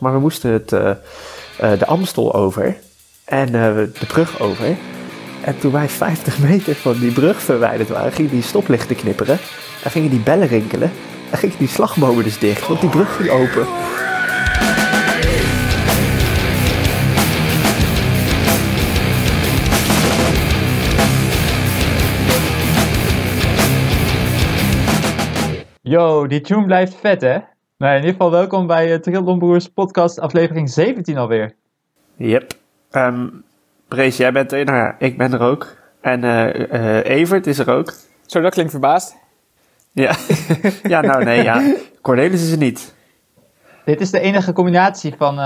Maar 0.00 0.12
we 0.12 0.18
moesten 0.18 0.52
het, 0.52 0.72
uh, 0.72 0.90
de 1.78 1.86
Amstel 1.86 2.34
over 2.34 2.76
en 3.24 3.52
de 3.52 3.90
brug 4.06 4.40
over. 4.40 4.76
En 5.44 5.58
toen 5.58 5.72
wij 5.72 5.88
50 5.88 6.38
meter 6.38 6.74
van 6.74 6.98
die 6.98 7.12
brug 7.12 7.42
verwijderd 7.42 7.88
waren, 7.88 8.12
gingen 8.12 8.30
die 8.30 8.42
stoplichten 8.42 8.96
knipperen. 8.96 9.38
En 9.84 9.90
gingen 9.90 10.10
die 10.10 10.20
bellen 10.20 10.48
rinkelen. 10.48 10.90
En 11.30 11.38
gingen 11.38 11.58
die 11.58 11.68
slagbomen 11.68 12.24
dus 12.24 12.38
dicht, 12.38 12.66
want 12.66 12.80
die 12.80 12.90
brug 12.90 13.16
ging 13.16 13.30
open. 13.30 13.66
Yo, 25.82 26.26
die 26.26 26.40
tune 26.40 26.66
blijft 26.66 26.94
vet, 27.00 27.20
hè? 27.20 27.38
Nou, 27.78 27.92
in 27.92 27.98
ieder 27.98 28.12
geval 28.12 28.30
welkom 28.30 28.66
bij 28.66 28.92
uh, 28.92 28.98
Trildon 28.98 29.38
Broers 29.38 29.68
podcast 29.68 30.20
aflevering 30.20 30.70
17 30.70 31.16
alweer. 31.16 31.54
Yep. 32.16 32.52
Um, 32.92 33.44
Brees, 33.88 34.16
jij 34.16 34.32
bent 34.32 34.52
er. 34.52 34.64
Nou 34.64 34.76
ja, 34.76 34.96
ik 34.98 35.18
ben 35.18 35.32
er 35.32 35.40
ook. 35.40 35.76
En 36.00 36.24
uh, 36.24 37.04
Evert 37.04 37.46
is 37.46 37.58
er 37.58 37.70
ook. 37.70 37.94
Zo, 38.26 38.40
dat 38.40 38.52
klinkt 38.52 38.70
verbaasd. 38.70 39.16
Ja, 39.92 40.14
ja 40.82 41.00
nou 41.00 41.24
nee, 41.24 41.42
ja. 41.42 41.74
Cornelis 42.00 42.42
is 42.42 42.52
er 42.52 42.58
niet. 42.58 42.94
Dit 43.84 44.00
is 44.00 44.10
de 44.10 44.20
enige 44.20 44.52
combinatie 44.52 45.14
van 45.18 45.40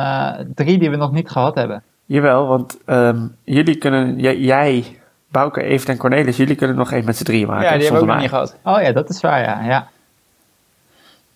drie 0.54 0.78
die 0.78 0.90
we 0.90 0.96
nog 0.96 1.12
niet 1.12 1.30
gehad 1.30 1.54
hebben. 1.54 1.82
Jawel, 2.04 2.46
want 2.46 2.78
um, 2.86 3.36
jullie 3.44 3.76
kunnen, 3.76 4.18
jij, 4.18 4.98
Bouke, 5.28 5.62
Evert 5.62 5.88
en 5.88 5.96
Cornelis, 5.96 6.36
jullie 6.36 6.56
kunnen 6.56 6.76
nog 6.76 6.92
één 6.92 7.04
met 7.04 7.16
z'n 7.16 7.24
drieën 7.24 7.46
maken. 7.46 7.64
Ja, 7.64 7.72
die 7.72 7.82
hebben 7.82 8.00
we 8.00 8.06
ook 8.06 8.12
nog 8.12 8.20
niet 8.20 8.30
gehad. 8.30 8.56
Oh 8.64 8.82
ja, 8.82 8.92
dat 8.92 9.08
is 9.08 9.20
waar, 9.20 9.40
ja. 9.40 9.64
ja. 9.64 9.88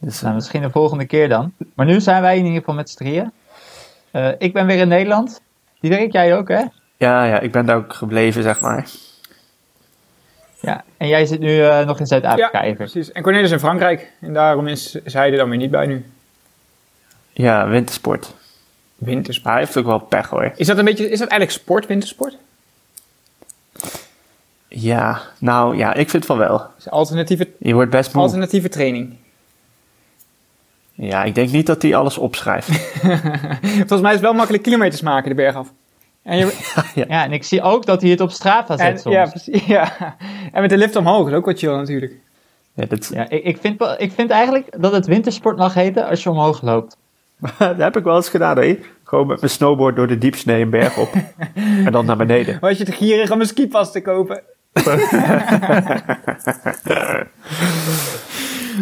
Dus 0.05 0.21
nou, 0.21 0.35
misschien 0.35 0.63
de 0.63 0.71
volgende 0.71 1.05
keer 1.05 1.29
dan. 1.29 1.53
Maar 1.75 1.87
nu 1.87 2.01
zijn 2.01 2.23
wij 2.23 2.39
in 2.39 2.45
ieder 2.45 2.59
geval 2.59 2.75
met 2.75 2.91
z'n 2.91 2.97
drieën. 2.97 3.33
Uh, 4.13 4.29
ik 4.39 4.53
ben 4.53 4.67
weer 4.67 4.79
in 4.79 4.89
Nederland. 4.89 5.41
Diederik, 5.81 6.13
jij 6.13 6.37
ook, 6.37 6.49
hè? 6.49 6.63
Ja, 6.97 7.25
ja, 7.25 7.41
ik 7.41 7.53
ben 7.53 7.67
daar 7.67 7.77
ook 7.77 7.93
gebleven, 7.93 8.43
zeg 8.43 8.61
maar. 8.61 8.87
Ja, 10.61 10.85
en 10.97 11.09
jij 11.09 11.27
zit 11.27 11.41
nu 11.41 11.57
uh, 11.57 11.87
nog 11.87 12.01
in 12.01 12.07
Zuid-Afrika 12.07 12.65
ja, 12.65 12.75
precies. 12.75 13.13
En 13.13 13.23
Cornelis 13.23 13.51
in 13.51 13.59
Frankrijk. 13.59 14.13
En 14.21 14.33
daarom 14.33 14.67
is, 14.67 14.95
is 14.95 15.13
hij 15.13 15.31
er 15.31 15.37
dan 15.37 15.49
weer 15.49 15.59
niet 15.59 15.71
bij 15.71 15.87
nu. 15.87 16.05
Ja, 17.33 17.69
wintersport. 17.69 18.35
Wintersport. 18.95 19.53
hij 19.53 19.63
heeft 19.63 19.77
ook 19.77 19.87
wel 19.87 19.99
pech, 19.99 20.29
hoor. 20.29 20.53
Is 20.57 20.67
dat, 20.67 20.79
een 20.79 20.85
beetje, 20.85 21.11
is 21.11 21.19
dat 21.19 21.29
eigenlijk 21.29 21.61
sport, 21.61 21.87
wintersport? 21.87 22.37
Ja, 24.69 25.23
nou 25.39 25.77
ja, 25.77 25.95
ik 25.95 26.11
vind 26.11 26.27
van 26.27 26.39
wel. 26.39 26.67
Alternatieve, 26.89 27.49
je 27.59 27.75
wordt 27.75 27.91
best 27.91 28.15
moe. 28.15 28.23
Alternatieve 28.23 28.69
training. 28.69 29.17
Ja, 30.97 31.25
ik 31.25 31.35
denk 31.35 31.51
niet 31.51 31.67
dat 31.67 31.83
hij 31.83 31.95
alles 31.95 32.19
opschrijft. 32.19 32.69
Volgens 33.77 34.01
mij 34.01 34.11
is 34.11 34.17
het 34.17 34.21
wel 34.21 34.35
makkelijk 34.35 34.63
kilometers 34.63 35.03
maken, 35.03 35.29
de 35.29 35.35
berg 35.35 35.55
af. 35.55 35.73
En 36.23 36.37
je... 36.39 36.59
ja, 36.95 37.05
ja. 37.09 37.25
en 37.25 37.33
ik 37.33 37.45
zie 37.45 37.63
ook 37.63 37.87
dat 37.87 38.01
hij 38.01 38.11
het 38.11 38.21
op 38.21 38.31
Strava 38.31 38.77
zet 38.77 38.87
en, 38.87 38.99
soms. 38.99 39.15
Ja, 39.15 39.27
precies, 39.27 39.65
ja, 39.67 40.17
en 40.53 40.61
met 40.61 40.71
de 40.71 40.77
lift 40.77 40.97
omhoog, 40.97 41.29
is 41.29 41.35
ook 41.35 41.45
wat 41.45 41.59
chill 41.59 41.77
natuurlijk. 41.77 42.13
Ja, 42.75 42.87
dat... 42.87 43.11
ja 43.15 43.29
ik, 43.29 43.45
ik, 43.45 43.59
vind, 43.61 43.83
ik 43.99 44.13
vind 44.13 44.31
eigenlijk 44.31 44.83
dat 44.83 44.93
het 44.93 45.07
wintersport 45.07 45.57
mag 45.57 45.75
heten 45.75 46.07
als 46.07 46.23
je 46.23 46.31
omhoog 46.31 46.63
loopt. 46.63 46.97
dat 47.59 47.77
heb 47.77 47.97
ik 47.97 48.05
wel 48.05 48.17
eens 48.17 48.29
gedaan, 48.29 48.59
hè. 48.59 48.79
Gewoon 49.05 49.27
met 49.27 49.41
mijn 49.41 49.53
snowboard 49.53 49.97
door 49.97 50.07
de 50.07 50.19
diepsnee 50.19 50.63
een 50.63 50.71
berg 50.71 50.99
op. 50.99 51.13
en 51.85 51.93
dan 51.93 52.07
naar 52.07 52.17
beneden. 52.17 52.59
Was 52.61 52.79
je 52.79 52.85
te 52.85 52.93
gierig 52.93 53.31
om 53.31 53.41
een 53.41 53.47
skipas 53.47 53.93
te 53.93 54.01
kopen? 54.03 54.43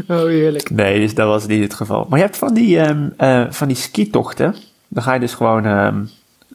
Oh, 0.09 0.25
heerlijk. 0.25 0.71
Nee, 0.71 1.01
dus 1.01 1.15
dat 1.15 1.27
was 1.27 1.47
niet 1.47 1.63
het 1.63 1.75
geval. 1.75 2.07
Maar 2.09 2.19
je 2.19 2.25
hebt 2.25 2.37
van 2.37 2.55
die, 2.55 2.89
um, 2.89 3.15
uh, 3.19 3.47
van 3.51 3.69
die 3.69 3.77
skitochten. 3.77 4.55
Dan 4.89 5.03
ga 5.03 5.15
je 5.15 5.21
dus 5.21 5.35
gewoon 5.35 5.67
um, 5.67 6.11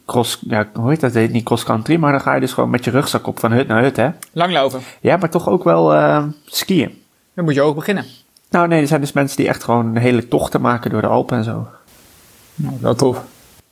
cross, 0.05 0.39
ja, 0.47 0.67
hoe 0.73 0.89
heet 0.89 0.99
dat? 0.99 1.13
heet 1.13 1.31
niet 1.31 1.44
cross 1.44 1.63
country, 1.63 1.95
maar 1.95 2.11
dan 2.11 2.21
ga 2.21 2.33
je 2.33 2.39
dus 2.39 2.53
gewoon 2.53 2.69
met 2.69 2.83
je 2.83 2.91
rugzak 2.91 3.27
op 3.27 3.39
van 3.39 3.52
hut 3.52 3.67
naar 3.67 3.81
hut, 3.81 3.95
hè? 3.95 4.09
Langlopen. 4.31 4.79
Ja, 5.02 5.17
maar 5.17 5.29
toch 5.29 5.50
ook 5.50 5.63
wel 5.63 5.94
uh, 5.94 6.23
skiën. 6.45 7.01
Dan 7.34 7.45
moet 7.45 7.53
je 7.53 7.62
ook 7.62 7.75
beginnen. 7.75 8.06
Nou, 8.50 8.67
nee, 8.67 8.81
er 8.81 8.88
zijn 8.88 9.01
dus 9.01 9.12
mensen 9.12 9.38
die 9.38 9.47
echt 9.47 9.63
gewoon 9.63 9.95
hele 9.95 10.28
tochten 10.28 10.62
maken 10.62 10.89
door 10.89 11.01
de 11.01 11.07
Alpen 11.07 11.38
en 11.38 11.44
zo. 11.44 11.67
Nou, 12.56 12.75
wel 12.79 12.95
tof. 12.95 13.23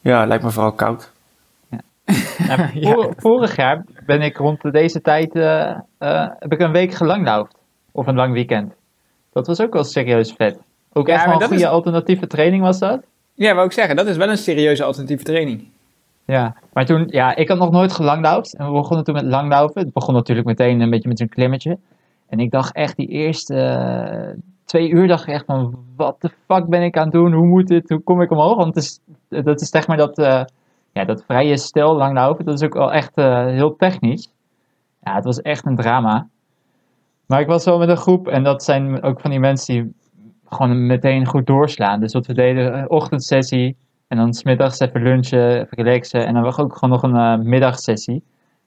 Ja, 0.01 0.25
lijkt 0.25 0.43
me 0.43 0.51
vooral 0.51 0.71
koud. 0.71 1.11
Ja. 1.69 2.69
vorig 3.17 3.55
jaar 3.55 3.83
ben 4.05 4.21
ik 4.21 4.37
rond 4.37 4.71
deze 4.71 5.01
tijd 5.01 5.35
uh, 5.35 5.43
uh, 5.99 6.27
heb 6.39 6.51
ik 6.51 6.59
een 6.59 6.71
week 6.71 6.93
gelangloofd. 6.93 7.55
Of 7.91 8.07
een 8.07 8.15
lang 8.15 8.33
weekend. 8.33 8.73
Dat 9.35 9.47
was 9.47 9.61
ook 9.61 9.73
wel 9.73 9.83
serieus 9.83 10.31
vet. 10.31 10.59
Ook 10.93 11.07
echt 11.07 11.25
wel 11.25 11.41
een 11.41 11.47
goede 11.47 11.67
alternatieve 11.67 12.27
training 12.27 12.63
was 12.63 12.79
dat. 12.79 13.01
Ja, 13.33 13.53
wou 13.53 13.65
ik 13.65 13.71
zeggen, 13.71 13.95
dat 13.95 14.07
is 14.07 14.17
wel 14.17 14.29
een 14.29 14.37
serieuze 14.37 14.83
alternatieve 14.83 15.23
training. 15.23 15.67
Ja, 16.25 16.55
maar 16.73 16.85
toen, 16.85 17.07
ja, 17.07 17.35
ik 17.35 17.47
had 17.47 17.57
nog 17.57 17.71
nooit 17.71 17.91
gelangloofd. 17.91 18.55
En 18.55 18.65
we 18.65 18.71
begonnen 18.71 19.05
toen 19.05 19.13
met 19.13 19.23
langlaufen. 19.23 19.81
Het 19.81 19.93
begon 19.93 20.13
natuurlijk 20.13 20.47
meteen 20.47 20.81
een 20.81 20.89
beetje 20.89 21.09
met 21.09 21.19
een 21.19 21.29
klimmetje. 21.29 21.77
En 22.27 22.39
ik 22.39 22.51
dacht 22.51 22.75
echt, 22.75 22.95
die 22.95 23.07
eerste 23.07 23.55
uh, 23.55 24.43
twee 24.65 24.89
uur 24.89 25.07
dacht 25.07 25.27
ik 25.27 25.33
echt 25.33 25.45
van, 25.45 25.77
wat 25.95 26.21
de 26.21 26.31
fuck 26.47 26.65
ben 26.67 26.83
ik 26.83 26.97
aan 26.97 27.03
het 27.03 27.13
doen? 27.13 27.33
Hoe 27.33 27.47
moet 27.47 27.67
dit? 27.67 27.89
Hoe 27.89 27.99
kom 27.99 28.21
ik 28.21 28.31
omhoog? 28.31 28.55
Want 28.55 28.75
het 28.75 28.83
is, 28.83 28.99
dat 29.43 29.61
is 29.61 29.69
zeg 29.69 29.87
maar 29.87 29.97
dat, 29.97 30.19
uh, 30.19 30.43
ja, 30.91 31.05
dat 31.05 31.23
vrije 31.27 31.57
stil 31.57 31.95
langlaufen. 31.95 32.45
Dat 32.45 32.53
is 32.53 32.63
ook 32.63 32.73
wel 32.73 32.93
echt 32.93 33.11
uh, 33.15 33.45
heel 33.45 33.75
technisch. 33.75 34.29
Ja, 35.03 35.15
het 35.15 35.23
was 35.23 35.41
echt 35.41 35.65
een 35.65 35.75
drama. 35.75 36.27
Maar 37.27 37.39
ik 37.39 37.47
was 37.47 37.65
wel 37.65 37.77
met 37.77 37.89
een 37.89 37.97
groep 37.97 38.27
en 38.27 38.43
dat 38.43 38.63
zijn 38.63 39.03
ook 39.03 39.19
van 39.19 39.29
die 39.29 39.39
mensen 39.39 39.73
die 39.73 39.93
gewoon 40.49 40.85
meteen 40.85 41.25
goed 41.25 41.47
doorslaan. 41.47 41.99
Dus 41.99 42.13
wat 42.13 42.25
we 42.25 42.33
deden, 42.33 42.73
eh, 42.73 42.85
ochtendsessie 42.87 43.77
en 44.07 44.17
dan 44.17 44.33
smiddags 44.33 44.79
even 44.79 45.01
lunchen, 45.01 45.61
even 45.61 45.77
relaxen 45.77 46.25
en 46.25 46.33
dan 46.33 46.43
was 46.43 46.57
ook 46.57 46.73
gewoon 46.73 46.89
nog 46.89 47.03
een 47.03 47.39
uh, 47.39 47.45
middagsessie. 47.45 48.23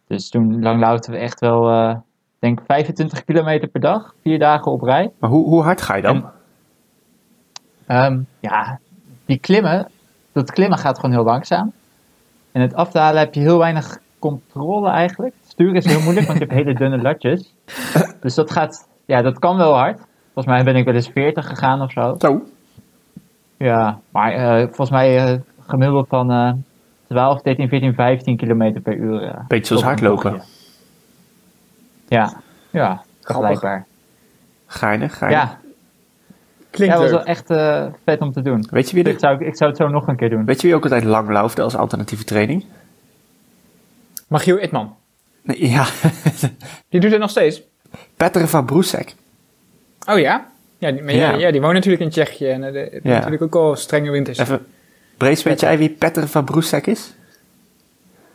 Dus 0.07 0.29
toen 0.29 0.63
langlauten 0.63 1.13
we 1.13 1.19
echt 1.19 1.41
wel, 1.41 1.71
uh, 1.71 1.95
denk 2.39 2.61
25 2.67 3.25
kilometer 3.25 3.69
per 3.69 3.81
dag, 3.81 4.15
vier 4.23 4.39
dagen 4.39 4.73
op 4.73 4.83
rij. 4.83 5.11
Maar 5.19 5.31
hoe, 5.31 5.49
hoe 5.49 5.63
hard 5.63 5.83
ga 5.83 5.95
je 5.95 6.03
dan? 6.03 6.31
um, 7.89 8.27
ja, 8.41 8.79
die 9.25 9.39
klimmen, 9.39 9.89
dat 10.33 10.53
klimmen 10.53 10.79
gaat 10.79 10.97
gewoon 10.97 11.15
heel 11.15 11.25
langzaam. 11.25 11.73
En 12.53 12.61
het 12.61 12.75
afdalen 12.75 13.19
heb 13.19 13.35
je 13.35 13.41
heel 13.41 13.59
weinig 13.59 13.99
controle 14.19 14.89
eigenlijk. 14.89 15.35
Sturen 15.59 15.77
is 15.77 15.85
heel 15.85 16.01
moeilijk, 16.01 16.27
want 16.27 16.39
je 16.39 16.45
hebt 16.45 16.57
hele 16.57 16.75
dunne 16.75 17.03
latjes. 17.03 17.55
Dus 18.21 18.35
dat 18.35 18.51
gaat, 18.51 18.89
ja, 19.07 19.23
dat 19.23 19.39
kan 19.39 19.57
wel 19.57 19.75
hard. 19.75 20.01
Volgens 20.33 20.55
mij 20.55 20.65
ben 20.65 20.77
ik 20.77 20.85
wel 20.85 20.95
eens 20.95 21.09
40 21.09 21.47
gegaan 21.47 21.83
of 21.83 21.93
zo. 21.93 22.15
Zo. 22.19 22.43
Ja, 23.57 24.01
maar 24.11 24.35
uh, 24.35 24.65
volgens 24.65 24.91
mij 24.91 25.33
uh, 25.33 25.39
gemiddeld 25.67 26.09
van 26.09 26.33
uh, 26.33 26.53
12, 27.09 27.43
13, 27.43 27.69
14, 27.69 27.95
15 27.95 28.37
kilometer 28.37 28.81
per 28.81 28.97
uur. 28.97 29.23
Uh, 29.23 29.35
Beetje 29.49 29.67
zoals 29.67 29.83
hardlopen. 29.83 30.43
Ja, 32.09 32.41
ja, 32.71 33.03
vergelijkbaar. 33.21 33.87
Geinig, 34.67 35.19
geinig. 35.19 35.41
Ja. 35.41 35.59
Klinkt 36.71 36.95
ja, 36.95 37.01
was 37.01 37.11
wel 37.11 37.25
echt 37.25 37.47
vet 38.05 38.21
om 38.21 38.33
te 38.33 38.43
doen. 38.43 38.67
Weet 38.71 38.89
je 38.89 38.95
wie 38.95 39.05
de... 39.05 39.11
ik, 39.11 39.19
zou, 39.19 39.45
ik 39.45 39.57
zou 39.57 39.71
het 39.71 39.79
zo 39.79 39.89
nog 39.89 40.07
een 40.09 40.17
keer 40.17 40.31
doen. 40.31 40.45
Weet 40.45 40.61
je 40.61 40.67
wie 40.67 40.77
ook 40.77 40.83
altijd 40.83 41.05
lang 41.05 41.37
als 41.37 41.77
alternatieve 41.77 42.25
training? 42.25 42.65
Magiel 44.29 44.59
Itman. 44.59 44.97
Nee, 45.49 45.71
ja. 45.71 45.87
die 46.91 47.01
doet 47.01 47.11
het 47.11 47.21
nog 47.21 47.31
steeds? 47.31 47.63
Petter 48.17 48.49
van 48.49 48.65
Broesek. 48.65 49.15
Oh 50.07 50.19
ja? 50.19 50.47
Ja 50.79 50.93
die, 50.93 51.03
maar 51.03 51.15
ja. 51.15 51.37
ja. 51.37 51.51
die 51.51 51.61
woont 51.61 51.75
natuurlijk 51.75 52.03
in 52.03 52.11
Tsjechië 52.11 52.49
en 52.49 52.63
uh, 52.63 52.91
het 52.93 53.01
ja. 53.03 53.15
natuurlijk 53.15 53.43
ook 53.43 53.55
al 53.55 53.77
strenge 53.77 54.11
winters. 54.11 54.39
Even, 54.39 54.67
Brees, 55.17 55.43
weet 55.43 55.61
jij 55.61 55.79
wie 55.79 55.91
Petter 55.91 56.29
van 56.29 56.45
Broesek 56.45 56.87
is? 56.87 57.15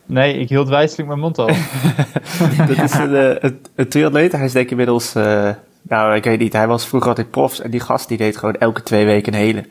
Nee, 0.06 0.38
ik 0.38 0.50
hield 0.50 0.70
wijselijk 0.70 1.08
mijn 1.08 1.20
mond 1.20 1.38
al. 1.38 1.48
dat 2.68 2.84
is 2.84 2.94
een, 2.94 3.12
uh, 3.12 3.52
een, 3.76 3.90
triatleet. 3.90 4.32
Hij 4.32 4.46
is 4.46 4.52
denk 4.52 4.66
ik 4.66 4.72
inmiddels... 4.72 5.16
Uh, 5.16 5.50
nou, 5.82 6.16
ik 6.16 6.24
weet 6.24 6.40
niet. 6.40 6.54
Hij 6.54 6.68
was 6.68 6.88
vroeger 6.88 7.10
altijd 7.10 7.32
profs. 7.32 7.62
En 7.62 7.72
die 7.72 7.80
gast 7.80 8.08
die 8.08 8.18
deed 8.18 8.38
gewoon 8.38 8.56
elke 8.56 8.84
twee 8.84 9.06
weken 9.06 9.34
een 9.34 9.40
hele. 9.40 9.66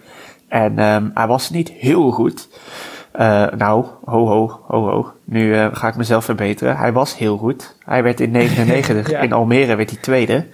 En 0.48 0.78
um, 0.78 1.10
hij 1.14 1.26
was 1.26 1.50
niet 1.50 1.70
heel 1.70 2.10
goed. 2.10 2.48
Uh, 3.20 3.46
nou, 3.56 3.86
ho 4.04 4.26
ho, 4.26 4.60
ho 4.66 4.88
ho. 4.88 5.12
Nu 5.24 5.54
uh, 5.54 5.66
ga 5.72 5.88
ik 5.88 5.96
mezelf 5.96 6.24
verbeteren. 6.24 6.76
Hij 6.76 6.92
was 6.92 7.18
heel 7.18 7.36
goed. 7.36 7.76
Hij 7.84 8.02
werd 8.02 8.20
in 8.20 8.30
99 8.40 9.10
ja. 9.10 9.18
in 9.18 9.32
Almere 9.32 9.74
werd 9.74 9.90
hij 9.90 9.98
tweede 10.00 10.46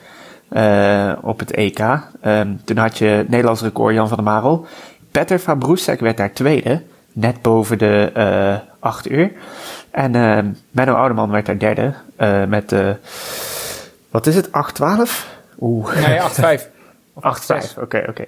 uh, 0.51 1.13
op 1.23 1.39
het 1.39 1.51
EK. 1.51 1.79
Um, 2.25 2.61
toen 2.65 2.77
had 2.77 2.99
je 2.99 3.25
Nederlands 3.29 3.63
record 3.63 3.95
Jan 3.95 4.09
van 4.09 4.17
der 4.17 4.27
Marel. 4.27 4.67
Petter 5.11 5.41
van 5.41 5.59
Broesek 5.59 6.01
werd 6.01 6.17
daar 6.17 6.33
tweede, 6.33 6.83
net 7.13 7.43
boven 7.43 7.79
de 7.79 8.13
uh, 8.17 8.57
8 8.79 9.11
uur. 9.11 9.33
En 9.91 10.15
uh, 10.15 10.39
Menno 10.71 10.95
Oudeman 10.95 11.31
werd 11.31 11.47
daar 11.47 11.59
derde 11.59 11.95
met, 12.49 12.75
wat 14.11 14.27
is 14.27 14.35
het, 14.35 14.49
8-12? 14.49 14.51
Oeh. 15.61 16.07
Nee, 16.07 16.59
8-5. 16.59 16.63
8-5, 17.15 17.79
oké, 17.81 18.05
oké. 18.09 18.25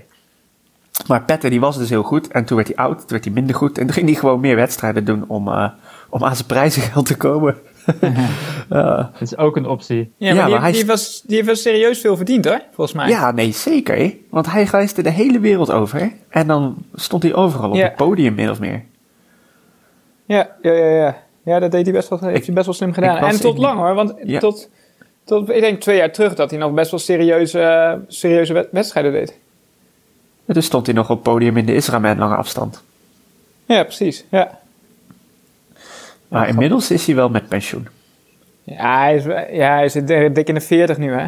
Maar 1.08 1.22
Petter 1.24 1.50
die 1.50 1.60
was 1.60 1.78
dus 1.78 1.88
heel 1.90 2.02
goed. 2.02 2.28
En 2.28 2.44
toen 2.44 2.56
werd 2.56 2.68
hij 2.68 2.76
oud, 2.84 2.98
toen 2.98 3.06
werd 3.08 3.24
hij 3.24 3.32
minder 3.32 3.54
goed. 3.54 3.78
En 3.78 3.84
toen 3.84 3.94
ging 3.94 4.06
hij 4.06 4.14
gewoon 4.18 4.40
meer 4.40 4.56
wedstrijden 4.56 5.04
doen 5.04 5.24
om, 5.28 5.48
uh, 5.48 5.68
om 6.08 6.24
aan 6.24 6.34
zijn 6.34 6.46
prijzengeld 6.46 7.06
te 7.06 7.16
komen. 7.16 7.56
Dat 8.68 9.10
is 9.20 9.36
ook 9.36 9.56
een 9.56 9.66
optie. 9.66 10.12
Ja, 10.16 10.26
maar, 10.26 10.36
Ja, 10.36 10.44
die, 10.44 10.52
maar 10.54 10.62
hij 10.62 10.72
die, 10.72 10.86
was, 10.86 11.22
die 11.26 11.34
heeft 11.34 11.46
wel 11.46 11.56
serieus 11.56 12.00
veel 12.00 12.16
verdiend 12.16 12.44
hoor, 12.44 12.60
volgens 12.72 12.96
mij. 12.96 13.08
Ja, 13.08 13.30
nee, 13.30 13.52
zeker. 13.52 14.14
Want 14.30 14.50
hij 14.52 14.62
reisde 14.64 15.02
de 15.02 15.10
hele 15.10 15.40
wereld 15.40 15.70
over. 15.70 16.12
En 16.28 16.46
dan 16.46 16.76
stond 16.94 17.22
hij 17.22 17.34
overal 17.34 17.70
op 17.70 17.76
het 17.76 17.96
podium, 17.96 18.34
min 18.34 18.50
of 18.50 18.60
meer. 18.60 18.82
Ja, 20.26 20.48
ja, 20.62 20.72
ja, 20.72 20.86
ja. 20.86 21.16
Ja, 21.44 21.58
dat 21.58 21.70
deed 21.70 21.84
hij 21.84 21.94
best 21.94 22.08
wel, 22.08 22.18
heeft 22.18 22.44
hij 22.46 22.54
best 22.54 22.66
wel 22.66 22.74
slim 22.74 22.92
gedaan. 22.92 23.20
was 23.20 23.32
En 23.34 23.40
tot 23.40 23.58
lang 23.58 23.78
hoor, 23.78 23.94
want 23.94 24.14
Ja. 24.24 24.38
tot, 24.38 24.70
tot, 25.24 25.50
ik 25.50 25.60
denk 25.60 25.80
twee 25.80 25.96
jaar 25.96 26.12
terug 26.12 26.34
dat 26.34 26.50
hij 26.50 26.58
nog 26.58 26.72
best 26.74 26.90
wel 26.90 27.00
serieuze, 27.00 27.60
eh, 27.60 27.92
serieuze 28.08 28.52
wed- 28.52 28.68
wedstrijden 28.70 29.12
deed. 29.12 29.38
En 30.50 30.56
toen 30.56 30.64
stond 30.64 30.86
hij 30.86 30.94
nog 30.94 31.10
op 31.10 31.22
podium 31.22 31.56
in 31.56 31.66
de 31.66 31.74
Israël 31.74 32.14
lange 32.16 32.34
afstand. 32.36 32.82
Ja, 33.66 33.82
precies. 33.82 34.24
Ja, 34.30 34.58
Maar 36.28 36.48
inmiddels 36.48 36.90
is 36.90 37.06
hij 37.06 37.14
wel 37.14 37.28
met 37.28 37.48
pensioen. 37.48 37.88
ja 38.62 38.98
hij 39.00 39.14
is, 39.14 39.24
ja, 39.56 39.74
hij 39.74 39.88
zit 39.88 40.06
dik 40.34 40.48
in 40.48 40.54
de 40.54 40.60
40 40.60 40.96
nu 40.98 41.12
hè. 41.12 41.26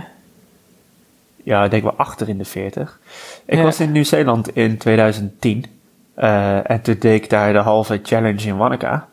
Ja, 1.45 1.65
ik 1.65 1.71
denk 1.71 1.83
wel 1.83 1.95
achter 1.97 2.29
in 2.29 2.39
de 2.39 2.45
40. 2.45 3.01
Ik 3.45 3.57
Ja. 3.57 3.63
was 3.63 3.81
in 3.81 3.93
Nieuw-Zeeland 3.93 4.57
in 4.57 4.79
2010. 4.79 5.65
eh, 6.15 6.71
en 6.71 6.81
toen 6.83 6.97
deed 6.99 7.23
ik 7.23 7.31
daar 7.31 7.53
de 7.53 7.59
halve 7.59 8.01
challenge 8.03 8.47
in 8.47 8.57
Wanaka. 8.57 9.09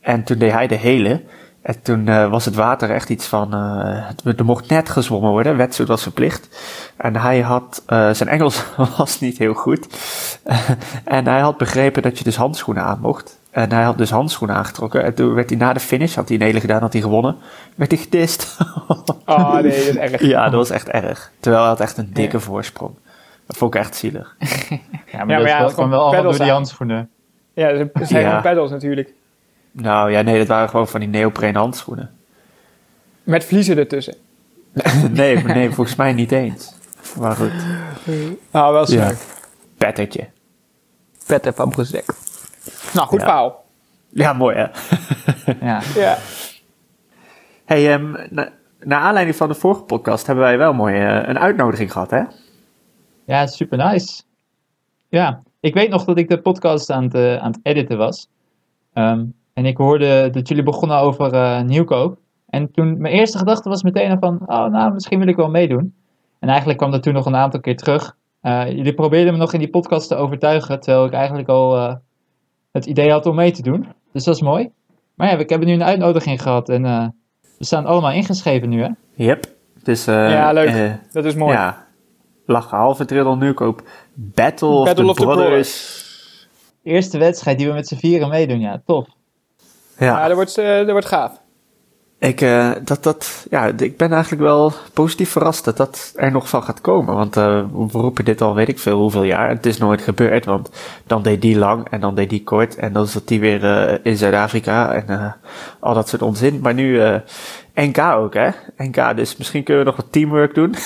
En 0.00 0.24
toen 0.24 0.38
deed 0.38 0.52
hij 0.52 0.66
de 0.66 0.74
hele. 0.74 1.20
En 1.66 1.82
toen 1.82 2.08
eh, 2.08 2.30
was 2.30 2.44
het 2.44 2.54
water 2.54 2.90
echt 2.90 3.08
iets 3.10 3.26
van... 3.26 3.54
eh, 3.54 4.08
het- 4.08 4.38
er 4.38 4.44
mocht 4.44 4.68
net 4.68 4.88
gezwommen 4.88 5.30
worden. 5.30 5.56
Wetsuit 5.56 5.88
was 5.88 6.02
verplicht. 6.02 6.48
En 6.96 7.16
hij 7.16 7.40
had... 7.40 7.82
eh, 7.86 8.10
zijn 8.10 8.28
Engels 8.28 8.64
was 8.96 9.20
niet 9.20 9.38
heel 9.38 9.54
goed. 9.54 9.86
en 11.04 11.26
hij 11.26 11.40
had 11.40 11.56
begrepen 11.56 12.02
dat 12.02 12.18
je 12.18 12.24
dus 12.24 12.36
handschoenen 12.36 12.82
aan 12.82 12.98
mocht. 13.00 13.38
En 13.50 13.72
hij 13.72 13.82
had 13.82 13.98
dus 13.98 14.10
handschoenen 14.10 14.56
aangetrokken. 14.56 15.04
En 15.04 15.14
toen 15.14 15.34
werd 15.34 15.48
hij 15.50 15.58
na 15.58 15.72
de 15.72 15.80
finish, 15.80 16.14
had 16.14 16.28
hij 16.28 16.36
een 16.36 16.42
hele 16.42 16.60
gedaan, 16.60 16.80
had 16.80 16.92
hij 16.92 17.02
gewonnen. 17.02 17.36
Werd 17.74 17.90
hij 17.90 18.00
gedist. 18.00 18.56
Oh 19.26 19.52
nee, 19.54 19.62
dat 19.62 19.72
is 19.72 19.96
erg. 19.96 20.20
Ja, 20.22 20.44
dat 20.44 20.52
was 20.54 20.70
echt 20.70 20.88
erg. 20.88 21.30
Terwijl 21.40 21.62
hij 21.62 21.72
had 21.72 21.80
echt 21.80 21.96
een 21.98 22.10
dikke 22.12 22.40
voorsprong. 22.40 22.94
Dat 23.46 23.56
vond 23.56 23.74
ik 23.74 23.80
echt 23.80 23.96
zielig. 23.96 24.36
Ja, 24.38 24.46
maar, 24.68 24.78
Ja, 25.10 25.24
maar 25.24 25.38
dat 25.38 25.48
ja, 25.48 25.66
kwam 25.74 25.90
wel 25.90 26.00
allemaal 26.00 26.22
door 26.22 26.38
die 26.38 26.50
handschoenen. 26.50 27.10
Ja, 27.54 27.76
ze 27.76 27.90
ze 27.94 28.04
zijn 28.04 28.22
Ja. 28.22 28.26
gewoon 28.28 28.42
pedals 28.42 28.70
natuurlijk. 28.70 29.12
Nou 29.76 30.10
ja, 30.10 30.20
nee, 30.22 30.38
dat 30.38 30.46
waren 30.46 30.68
gewoon 30.68 30.88
van 30.88 31.00
die 31.00 31.08
neoprene 31.08 31.58
handschoenen. 31.58 32.10
Met 33.22 33.44
vliezen 33.44 33.78
ertussen. 33.78 34.14
nee, 35.10 35.36
nee, 35.42 35.70
volgens 35.70 35.96
mij 35.96 36.12
niet 36.12 36.32
eens. 36.32 36.74
Maar 37.18 37.36
goed, 37.36 37.52
Nou, 38.50 38.72
wel 38.72 38.80
Ja. 38.80 38.86
snel. 38.86 39.12
pettertje. 39.78 40.28
Petter 41.26 41.52
van 41.52 41.74
gezegd. 41.74 42.12
Nou, 42.94 43.06
goed 43.06 43.18
Ja. 43.20 43.24
verhaal. 43.24 43.64
Ja, 44.08 44.32
mooi 44.32 44.56
hè. 44.56 44.66
Ja. 45.66 45.80
Ja. 45.94 46.18
hey, 47.64 47.92
ehm, 47.94 48.10
na, 48.30 48.52
naar 48.80 49.00
aanleiding 49.00 49.36
van 49.36 49.48
de 49.48 49.54
vorige 49.54 49.82
podcast 49.82 50.26
hebben 50.26 50.44
wij 50.44 50.58
wel 50.58 50.72
mooi 50.74 50.94
eh, 50.94 51.28
een 51.28 51.38
uitnodiging 51.38 51.92
gehad 51.92 52.10
hè? 52.10 52.22
Ja, 53.24 53.46
super 53.46 53.78
nice. 53.78 54.22
Ja, 55.08 55.42
ik 55.60 55.74
weet 55.74 55.90
nog 55.90 56.04
dat 56.04 56.18
ik 56.18 56.28
de 56.28 56.40
podcast 56.40 56.90
aan 56.90 57.04
het, 57.04 57.14
eh, 57.14 57.36
aan 57.36 57.50
het 57.50 57.60
editen 57.62 57.98
was. 57.98 58.28
Ehm, 58.92 59.24
en 59.56 59.66
ik 59.66 59.76
hoorde 59.76 60.30
dat 60.30 60.48
jullie 60.48 60.62
begonnen 60.62 60.98
over 60.98 61.32
eh, 61.32 61.60
nieuwkoop. 61.62 62.18
En 62.48 62.70
toen, 62.72 63.00
mijn 63.00 63.14
eerste 63.14 63.38
gedachte 63.38 63.68
was 63.68 63.82
meteen 63.82 64.18
van, 64.18 64.38
oh 64.46 64.66
nou, 64.66 64.92
misschien 64.92 65.18
wil 65.18 65.28
ik 65.28 65.36
wel 65.36 65.50
meedoen. 65.50 65.94
En 66.38 66.48
eigenlijk 66.48 66.78
kwam 66.78 66.90
dat 66.90 67.02
toen 67.02 67.14
nog 67.14 67.26
een 67.26 67.36
aantal 67.36 67.60
keer 67.60 67.76
terug. 67.76 68.16
Eh, 68.40 68.70
jullie 68.70 68.94
probeerden 68.94 69.32
me 69.32 69.38
nog 69.38 69.52
in 69.52 69.58
die 69.58 69.68
podcast 69.70 70.08
te 70.08 70.14
overtuigen, 70.14 70.80
terwijl 70.80 71.06
ik 71.06 71.12
eigenlijk 71.12 71.48
al 71.48 71.76
eh, 71.76 71.94
het 72.72 72.86
idee 72.86 73.10
had 73.10 73.26
om 73.26 73.34
mee 73.34 73.50
te 73.50 73.62
doen. 73.62 73.86
Dus 74.12 74.24
dat 74.24 74.34
is 74.34 74.40
mooi. 74.42 74.70
Maar 75.14 75.30
ja, 75.30 75.36
ik 75.38 75.48
heb 75.48 75.64
nu 75.64 75.72
een 75.72 75.84
uitnodiging 75.84 76.42
gehad 76.42 76.68
en 76.68 76.84
eh, 76.84 77.06
we 77.58 77.64
staan 77.64 77.86
allemaal 77.86 78.12
ingeschreven 78.12 78.68
nu, 78.68 78.82
hè? 78.82 78.88
Yep. 79.14 79.44
Dus, 79.82 80.04
Ja, 80.04 80.52
leuk. 80.52 80.68
eh, 80.68 80.92
Dat 81.12 81.24
is 81.24 81.34
mooi. 81.34 81.52
Ja. 81.52 81.86
Lachen, 82.46 82.78
halve 82.78 83.04
drill 83.04 83.34
nu 83.34 83.52
koop. 83.52 83.82
Battle 84.14 84.68
of 84.68 84.84
Battle 84.84 85.04
the 85.04 85.10
of 85.10 85.16
the 85.16 85.22
Brothers. 85.24 86.04
Eerste 86.82 87.18
wedstrijd 87.18 87.58
die 87.58 87.66
we 87.66 87.72
met 87.72 87.88
z'n 87.88 87.94
vieren 87.96 88.28
meedoen, 88.28 88.60
ja, 88.60 88.82
tof. 88.84 89.06
Ja, 89.98 90.06
Ja, 90.06 90.26
dat 90.26 90.36
wordt, 90.36 90.58
eh, 90.58 90.76
dat 90.76 90.90
wordt 90.90 91.06
gaaf. 91.06 91.32
ik, 92.18 92.40
eh, 92.40 92.70
dat, 92.84 93.02
dat, 93.02 93.46
ja, 93.50 93.66
ik 93.66 93.96
ben 93.96 94.12
eigenlijk 94.12 94.42
wel 94.42 94.72
positief 94.92 95.30
verrast 95.30 95.64
dat 95.64 95.76
dat 95.76 96.12
er 96.16 96.30
nog 96.32 96.48
van 96.48 96.62
gaat 96.62 96.80
komen. 96.80 97.14
Want 97.14 97.36
eh, 97.36 97.64
we 97.72 97.98
roepen 97.98 98.24
dit 98.24 98.40
al 98.40 98.54
weet 98.54 98.68
ik 98.68 98.78
veel 98.78 98.98
hoeveel 98.98 99.22
jaar. 99.22 99.48
Het 99.48 99.66
is 99.66 99.78
nooit 99.78 100.00
gebeurd, 100.02 100.44
want 100.44 100.70
dan 101.06 101.22
deed 101.22 101.42
die 101.42 101.58
lang 101.58 101.88
en 101.90 102.00
dan 102.00 102.14
deed 102.14 102.30
die 102.30 102.42
kort. 102.44 102.76
En 102.76 102.92
dan 102.92 103.06
zat 103.06 103.28
die 103.28 103.40
weer 103.40 103.64
eh, 103.64 103.98
in 104.02 104.16
Zuid-Afrika 104.16 104.92
en 104.92 105.08
eh, 105.08 105.32
al 105.80 105.94
dat 105.94 106.08
soort 106.08 106.22
onzin. 106.22 106.60
Maar 106.62 106.74
nu 106.74 107.00
eh, 107.00 107.14
NK 107.76 107.98
ook, 107.98 108.34
hè? 108.34 108.48
NK, 108.76 109.16
dus 109.16 109.36
misschien 109.36 109.62
kunnen 109.62 109.84
we 109.84 109.88
nog 109.90 109.98
wat 109.98 110.12
teamwork 110.12 110.54
doen. 110.54 110.74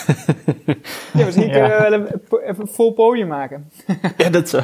Ja, 1.13 1.25
misschien 1.25 1.47
Ja. 1.47 1.53
kunnen 1.53 1.71
we 1.71 1.83
wel 1.89 1.93
een, 1.93 2.07
even 2.49 2.61
een 2.61 2.69
vol 2.73 2.93
podium 2.93 3.29
maken. 3.29 3.71
Ja, 4.17 4.29
dat 4.31 4.49
zo. 4.49 4.61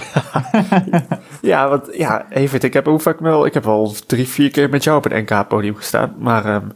ja, 1.43 1.69
want 1.69 1.89
ja, 1.93 2.27
Evert, 2.31 2.63
ik 2.65 2.73
heb 2.73 2.85
hoe 2.87 2.99
vaak 2.99 3.21
wel, 3.21 3.47
ik 3.47 3.55
heb 3.55 3.67
al 3.67 3.93
drie, 4.07 4.29
vier 4.29 4.51
keer 4.51 4.69
met 4.69 4.85
jou 4.85 4.97
op 4.97 5.11
een 5.11 5.23
NK-podium 5.23 5.75
gestaan, 5.75 6.15
maar 6.19 6.45
ehm, 6.45 6.67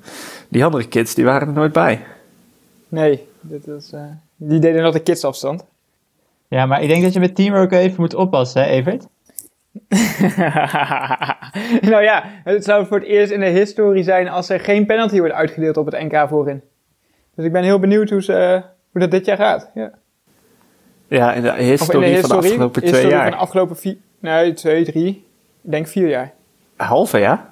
die 0.49 0.65
andere 0.65 0.89
kids 0.89 1.15
die 1.15 1.25
waren 1.25 1.49
er 1.49 1.55
nooit 1.55 1.73
bij. 1.73 2.05
Nee, 2.89 3.27
dit 3.41 3.67
is, 3.67 3.93
eh, 3.93 4.01
die 4.37 4.61
deden 4.61 4.83
nog 4.83 4.93
de 4.93 5.01
kidsafstand. 5.03 5.65
Ja, 6.49 6.67
maar 6.67 6.83
ik 6.83 6.89
denk 6.89 7.03
dat 7.03 7.13
je 7.13 7.21
met 7.21 7.35
teamwork 7.35 7.73
even 7.73 8.01
moet 8.01 8.15
oppassen, 8.15 8.63
hè, 8.63 8.69
Evert? 8.69 9.07
nou 11.91 12.03
ja, 12.03 12.25
het 12.45 12.65
zou 12.65 12.87
voor 12.87 12.99
het 12.99 13.07
eerst 13.07 13.33
in 13.33 13.41
de 13.41 13.47
historie 13.47 14.03
zijn 14.03 14.29
als 14.29 14.49
er 14.49 14.61
geen 14.61 14.87
penalty 14.87 15.19
wordt 15.19 15.35
uitgedeeld 15.35 15.77
op 15.77 15.87
het 15.87 16.03
NK 16.03 16.29
voorin. 16.29 16.63
Dus 17.35 17.45
ik 17.45 17.53
ben 17.53 17.63
heel 17.63 17.79
benieuwd 17.79 18.11
hoe, 18.11 18.23
ze, 18.23 18.63
hoe 18.93 19.01
dat 19.01 19.11
dit 19.11 19.25
jaar 19.25 19.37
gaat. 19.37 19.71
Ja. 19.75 19.91
Ja, 21.09 21.33
in 21.33 21.43
de 21.43 21.49
Of 21.49 21.57
in 21.59 21.65
de 21.65 21.71
historie 22.07 22.21
van 22.21 22.29
de 22.29 22.37
afgelopen 22.37 22.85
twee 22.85 23.07
jaar. 23.07 23.23
van 23.23 23.31
de 23.31 23.37
afgelopen 23.37 23.77
vier, 23.77 23.97
nee, 24.19 24.53
twee, 24.53 24.85
drie, 24.85 25.09
ik 25.63 25.71
denk 25.71 25.89
vier 25.89 26.09
jaar. 26.09 26.33
Halve, 26.77 27.19
ja? 27.19 27.51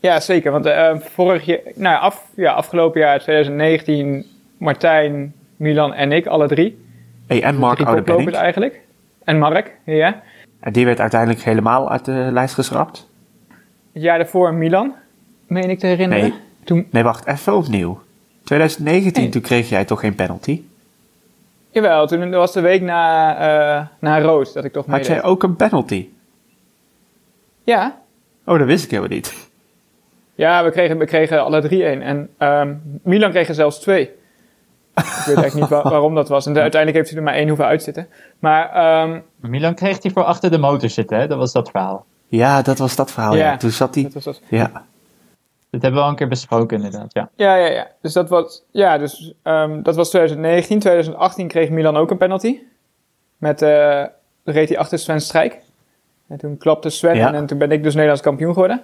Ja, 0.00 0.20
zeker. 0.20 0.52
Want 0.52 0.66
eh, 0.66 0.96
vorig 0.98 1.44
jaar, 1.44 1.58
nou 1.64 1.94
ja, 1.94 1.98
af, 1.98 2.26
ja, 2.34 2.52
afgelopen 2.52 3.00
jaar 3.00 3.20
2019, 3.20 4.26
Martijn, 4.58 5.34
Milan 5.56 5.94
en 5.94 6.12
ik, 6.12 6.26
alle 6.26 6.48
drie. 6.48 6.84
Hey, 7.26 7.42
en 7.42 7.56
Mark 7.56 7.74
drie 7.74 7.86
Oude 7.86 8.00
koplopers 8.00 8.24
Benning. 8.24 8.44
eigenlijk. 8.44 8.80
En 9.24 9.38
Mark, 9.38 9.76
ja. 9.84 10.22
En 10.60 10.72
die 10.72 10.84
werd 10.84 11.00
uiteindelijk 11.00 11.42
helemaal 11.42 11.90
uit 11.90 12.04
de 12.04 12.28
lijst 12.32 12.54
geschrapt. 12.54 13.08
Het 13.92 14.02
jaar 14.02 14.18
daarvoor 14.18 14.54
Milan, 14.54 14.94
meen 15.46 15.70
ik 15.70 15.78
te 15.78 15.86
herinneren. 15.86 16.22
Nee. 16.28 16.34
Toen, 16.64 16.86
Nee, 16.90 17.02
wacht, 17.02 17.26
even 17.26 17.56
opnieuw. 17.56 18.00
2019, 18.44 19.22
Nee. 19.22 19.30
toen 19.32 19.40
kreeg 19.42 19.68
jij 19.68 19.84
toch 19.84 20.00
geen 20.00 20.14
penalty? 20.14 20.62
jawel, 21.72 22.06
toen 22.06 22.30
was 22.30 22.52
de 22.52 22.60
week 22.60 22.80
na, 22.82 23.34
eh, 23.80 23.86
na 23.98 24.20
rood 24.20 24.52
dat 24.52 24.64
ik 24.64 24.72
toch 24.72 24.86
Had 24.86 24.92
meedeed. 24.96 25.10
jij 25.12 25.22
ook 25.22 25.42
een 25.42 25.56
penalty? 25.56 26.08
Ja, 27.64 27.98
Oh, 28.44 28.58
dat 28.58 28.66
wist 28.66 28.84
ik 28.84 28.90
helemaal 28.90 29.10
niet. 29.16 29.48
Ja, 30.34 30.64
we 30.64 30.70
kregen, 30.70 30.98
we 30.98 31.04
kregen 31.04 31.42
alle 31.44 31.60
drie 31.60 31.84
één. 31.84 32.02
En 32.02 32.28
ehm, 32.38 32.74
Milan 33.02 33.30
kreeg 33.30 33.48
er 33.48 33.54
zelfs 33.54 33.80
twee. 33.80 34.10
Ik 35.00 35.22
weet 35.26 35.36
eigenlijk 35.36 35.54
niet 35.54 35.68
wa- 35.82 35.90
waarom 35.90 36.14
dat 36.14 36.28
was. 36.28 36.46
En 36.46 36.52
de- 36.52 36.60
uiteindelijk 36.60 37.00
heeft 37.00 37.10
hij 37.10 37.18
er 37.24 37.30
maar 37.30 37.38
één 37.40 37.48
hoeven 37.48 37.66
uitzitten. 37.66 38.08
Maar 38.38 38.70
ehm, 38.70 39.20
Milan 39.36 39.74
kreeg 39.74 40.02
hij 40.02 40.10
voor 40.12 40.24
achter 40.24 40.50
de 40.50 40.58
motor 40.58 40.88
zitten, 40.88 41.18
hè? 41.18 41.26
Dat 41.26 41.38
was 41.38 41.52
dat 41.52 41.70
verhaal. 41.70 42.06
Ja, 42.28 42.62
dat 42.62 42.78
was 42.78 42.96
dat 42.96 43.10
verhaal, 43.12 43.34
ja. 43.34 43.44
Ja. 43.50 43.56
Toen 43.56 43.70
zat 43.70 43.94
hij... 43.94 44.04
dat 44.04 44.12
was 44.12 44.24
dat. 44.24 44.40
Ja. 44.48 44.70
Dat 45.70 45.82
hebben 45.82 46.00
we 46.00 46.04
al 46.06 46.10
een 46.10 46.16
keer 46.16 46.28
besproken, 46.28 46.76
inderdaad, 46.76 47.12
ja. 47.12 47.28
Ja, 47.36 47.54
ja, 47.56 47.66
ja. 47.66 47.86
Dus 48.02 48.12
dat 48.12 48.28
was, 48.28 48.62
ja, 48.70 48.98
dus, 48.98 49.32
ehm, 49.42 49.82
dat 49.82 49.96
was 49.96 50.08
2019. 50.08 50.78
2018 50.78 51.48
kreeg 51.48 51.70
Milan 51.70 51.96
ook 51.96 52.10
een 52.10 52.16
penalty. 52.16 52.58
Met, 53.36 53.62
eh 53.62 54.04
reed 54.44 54.68
hij 54.68 54.78
achter 54.78 54.98
Sven 54.98 55.20
Strijk. 55.20 55.58
En 56.28 56.38
toen 56.38 56.58
klapte 56.58 56.90
Sven 56.90 57.16
Ja. 57.16 57.28
en, 57.28 57.34
en 57.34 57.46
toen 57.46 57.58
ben 57.58 57.70
ik 57.70 57.82
dus 57.82 57.92
Nederlands 57.92 58.22
kampioen 58.22 58.52
geworden. 58.52 58.82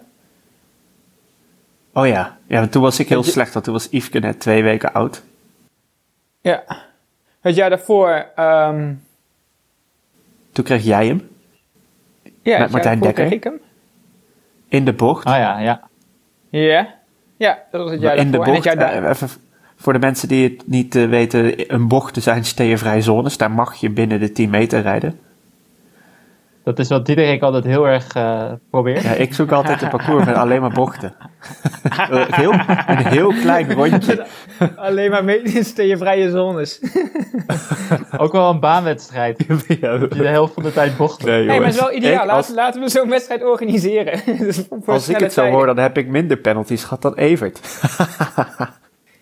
Oh 1.93 2.07
ja. 2.07 2.37
Ja, 2.47 2.67
toen 2.67 2.83
was 2.83 2.99
ik 2.99 3.09
heel 3.09 3.23
slecht, 3.23 3.53
want 3.53 3.65
toen 3.65 3.75
was 3.75 3.89
Yveske 3.91 4.19
net 4.19 4.41
twee 4.41 4.63
weken 4.63 4.93
oud. 4.93 5.23
Ja. 6.51 6.65
Het 7.41 7.55
jaar 7.55 7.69
daarvoor... 7.71 8.27
ehm 8.37 8.93
Toen 10.53 10.65
kreeg 10.65 10.85
jij 10.85 11.07
hem 11.07 11.29
ja, 12.43 12.59
Met 12.59 12.71
Martijn 12.71 13.01
Dekker? 13.01 13.25
kreeg 13.25 13.37
ik 13.39 13.45
hem. 13.45 13.61
in 14.69 14.85
de 14.85 14.93
bocht. 14.93 15.25
Ah 15.25 15.37
ja, 15.39 15.59
ja. 15.59 15.89
Ja. 16.49 16.95
Ja, 17.37 17.59
dat 17.71 17.83
was 17.83 17.91
het 17.91 18.01
jaar 18.01 18.17
in 18.17 18.31
de 18.31 18.37
daarvoor. 18.37 18.47
En 18.47 18.55
het 18.55 18.65
bocht, 18.65 18.77
jaar 18.79 18.93
daar- 18.93 19.05
eh, 19.05 19.11
even 19.11 19.29
voor 19.77 19.93
de 19.93 19.99
mensen 19.99 20.29
die 20.29 20.49
het 20.49 20.67
niet 20.69 20.95
eh, 20.95 21.09
weten, 21.09 21.75
een 21.75 21.89
bocht 21.89 22.23
zijn 22.23 22.45
steeënvrije 22.45 23.03
zones. 23.03 23.37
Daar 23.37 23.51
mag 23.51 23.75
je 23.75 23.91
binnen 23.91 24.21
de 24.21 24.33
10 24.33 24.51
meter 24.51 24.81
rijden. 24.83 25.19
Dat 26.67 26.79
is 26.79 26.89
wat 26.89 27.07
Diederik 27.07 27.43
altijd 27.43 27.65
heel 27.65 27.89
erg 27.89 28.15
eh, 28.15 28.53
probeert. 28.71 29.03
Ja, 29.03 29.11
ik 29.13 29.35
zoek 29.35 29.53
altijd 29.53 29.83
een 29.83 29.89
parcours 29.89 30.25
met 30.25 30.35
alleen 30.35 30.61
maar 30.61 30.73
bochten. 30.73 31.15
Een 32.11 32.35
heel, 32.35 32.53
een 32.87 33.07
heel 33.07 33.29
klein 33.33 33.73
rondje. 33.73 34.27
Alleen 34.77 35.11
maar 35.11 35.25
meest 35.25 35.79
in 35.79 35.87
je 35.87 35.97
vrije 35.97 36.31
zones. 36.31 36.81
Ook 38.19 38.33
wel 38.33 38.51
een 38.51 38.61
baanwedstrijd. 38.61 39.45
Ja, 39.81 39.99
Dat 39.99 40.15
je 40.15 40.23
de 40.23 40.29
helft 40.29 40.55
van 40.55 40.63
de 40.63 40.73
tijd 40.73 40.97
bocht. 40.97 41.25
nee, 41.25 41.37
Nee, 41.45 41.47
maar 41.59 41.67
het 41.67 41.75
is 41.75 41.81
wel 41.81 41.93
ideaal. 41.93 42.13
Ik- 42.13 42.19
Laten, 42.19 42.37
als 42.37 42.49
laten 42.55 42.81
we 42.81 42.89
zo'n 42.89 43.09
wedstrijd 43.09 43.45
organiseren. 43.45 44.21
Dus 44.39 44.65
voor 44.69 44.93
als 44.95 45.09
ik 45.09 45.21
het 45.21 45.33
zo 45.33 45.41
tijden. 45.41 45.59
hoor, 45.59 45.67
dan 45.67 45.79
heb 45.79 45.99
ik 45.99 46.09
minder 46.09 46.37
penalties 46.37 46.83
gehad 46.83 47.03
dan 47.03 47.15
Evert. 47.15 47.61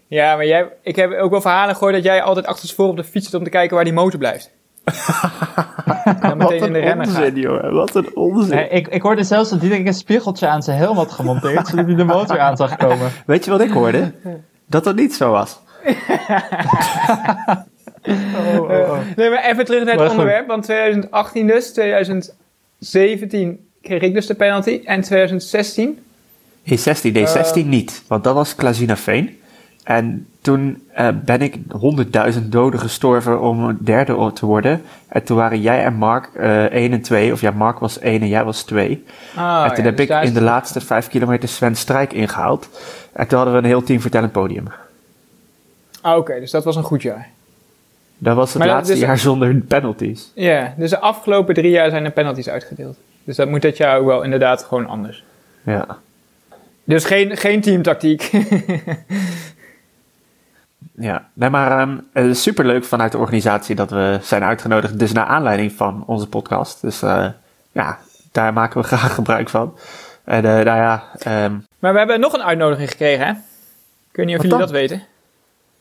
Ja, 0.06 0.36
maar 0.36 0.46
jij, 0.46 0.68
ik 0.82 0.96
heb 0.96 1.12
ook 1.12 1.30
wel 1.30 1.40
verhalen 1.40 1.74
gehoord 1.74 1.94
dat 1.94 2.04
jij 2.04 2.22
altijd 2.22 2.46
achterstevoren 2.46 2.90
op 2.90 2.96
de 2.96 3.04
fiets 3.04 3.24
zit 3.24 3.34
om 3.34 3.44
te 3.44 3.50
kijken 3.50 3.74
waar 3.76 3.84
die 3.84 3.92
motor 3.94 4.18
blijft. 4.18 4.50
Meteen 6.36 6.62
in 6.62 6.72
de 6.72 6.82
gaat. 6.82 7.06
onzin, 7.06 7.34
jongen. 7.34 7.74
Wat 7.74 7.94
een 7.94 8.16
onzin. 8.16 8.54
Nee, 8.54 8.68
ik, 8.68 8.88
ik 8.88 9.02
hoorde 9.02 9.24
zelfs 9.24 9.50
dat 9.50 9.60
Diederik 9.60 9.86
een 9.86 9.94
spiegeltje 9.94 10.46
aan 10.46 10.62
zijn 10.62 10.78
helm 10.78 10.96
had 10.96 11.12
gemonteerd, 11.12 11.66
zodat 11.68 11.86
hij 11.86 11.94
de 11.94 12.04
motor 12.04 12.38
aan 12.38 12.56
zag 12.56 12.76
komen. 12.76 13.10
Weet 13.26 13.44
je 13.44 13.50
wat 13.50 13.60
ik 13.60 13.70
hoorde? 13.70 14.12
Dat 14.66 14.84
dat 14.84 14.96
niet 14.96 15.14
zo 15.14 15.30
was. 15.30 15.60
Nee, 19.16 19.30
maar 19.30 19.44
even 19.44 19.64
terug 19.64 19.84
naar 19.84 19.98
het 19.98 20.10
onderwerp. 20.10 20.46
Want 20.46 20.62
2018 20.62 21.46
dus, 21.46 21.72
2017 21.72 23.68
kreeg 23.82 24.02
ik 24.02 24.14
dus 24.14 24.26
de 24.26 24.34
penalty. 24.34 24.80
En 24.84 25.00
2016, 25.00 25.98
In 26.62 26.78
16, 26.78 27.12
nee, 27.12 27.26
16 27.26 27.68
niet. 27.68 28.02
Want 28.06 28.24
dat 28.24 28.34
was 28.34 28.54
Klazina 28.54 28.96
Veen. 28.96 29.38
En 29.84 30.26
toen 30.40 30.82
eh, 30.92 31.08
ben 31.24 31.42
ik 31.42 31.56
100.000 32.34 32.42
doden 32.48 32.80
gestorven 32.80 33.40
om 33.40 33.64
een 33.64 33.78
derde 33.80 34.30
te 34.34 34.46
worden. 34.46 34.82
En 35.08 35.24
toen 35.24 35.36
waren 35.36 35.60
jij 35.60 35.84
en 35.84 35.94
Mark 35.94 36.28
eh 36.34 36.64
1 36.64 36.92
en 36.92 37.00
2. 37.02 37.32
Of 37.32 37.40
ja, 37.40 37.50
Mark 37.50 37.78
was 37.78 37.98
1 37.98 38.20
en 38.20 38.28
jij 38.28 38.44
was 38.44 38.62
2. 38.62 39.04
ah, 39.36 39.62
en 39.64 39.68
toen 39.68 39.76
ja, 39.84 39.90
heb 39.90 39.96
dus 39.96 40.06
ik 40.08 40.22
in 40.22 40.34
de 40.34 40.40
laatste 40.42 40.80
5 40.80 41.08
kilometer 41.08 41.48
Sven 41.48 41.76
Strijk 41.76 42.12
ingehaald. 42.12 42.68
En 43.12 43.26
toen 43.26 43.36
hadden 43.36 43.54
we 43.56 43.60
een 43.60 43.66
heel 43.68 43.82
team 43.82 44.00
vertellend 44.00 44.32
podium. 44.32 44.66
Ah, 46.00 46.16
oké, 46.16 46.40
dus 46.40 46.50
dat 46.50 46.64
was 46.64 46.76
een 46.76 46.82
goed 46.82 47.02
jaar. 47.02 47.28
Dat 48.18 48.36
was 48.36 48.48
het 48.48 48.58
Maar 48.58 48.66
dat- 48.66 48.76
laatste 48.76 48.94
dus- 48.94 49.02
jaar 49.02 49.18
zonder 49.18 49.54
penalties. 49.54 50.30
Ja, 50.34 50.74
dus 50.76 50.90
de 50.90 50.98
afgelopen 50.98 51.54
drie 51.54 51.70
jaar 51.70 51.90
zijn 51.90 52.04
er 52.04 52.10
penalties 52.10 52.48
uitgedeeld. 52.48 52.96
Dus 53.24 53.36
dat 53.36 53.48
moet 53.48 53.62
dit 53.62 53.76
jaar 53.76 53.98
ook 53.98 54.06
wel 54.06 54.22
inderdaad 54.22 54.62
gewoon 54.62 54.86
anders. 54.86 55.24
Ja. 55.62 55.86
Dus 56.84 57.04
geen, 57.04 57.36
geen 57.36 57.60
teamtactiek. 57.60 58.30
Ja, 60.92 61.28
nee, 61.32 61.50
maar 61.50 61.78
ehm, 61.80 61.98
het 62.12 62.26
is 62.26 62.42
superleuk 62.42 62.84
vanuit 62.84 63.12
de 63.12 63.18
organisatie 63.18 63.74
dat 63.74 63.90
we 63.90 64.18
zijn 64.22 64.42
uitgenodigd. 64.44 64.98
Dus 64.98 65.12
naar 65.12 65.26
aanleiding 65.26 65.72
van 65.72 66.04
onze 66.06 66.28
podcast. 66.28 66.80
Dus 66.80 67.02
eh, 67.02 67.26
ja, 67.72 67.98
daar 68.32 68.52
maken 68.52 68.80
we 68.80 68.86
graag 68.96 69.14
gebruik 69.14 69.48
van. 69.48 69.78
En 70.24 70.36
eh, 70.44 70.50
nou 70.52 70.64
ja, 70.64 71.04
ehm, 71.18 71.54
maar 71.78 71.92
we 71.92 71.98
hebben 71.98 72.20
nog 72.20 72.32
een 72.32 72.42
uitnodiging 72.42 72.90
gekregen, 72.90 73.26
hè? 73.26 73.30
Ik 74.10 74.16
weet 74.16 74.26
niet 74.26 74.36
of 74.36 74.42
Wat 74.42 74.50
jullie 74.50 74.50
dan? 74.50 74.58
dat 74.58 74.70
weten. 74.70 75.02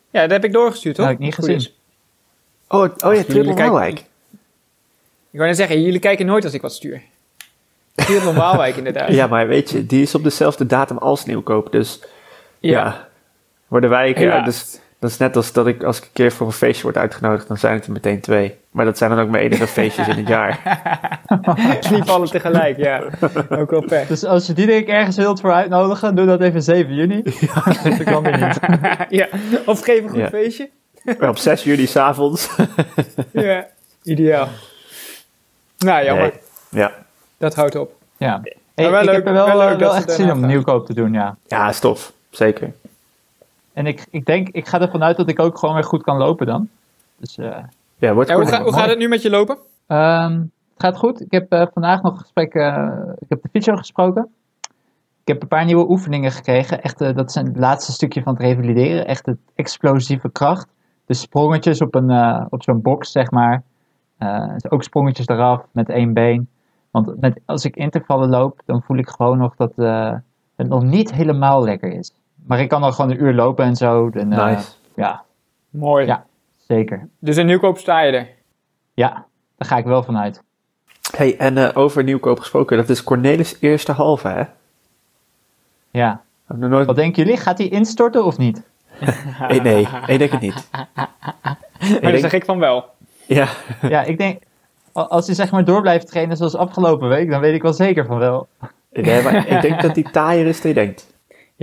Ja, 0.09 0.21
dat 0.21 0.31
heb 0.31 0.43
ik 0.43 0.51
doorgestuurd, 0.53 0.95
toch? 0.95 1.05
Dat 1.05 1.13
heb 1.13 1.23
ik 1.23 1.37
niet 1.37 1.45
gezien. 1.45 1.73
oh, 2.67 2.79
oh 2.81 3.13
ja, 3.15 3.23
Triple 3.23 3.43
kijken- 3.43 3.55
Waalwijk. 3.55 3.99
Ik 5.31 5.39
wou 5.39 5.47
net 5.47 5.57
zeggen, 5.57 5.81
jullie 5.81 5.99
kijken 5.99 6.25
nooit 6.25 6.43
als 6.43 6.53
ik 6.53 6.61
wat 6.61 6.73
stuur. 6.73 7.01
Heel 7.95 8.23
normaalwijk 8.31 8.75
inderdaad. 8.75 9.09
Ja, 9.09 9.27
maar 9.27 9.47
weet 9.47 9.69
je, 9.69 9.85
die 9.85 10.01
is 10.01 10.15
op 10.15 10.23
dezelfde 10.23 10.65
datum 10.65 10.97
als 10.97 11.25
Nieuwkoop. 11.25 11.71
Dus 11.71 12.03
ja, 12.59 13.07
worden 13.67 13.89
wij... 13.89 14.09
Ja, 14.09 14.15
Helaas. 14.15 14.45
dus, 14.45 14.79
dat 15.03 15.11
is 15.11 15.17
net 15.17 15.35
als 15.35 15.51
dat 15.51 15.67
ik 15.67 15.83
als 15.83 15.97
ik 15.97 16.03
een 16.03 16.09
keer 16.13 16.31
voor 16.31 16.47
een 16.47 16.53
feestje 16.53 16.83
word 16.83 16.97
uitgenodigd, 16.97 17.47
dan 17.47 17.57
zijn 17.57 17.73
het 17.73 17.85
er 17.85 17.91
meteen 17.91 18.19
twee. 18.21 18.55
Maar 18.71 18.85
dat 18.85 18.97
zijn 18.97 19.09
dan 19.09 19.19
ook 19.19 19.29
mijn 19.29 19.43
enige 19.43 19.67
feestjes 19.67 20.07
in 20.07 20.17
het 20.17 20.27
jaar. 20.27 20.59
Niet 21.91 22.05
vallen 22.05 22.29
tegelijk, 22.29 22.77
ja. 22.77 23.03
Ook 23.49 23.69
wel 23.71 23.81
pech. 23.85 24.07
Dus 24.07 24.23
als 24.25 24.47
je 24.47 24.53
Diederik 24.53 24.87
ergens 24.87 25.15
wilt 25.15 25.39
voor 25.41 25.51
uitnodigen, 25.53 26.15
doe 26.15 26.25
dat 26.25 26.41
even 26.41 26.63
7 26.63 26.93
juni. 26.93 27.23
dat 27.83 28.03
kan 28.03 28.23
weer 28.23 28.37
niet. 28.47 28.59
ja. 29.19 29.27
Of 29.65 29.81
geef 29.83 30.03
een 30.03 30.09
goed 30.09 30.17
Ja. 30.19 30.27
feestje. 30.29 30.69
Maar 31.19 31.29
op 31.29 31.37
6 31.37 31.63
juli 31.63 31.87
s'avonds. 31.87 32.49
Ja, 33.31 33.67
ideaal. 34.03 34.47
Nou, 35.77 36.05
jammer. 36.05 36.31
Nee. 36.69 36.81
Ja. 36.81 36.91
Dat 37.37 37.55
houdt 37.55 37.75
op. 37.75 37.95
Ja. 38.17 38.41
Hey, 38.75 38.89
wel 38.91 38.99
ik 38.99 39.05
leuk- 39.05 39.15
heb 39.15 39.25
er 39.27 39.33
wel, 39.33 39.77
wel 39.77 39.95
echt 39.95 40.05
het 40.05 40.11
zin 40.11 40.31
om 40.31 40.45
nieuwkoop 40.45 40.85
te 40.85 40.93
doen, 40.93 41.13
ja. 41.13 41.35
ja, 41.47 41.71
stof. 41.71 42.11
Zeker. 42.29 42.71
En 43.73 43.85
ik, 43.85 44.07
ik 44.09 44.25
denk, 44.25 44.49
ik 44.49 44.67
ga 44.67 44.81
ervan 44.81 45.03
uit 45.03 45.17
dat 45.17 45.29
ik 45.29 45.39
ook 45.39 45.57
gewoon 45.57 45.75
weer 45.75 45.83
goed 45.83 46.03
kan 46.03 46.17
lopen 46.17 46.45
dan. 46.45 46.69
Dus 47.17 47.37
eh, 47.37 47.57
Ja, 47.97 48.13
wordt 48.13 48.29
Ja, 48.29 48.35
hoe, 48.35 48.43
kort. 48.43 48.55
ga- 48.55 48.63
hoe 48.63 48.73
gaat 48.73 48.89
het 48.89 48.97
nu 48.97 49.07
met 49.07 49.21
je 49.21 49.29
lopen? 49.29 49.57
Ehm, 49.87 50.31
het 50.73 50.83
gaat 50.85 50.97
goed. 50.97 51.21
Ik 51.21 51.31
heb 51.31 51.51
eh, 51.51 51.65
vandaag 51.73 52.01
nog 52.01 52.13
een 52.13 52.19
gesprek. 52.19 52.53
eh, 52.53 52.87
ik 53.19 53.25
heb 53.29 53.41
de 53.41 53.49
fysio 53.51 53.75
gesproken. 53.75 54.27
Ik 55.21 55.29
heb 55.33 55.41
een 55.41 55.47
paar 55.47 55.65
nieuwe 55.65 55.89
oefeningen 55.89 56.31
gekregen. 56.31 56.81
Echt, 56.81 56.99
dat 56.99 57.31
zijn 57.31 57.45
het 57.45 57.57
laatste 57.57 57.91
stukje 57.91 58.23
van 58.23 58.33
het 58.33 58.41
revalideren. 58.41 59.07
Echt 59.07 59.25
het 59.25 59.37
explosieve 59.55 60.31
kracht. 60.31 60.67
De 61.05 61.13
sprongetjes 61.13 61.81
op, 61.81 61.95
een, 61.95 62.09
eh, 62.09 62.45
op 62.49 62.63
zo'n 62.63 62.81
box, 62.81 63.11
zeg 63.11 63.31
maar. 63.31 63.63
Eh, 64.17 64.53
dus 64.53 64.69
ook 64.71 64.83
sprongetjes 64.83 65.27
eraf 65.27 65.61
met 65.71 65.89
één 65.89 66.13
been. 66.13 66.47
Want 66.91 67.19
met, 67.21 67.39
als 67.45 67.65
ik 67.65 67.75
intervallen 67.75 68.29
loop, 68.29 68.61
dan 68.65 68.81
voel 68.81 68.97
ik 68.97 69.09
gewoon 69.09 69.37
nog 69.37 69.55
dat 69.55 69.71
eh, 69.75 70.13
het 70.55 70.67
nog 70.67 70.83
niet 70.83 71.13
helemaal 71.13 71.63
lekker 71.63 71.91
is. 71.91 72.11
Maar 72.47 72.59
ik 72.59 72.69
kan 72.69 72.81
dan 72.81 72.93
gewoon 72.93 73.11
een 73.11 73.23
uur 73.23 73.33
lopen 73.33 73.65
en 73.65 73.75
zo. 73.75 74.09
En, 74.13 74.33
eh, 74.33 74.45
Nice. 74.45 74.67
Ja, 74.95 75.23
Mooi. 75.69 76.05
Ja. 76.05 76.25
zeker. 76.67 77.07
Dus 77.19 77.37
in 77.37 77.45
nieuwkoop 77.45 77.77
sta 77.77 78.01
je 78.01 78.11
er. 78.11 78.27
Ja, 78.93 79.25
daar 79.57 79.67
ga 79.67 79.77
ik 79.77 79.85
wel 79.85 80.03
vanuit. 80.03 80.43
Hey, 81.17 81.37
en 81.37 81.57
eh, 81.57 81.77
over 81.77 82.03
nieuwkoop 82.03 82.39
gesproken, 82.39 82.77
dat 82.77 82.89
is 82.89 83.03
Cornelis 83.03 83.57
eerste 83.59 83.91
halve, 83.91 84.27
hè? 84.27 84.43
Ja. 85.91 86.21
Heb 86.47 86.55
ik 86.55 86.61
nog 86.61 86.69
nooit... 86.71 86.85
Wat 86.85 86.95
denken 86.95 87.23
jullie? 87.23 87.39
Gaat 87.39 87.57
hij 87.57 87.67
instorten 87.67 88.25
of 88.25 88.37
niet? 88.37 88.61
Eh, 89.47 89.61
nee, 89.63 89.87
ik 90.07 90.19
denk 90.19 90.31
het 90.31 90.41
niet. 90.41 90.69
Maar 90.71 92.01
dan 92.01 92.01
denk- 92.01 92.17
zeg 92.19 92.33
ik 92.33 92.45
van 92.45 92.59
wel. 92.59 92.85
Ja, 93.27 93.47
Ja, 93.81 94.03
ik 94.03 94.17
denk, 94.17 94.41
als 94.91 95.25
hij 95.25 95.35
zeg 95.35 95.51
maar 95.51 95.65
door 95.65 95.81
blijft 95.81 96.07
trainen 96.07 96.37
zoals 96.37 96.55
afgelopen 96.55 97.07
week, 97.09 97.29
dan 97.29 97.39
weet 97.41 97.53
ik 97.55 97.61
wel 97.61 97.73
zeker 97.73 98.05
van 98.05 98.17
wel. 98.17 98.47
nee, 98.91 99.23
maar 99.23 99.47
ik 99.47 99.61
denk 99.61 99.81
dat 99.81 99.95
die 99.95 100.11
taaier 100.11 100.45
is 100.47 100.61
dan 100.61 100.71
je 100.71 100.77
denkt. 100.77 101.12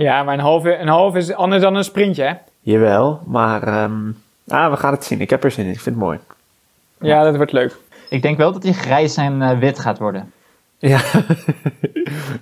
Ja, 0.01 0.23
maar 0.23 0.33
een 0.33 0.39
halve, 0.39 0.77
een 0.77 0.87
halve 0.87 1.17
is 1.17 1.33
anders 1.33 1.61
dan 1.61 1.75
een 1.75 1.83
sprintje, 1.83 2.23
hè? 2.23 2.33
Jawel, 2.59 3.19
maar 3.25 3.63
ehm, 3.63 4.11
ah, 4.47 4.71
we 4.71 4.77
gaan 4.77 4.93
het 4.93 5.03
zien. 5.03 5.21
Ik 5.21 5.29
heb 5.29 5.43
er 5.43 5.51
zin 5.51 5.65
in. 5.65 5.71
Ik 5.71 5.79
vind 5.79 5.95
het 5.95 6.03
mooi. 6.03 6.19
Ja, 6.99 7.23
dat 7.23 7.35
wordt 7.35 7.51
leuk. 7.51 7.75
Ik 8.09 8.21
denk 8.21 8.37
wel 8.37 8.51
dat 8.51 8.63
hij 8.63 8.73
grijs 8.73 9.15
en 9.15 9.41
eh, 9.41 9.59
wit 9.59 9.79
gaat 9.79 9.97
worden. 9.97 10.31
Ja, 10.77 11.01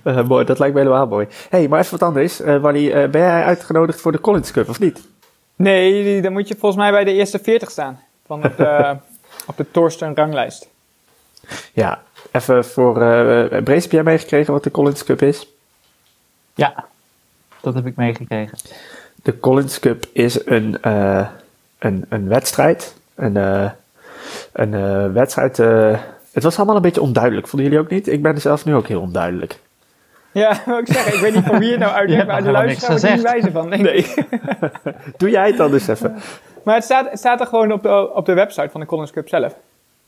mooi. 0.28 0.44
Dat 0.44 0.58
lijkt 0.58 0.74
me 0.74 0.80
helemaal 0.80 1.06
mooi. 1.06 1.26
hey, 1.50 1.68
maar 1.68 1.80
even 1.80 1.98
wat 1.98 2.08
anders. 2.08 2.40
Eh 2.40 2.56
Wally, 2.56 2.90
eh, 2.90 3.10
ben 3.10 3.20
jij 3.20 3.44
uitgenodigd 3.44 4.00
voor 4.00 4.12
de 4.12 4.20
Collins 4.20 4.50
Cup 4.50 4.68
of 4.68 4.80
niet? 4.80 5.08
Nee, 5.56 6.22
dan 6.22 6.32
moet 6.32 6.48
je 6.48 6.56
volgens 6.58 6.82
mij 6.82 6.90
bij 6.90 7.04
de 7.04 7.12
eerste 7.12 7.38
40 7.38 7.70
staan. 7.70 8.00
Van 8.26 8.44
op 8.44 8.56
de, 8.56 8.96
op 9.46 9.56
de 9.56 9.70
Torsten 9.70 10.16
ranglijst. 10.16 10.68
Ja, 11.72 12.02
even 12.32 12.64
voor... 12.64 13.02
eh 13.02 13.62
Brace, 13.62 13.82
heb 13.82 13.90
jij 13.90 14.02
meegekregen 14.02 14.52
wat 14.52 14.64
de 14.64 14.70
Collins 14.70 15.04
Cup 15.04 15.22
is? 15.22 15.48
Ja, 16.54 16.84
dat 17.60 17.74
heb 17.74 17.86
ik 17.86 17.96
meegekregen. 17.96 18.58
De 19.22 19.38
Collins 19.38 19.78
Cup 19.78 20.04
is 20.12 20.46
een, 20.46 20.82
eh, 20.82 21.26
een, 21.78 22.04
een 22.08 22.28
wedstrijd. 22.28 22.94
Een, 23.14 23.36
eh, 23.36 23.70
een 24.52 24.74
eh, 24.74 25.12
wedstrijd... 25.12 25.58
eh, 25.58 25.98
het 26.32 26.42
was 26.42 26.56
allemaal 26.56 26.76
een 26.76 26.82
beetje 26.82 27.00
onduidelijk. 27.00 27.48
Vonden 27.48 27.68
jullie 27.68 27.84
ook 27.84 27.90
niet? 27.90 28.08
Ik 28.08 28.22
ben 28.22 28.34
er 28.34 28.40
zelf 28.40 28.64
nu 28.64 28.74
ook 28.74 28.86
heel 28.86 29.00
onduidelijk. 29.00 29.58
Ja, 30.32 30.60
wat 30.66 30.78
ik 30.78 30.86
zeg, 30.94 31.14
ik 31.14 31.20
weet 31.20 31.34
niet 31.34 31.44
van 31.44 31.58
wie 31.58 31.70
het 31.70 31.80
nou 31.80 32.08
Je 32.08 32.24
maar 32.24 32.42
de 32.42 32.50
luisteraar 32.50 32.90
wordt 32.90 33.04
er 33.04 33.12
niet 33.12 33.22
wijzer 33.22 33.50
van, 33.50 33.70
denk 33.70 33.86
ik. 33.86 34.24
Doe 35.18 35.30
jij 35.30 35.46
het 35.46 35.56
dan 35.56 35.70
dus 35.70 35.88
even. 35.88 36.16
Maar 36.64 36.74
het 36.74 36.84
staat, 36.84 37.10
het 37.10 37.18
staat 37.18 37.40
er 37.40 37.46
gewoon 37.46 37.72
op 37.72 37.82
de, 37.82 38.14
op 38.14 38.26
de 38.26 38.34
website 38.34 38.68
van 38.70 38.80
de 38.80 38.86
Collins 38.86 39.10
Cup 39.10 39.28
zelf. 39.28 39.54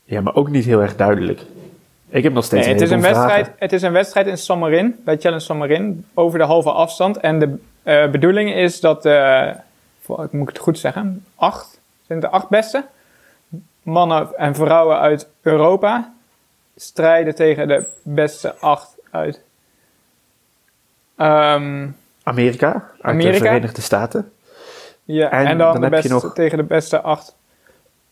Ja, 0.03 0.21
maar 0.21 0.35
ook 0.35 0.49
niet 0.49 0.65
heel 0.65 0.81
erg 0.81 0.95
duidelijk. 0.95 1.41
Ik 2.13 2.23
heb 2.23 2.33
nog 2.33 2.43
steeds 2.43 2.65
Nee, 2.65 2.73
het, 2.73 2.83
is 2.83 2.91
een 2.91 3.01
vragen. 3.01 3.17
wedstrijd, 3.27 3.51
het 3.59 3.73
is 3.73 3.81
een 3.81 3.91
wedstrijd 3.91 4.27
in 4.27 4.37
San 4.37 4.59
Marin, 4.59 5.01
bij 5.05 5.17
Challenge 5.17 5.41
San 5.43 5.57
Marin, 5.57 6.05
over 6.13 6.39
de 6.39 6.45
halve 6.45 6.71
afstand. 6.71 7.17
En 7.17 7.39
de 7.39 7.55
eh, 7.83 8.09
bedoeling 8.09 8.53
is 8.53 8.79
dat, 8.79 9.05
eh, 9.05 9.49
voor- 10.01 10.23
ik 10.23 10.31
moet 10.31 10.47
het 10.47 10.57
goed 10.57 10.79
zeggen, 10.79 11.25
acht, 11.35 11.79
zijn 12.07 12.19
de 12.19 12.29
acht 12.29 12.49
beste 12.49 12.85
mannen 13.83 14.35
en 14.37 14.55
vrouwen 14.55 14.99
uit 14.99 15.27
Europa 15.41 16.13
strijden 16.75 17.35
tegen 17.35 17.67
de 17.67 17.85
beste 18.03 18.55
acht 18.55 18.95
uit 19.11 19.41
ehm, 21.17 21.87
Amerika, 22.23 22.73
uit 22.73 22.83
de 22.97 23.07
Amerika? 23.07 23.37
Verenigde 23.37 23.81
Staten. 23.81 24.31
ja, 25.03 25.29
En 25.31 25.45
en, 25.47 25.57
dan, 25.57 25.81
dan 25.81 25.91
de 25.91 25.99
je 26.01 26.09
nog- 26.09 26.33
tegen 26.33 26.57
de 26.57 26.63
beste 26.63 27.01
acht 27.01 27.35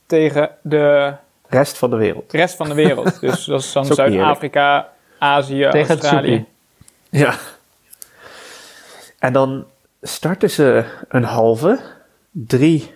tegen 0.05 0.49
de 0.61 1.13
Rest 1.51 1.77
van 1.77 1.89
de 1.89 1.95
wereld. 1.95 2.31
rest 2.31 2.55
van 2.55 2.69
de 2.69 2.75
wereld. 2.75 3.19
dus 3.21 3.45
dat 3.45 3.61
is 3.61 3.71
dan 3.71 3.85
Zuid-Afrika, 3.85 4.89
Azië, 5.19 5.67
Tegen 5.71 5.89
Australië. 5.89 6.45
Ja. 7.09 7.33
En 9.19 9.33
dan 9.33 9.65
starten 10.01 10.49
ze 10.49 10.85
een 11.07 11.23
halve, 11.23 11.79
drie 12.31 12.91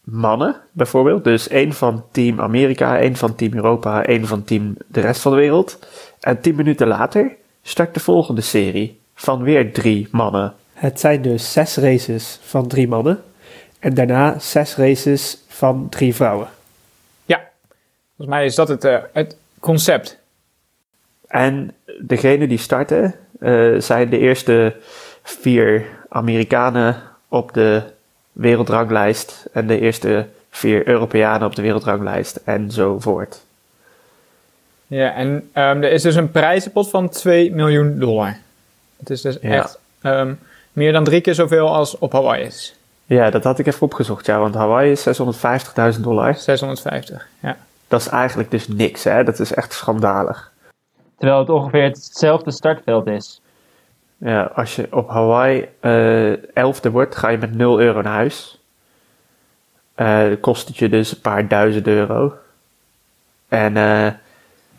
mannen, 0.00 0.56
bijvoorbeeld. 0.72 1.24
Dus 1.24 1.48
één 1.48 1.72
van 1.72 2.04
Team 2.10 2.40
Amerika, 2.40 2.98
één 2.98 3.16
van 3.16 3.34
Team 3.34 3.54
Europa, 3.54 4.04
één 4.04 4.26
van 4.26 4.44
Team 4.44 4.74
de 4.86 5.00
rest 5.00 5.20
van 5.20 5.32
de 5.32 5.38
wereld. 5.38 5.78
En 6.20 6.40
tien 6.40 6.54
minuten 6.54 6.86
later 6.86 7.36
start 7.62 7.94
de 7.94 8.00
volgende 8.00 8.40
serie 8.40 9.00
van 9.14 9.42
weer 9.42 9.72
drie 9.72 10.08
mannen. 10.10 10.54
Het 10.72 11.00
zijn 11.00 11.22
dus 11.22 11.52
zes 11.52 11.76
races 11.76 12.38
van 12.42 12.66
drie 12.66 12.88
mannen. 12.88 13.22
En 13.78 13.94
daarna 13.94 14.38
zes 14.38 14.76
races 14.76 15.38
van 15.48 15.86
drie 15.88 16.14
vrouwen. 16.14 16.48
Volgens 18.22 18.40
mij 18.40 18.48
is 18.48 18.54
dat 18.54 18.68
het, 18.68 18.84
uh, 18.84 18.98
het 19.12 19.36
concept. 19.60 20.18
En 21.28 21.74
degene 22.00 22.46
die 22.46 22.58
starten 22.58 23.14
uh, 23.40 23.80
zijn 23.80 24.10
de 24.10 24.18
eerste 24.18 24.76
vier 25.22 25.86
Amerikanen 26.08 27.02
op 27.28 27.52
de 27.52 27.82
wereldranglijst 28.32 29.46
en 29.52 29.66
de 29.66 29.80
eerste 29.80 30.26
vier 30.50 30.88
Europeanen 30.88 31.46
op 31.46 31.54
de 31.54 31.62
wereldranglijst 31.62 32.40
enzovoort. 32.44 33.40
Ja, 34.86 35.14
en 35.14 35.28
um, 35.28 35.82
er 35.82 35.92
is 35.92 36.02
dus 36.02 36.14
een 36.14 36.30
prijzenpot 36.30 36.90
van 36.90 37.08
2 37.08 37.54
miljoen 37.54 37.98
dollar. 37.98 38.36
Het 38.96 39.10
is 39.10 39.20
dus 39.20 39.38
echt 39.38 39.78
um, 40.02 40.38
meer 40.72 40.92
dan 40.92 41.04
drie 41.04 41.20
keer 41.20 41.34
zoveel 41.34 41.74
als 41.74 41.98
op 41.98 42.12
Hawaii 42.12 42.44
is. 42.44 42.74
Ja, 43.06 43.30
dat 43.30 43.44
had 43.44 43.58
ik 43.58 43.66
even 43.66 43.82
opgezocht, 43.82 44.26
ja, 44.26 44.38
want 44.38 44.54
Hawaii 44.54 44.90
is 44.90 45.06
650.000 45.94 46.00
dollar. 46.00 46.34
650, 46.34 47.28
ja. 47.40 47.56
Dat 47.92 48.00
is 48.00 48.08
eigenlijk 48.08 48.50
dus 48.50 48.68
niks, 48.68 49.04
hè? 49.04 49.24
Dat 49.24 49.38
is 49.38 49.54
echt 49.54 49.72
schandalig. 49.72 50.52
Terwijl 51.18 51.40
het 51.40 51.48
ongeveer 51.48 51.82
hetzelfde 51.82 52.50
startveld 52.50 53.06
is. 53.06 53.40
Ja, 54.16 54.42
als 54.42 54.76
je 54.76 54.88
op 54.90 55.08
Hawaii 55.08 55.68
uh, 55.80 56.56
elfde 56.56 56.90
wordt, 56.90 57.16
ga 57.16 57.28
je 57.28 57.38
met 57.38 57.54
0 57.54 57.80
euro 57.80 58.02
naar 58.02 58.12
huis. 58.12 58.62
Uh, 59.96 60.26
kost 60.40 60.68
het 60.68 60.76
je 60.76 60.88
dus 60.88 61.12
een 61.12 61.20
paar 61.20 61.48
duizend 61.48 61.86
euro. 61.86 62.34
En 63.48 63.76
uh, 63.76 64.08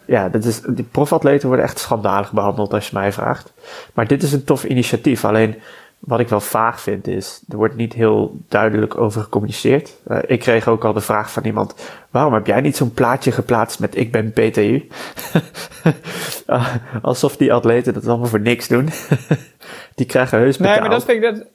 ja, 0.05 0.29
dat 0.29 0.43
is, 0.43 0.61
die 0.61 0.85
profatleten 0.91 1.47
worden 1.47 1.65
echt 1.65 1.79
schandalig 1.79 2.31
behandeld 2.31 2.73
als 2.73 2.89
je 2.89 2.97
mij 2.97 3.11
vraagt. 3.11 3.53
Maar 3.93 4.07
dit 4.07 4.23
is 4.23 4.33
een 4.33 4.43
tof 4.43 4.63
initiatief. 4.63 5.25
Alleen 5.25 5.61
wat 6.05 6.19
ik 6.19 6.27
wel 6.27 6.39
vaag 6.39 6.81
vind 6.81 7.07
is, 7.07 7.43
er 7.49 7.57
wordt 7.57 7.75
niet 7.75 7.93
heel 7.93 8.37
duidelijk 8.47 8.97
over 8.97 9.21
gecommuniceerd. 9.21 9.93
Uh, 10.07 10.17
ik 10.25 10.39
kreeg 10.39 10.67
ook 10.67 10.85
al 10.85 10.93
de 10.93 11.01
vraag 11.01 11.31
van 11.31 11.43
iemand, 11.43 11.75
waarom 12.09 12.33
heb 12.33 12.47
jij 12.47 12.61
niet 12.61 12.77
zo'n 12.77 12.93
plaatje 12.93 13.31
geplaatst 13.31 13.79
met 13.79 13.97
ik 13.97 14.11
ben 14.11 14.31
PTU? 14.31 14.87
uh, 16.47 16.75
alsof 17.01 17.37
die 17.37 17.53
atleten 17.53 17.93
dat 17.93 18.07
allemaal 18.07 18.27
voor 18.27 18.39
niks 18.39 18.67
doen. 18.67 18.89
die 19.95 20.05
krijgen 20.05 20.37
heus 20.37 20.57
betaald. 20.57 20.79
Nee, 20.79 20.87
maar 20.87 20.97
dat 20.97 21.05
vind 21.05 21.23
ik 21.23 21.35
dat... 21.35 21.45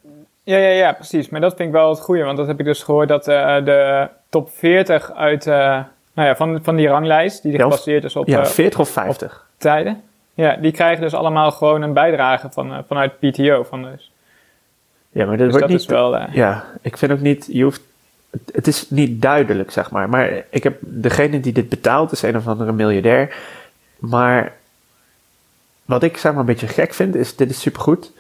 Ja, 0.43 0.57
ja, 0.57 0.69
ja, 0.69 0.93
precies. 0.93 1.29
Maar 1.29 1.41
dat 1.41 1.57
vind 1.57 1.69
ik 1.69 1.75
wel 1.75 1.91
het 1.91 2.01
goede, 2.01 2.23
want 2.23 2.37
dat 2.37 2.47
heb 2.47 2.59
ik 2.59 2.65
dus 2.65 2.83
gehoord 2.83 3.09
dat 3.09 3.29
uh, 3.29 3.65
de 3.65 4.09
top 4.29 4.51
40 4.51 5.13
uit, 5.13 5.45
nou 5.45 5.85
ja, 6.15 6.37
van, 6.37 6.61
van 6.63 6.77
die 6.77 6.89
ranglijst, 6.89 7.43
die 7.43 7.59
gebaseerd 7.59 8.05
is 8.05 8.17
op... 8.17 8.27
Ja, 8.27 8.47
40 8.47 8.81
of 8.81 8.89
50. 8.89 9.47
Tijden. 9.57 10.03
Ja, 10.35 10.57
die 10.57 10.73
krijgen 10.73 11.03
dus 11.03 11.15
allemaal 11.15 11.51
gewoon 11.51 11.83
een 11.83 11.93
bijdrage 11.93 12.49
van, 12.51 12.85
vanuit 12.87 13.19
PTO. 13.19 13.63
Van 13.63 13.83
dus. 13.83 14.13
Ja, 15.19 15.27
maar 15.27 15.37
dat 15.37 15.47
dus 15.47 15.59
wordt 15.59 15.61
dat 15.61 15.69
niet. 15.69 15.81
is 15.81 15.87
wel. 15.87 16.15
Uh... 16.15 16.25
Ja, 16.33 16.65
ik 16.83 16.97
vind 16.97 17.13
ook 17.13 17.21
niet. 17.21 17.49
Je 17.51 17.63
hoeft. 17.63 17.81
Het, 18.31 18.51
het 18.53 18.67
is 18.67 18.91
niet 18.91 19.23
duidelijk, 19.23 19.71
zeg 19.71 19.91
maar. 19.91 20.09
Maar 20.09 20.45
ik 20.51 20.63
heb. 20.63 20.77
Degene 20.81 21.41
die 21.41 21.53
dit 21.53 21.69
betaalt 21.69 22.13
is 22.13 22.23
een 22.23 22.37
of 22.37 22.47
andere 22.47 22.73
miljardair. 22.73 23.37
Maar. 23.99 24.53
Wat 25.85 26.03
ik 26.03 26.17
zeg 26.17 26.33
maar 26.33 26.41
een 26.41 26.47
beetje 26.47 26.67
gek 26.67 26.95
vind, 26.95 27.15
is. 27.15 27.37
Dit 27.37 27.51
is 27.51 27.61
supergoed. 27.61 28.13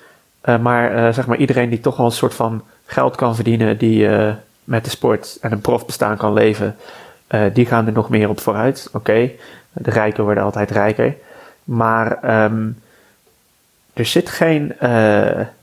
Uh, 0.44 0.58
maar 0.58 0.94
uh, 0.94 1.12
zeg 1.12 1.26
maar 1.26 1.36
iedereen 1.36 1.68
die 1.68 1.80
toch 1.80 1.96
wel 1.96 2.06
een 2.06 2.12
soort 2.12 2.34
van 2.34 2.62
geld 2.86 3.16
kan 3.16 3.34
verdienen. 3.34 3.78
Die 3.78 4.08
uh, 4.08 4.32
met 4.64 4.84
de 4.84 4.90
sport 4.90 5.38
en 5.40 5.52
een 5.52 5.60
profbestaan 5.60 6.16
kan 6.16 6.32
leven. 6.32 6.76
die 7.52 7.66
gaan 7.66 7.86
er 7.86 7.92
nog 7.92 8.08
meer 8.08 8.28
op 8.28 8.40
vooruit. 8.40 8.86
Oké. 8.92 8.96
Okay. 8.96 9.38
De 9.72 9.90
rijken 9.90 10.24
worden 10.24 10.42
altijd 10.42 10.70
rijker. 10.70 11.14
Maar. 11.64 12.44
Um, 12.44 12.78
er 13.92 14.06
zit 14.06 14.28
geen 14.28 14.74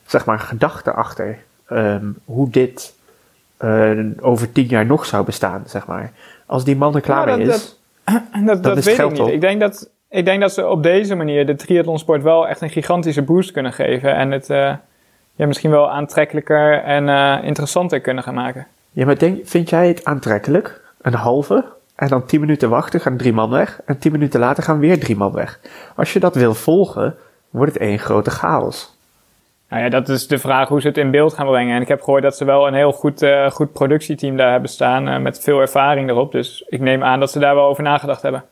zeg 0.06 0.26
maar, 0.26 0.40
gedachte 0.40 0.92
achter 0.92 1.38
um, 1.70 2.18
hoe 2.26 2.50
dit 2.50 2.96
uh, 3.60 4.00
over 4.20 4.52
tien 4.52 4.66
jaar 4.66 4.86
nog 4.86 5.06
zou 5.06 5.26
bestaan, 5.26 5.64
zeg 5.66 5.88
maar. 5.88 6.12
Als 6.46 6.64
die 6.64 6.76
man 6.76 6.96
er 6.96 7.02
klaar 7.02 7.26
nou, 7.26 7.38
mee 7.38 7.48
dat, 7.48 7.56
is, 7.56 7.78
dat, 8.46 8.46
dat, 8.46 8.64
dat 8.64 8.84
weet 8.84 9.00
ik 9.00 9.10
niet. 9.10 9.20
Op. 9.20 9.30
Ik 9.30 9.42
denk 9.42 9.60
dat, 9.60 9.90
ik 10.10 10.26
denk 10.26 10.42
dat 10.42 10.54
ze 10.54 10.68
op 10.68 10.84
deze 10.84 11.16
manier 11.16 11.46
de 11.46 11.56
triathlonsport 11.56 12.24
wel 12.24 12.48
echt 12.48 12.62
een 12.62 12.70
gigantische 12.70 13.22
boost 13.22 13.52
kunnen 13.52 13.74
geven. 13.74 14.16
En 14.16 14.32
het 14.32 14.50
uh, 14.50 14.74
ja, 15.36 15.46
misschien 15.46 15.72
wel 15.72 15.92
aantrekkelijker 15.92 16.84
en 16.84 17.08
uh, 17.08 17.38
interessanter 17.44 18.00
kunnen 18.00 18.24
gaan 18.24 18.34
maken. 18.34 18.68
Ja, 18.92 19.06
maar 19.06 19.18
denk, 19.18 19.48
vind 19.48 19.70
jij 19.70 19.88
het 19.88 20.06
aantrekkelijk? 20.06 20.82
Een 21.02 21.14
halve? 21.14 21.66
En 21.96 22.08
dan 22.08 22.26
tien 22.26 22.40
minuten 22.40 22.70
wachten, 22.70 23.00
gaan 23.00 23.18
drie 23.18 23.34
man 23.34 23.50
weg. 23.50 23.82
En 23.86 23.98
tien 23.98 24.12
minuten 24.12 24.40
later 24.40 24.64
gaan 24.64 24.80
weer 24.80 25.00
drie 25.00 25.16
man 25.16 25.32
weg. 25.32 25.60
Als 25.96 26.14
je 26.14 26.20
dat 26.20 26.36
wil 26.36 26.54
volgen, 26.54 27.16
wordt 27.50 27.74
het 27.74 27.82
één 27.82 28.00
grote 28.00 28.30
chaos. 28.30 28.95
Nou 29.70 29.84
ja, 29.84 29.90
dat 29.90 30.10
is 30.10 30.28
de 30.28 30.38
vraag 30.38 30.68
hoe 30.68 30.82
ze 30.82 30.88
het 30.88 30.98
in 30.98 31.12
beeld 31.12 31.34
gaan 31.34 31.48
brengen. 31.48 31.76
En 31.76 31.82
ik 31.82 31.88
heb 31.88 32.02
gehoord 32.02 32.24
dat 32.24 32.38
ze 32.38 32.46
wel 32.46 32.68
een 32.68 32.74
heel 32.74 32.92
goed, 32.92 33.22
uh, 33.22 33.50
goed 33.50 33.74
productieteam 33.74 34.38
daar 34.38 34.52
hebben 34.52 34.70
staan. 34.70 35.08
Uh, 35.08 35.18
met 35.18 35.40
veel 35.40 35.60
ervaring 35.60 36.10
erop. 36.10 36.32
Dus 36.32 36.64
ik 36.68 36.80
neem 36.80 37.04
aan 37.04 37.20
dat 37.20 37.32
ze 37.32 37.40
daar 37.40 37.56
wel 37.56 37.68
over 37.68 37.84
nagedacht 37.84 38.22
hebben. 38.22 38.44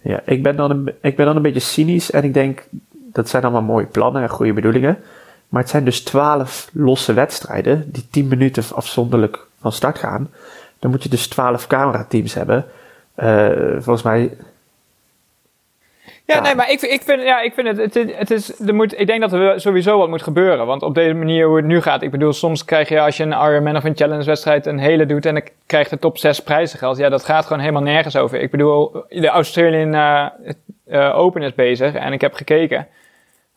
Ja, 0.00 0.20
ik 0.24 0.42
ben 0.42 0.56
dan 0.56 0.70
een, 0.70 0.94
ik 1.00 1.16
ben 1.16 1.26
dan 1.26 1.36
een 1.36 1.42
beetje 1.42 1.60
cynisch. 1.60 2.10
En 2.10 2.24
ik 2.24 2.34
denk, 2.34 2.68
dat 2.90 3.28
zijn 3.28 3.42
allemaal 3.42 3.62
mooie 3.62 3.86
plannen 3.86 4.22
en 4.22 4.28
goede 4.28 4.52
bedoelingen. 4.52 4.98
Maar 5.48 5.60
het 5.60 5.70
zijn 5.70 5.84
dus 5.84 6.02
twaalf 6.02 6.70
losse 6.72 7.12
wedstrijden. 7.12 7.92
Die 7.92 8.08
tien 8.10 8.28
minuten 8.28 8.64
afzonderlijk 8.74 9.46
van 9.60 9.72
start 9.72 9.98
gaan. 9.98 10.30
Dan 10.78 10.90
moet 10.90 11.02
je 11.02 11.08
dus 11.08 11.28
twaalf 11.28 11.66
camerateams 11.66 12.34
hebben. 12.34 12.64
Uh, 13.16 13.48
volgens 13.78 14.02
mij 14.02 14.36
ja, 16.34 16.40
nee, 16.40 16.54
maar 16.54 16.70
ik, 16.70 16.80
ik, 16.80 17.02
vind, 17.02 17.22
ja, 17.22 17.40
ik 17.40 17.54
vind 17.54 17.66
het, 17.66 17.94
het, 17.94 18.16
het 18.16 18.30
is, 18.30 18.60
er 18.60 18.74
moet, 18.74 19.00
ik 19.00 19.06
denk 19.06 19.20
dat 19.20 19.32
er 19.32 19.60
sowieso 19.60 19.98
wat 19.98 20.08
moet 20.08 20.22
gebeuren. 20.22 20.66
Want 20.66 20.82
op 20.82 20.94
deze 20.94 21.14
manier 21.14 21.46
hoe 21.46 21.56
het 21.56 21.64
nu 21.64 21.80
gaat, 21.80 22.02
ik 22.02 22.10
bedoel, 22.10 22.32
soms 22.32 22.64
krijg 22.64 22.88
je 22.88 23.00
als 23.00 23.16
je 23.16 23.22
een 23.22 23.32
Ironman 23.32 23.76
of 23.76 23.84
een 23.84 23.96
challenge 23.96 24.24
wedstrijd 24.24 24.66
een 24.66 24.78
hele 24.78 25.06
doet 25.06 25.26
en 25.26 25.34
dan 25.34 25.42
krijgt 25.66 25.90
de 25.90 25.98
top 25.98 26.18
6 26.18 26.40
prijzengeld. 26.40 26.96
Ja, 26.96 27.08
dat 27.08 27.24
gaat 27.24 27.44
gewoon 27.44 27.60
helemaal 27.60 27.82
nergens 27.82 28.16
over. 28.16 28.40
Ik 28.40 28.50
bedoel, 28.50 29.04
de 29.08 29.28
Australian 29.28 29.94
uh, 29.94 30.26
uh, 30.88 31.18
Open 31.18 31.42
is 31.42 31.54
bezig 31.54 31.94
en 31.94 32.12
ik 32.12 32.20
heb 32.20 32.34
gekeken. 32.34 32.86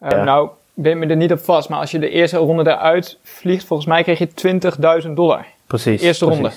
Uh, 0.04 0.10
ja. 0.10 0.24
Nou, 0.24 0.50
ben 0.74 1.00
me 1.00 1.06
er 1.06 1.16
niet 1.16 1.32
op 1.32 1.40
vast, 1.40 1.70
maar 1.70 1.80
als 1.80 1.92
je 1.92 2.00
de 2.00 2.10
eerste 2.10 2.38
ronde 2.38 2.72
eruit 2.72 3.18
vliegt, 3.24 3.66
volgens 3.66 3.88
mij 3.88 4.04
kreeg 4.04 4.20
je 4.20 4.30
20.000 5.08 5.12
dollar. 5.12 5.46
Precies. 5.68 6.02
Eerste 6.02 6.26
precies. 6.26 6.42
ronde. 6.42 6.56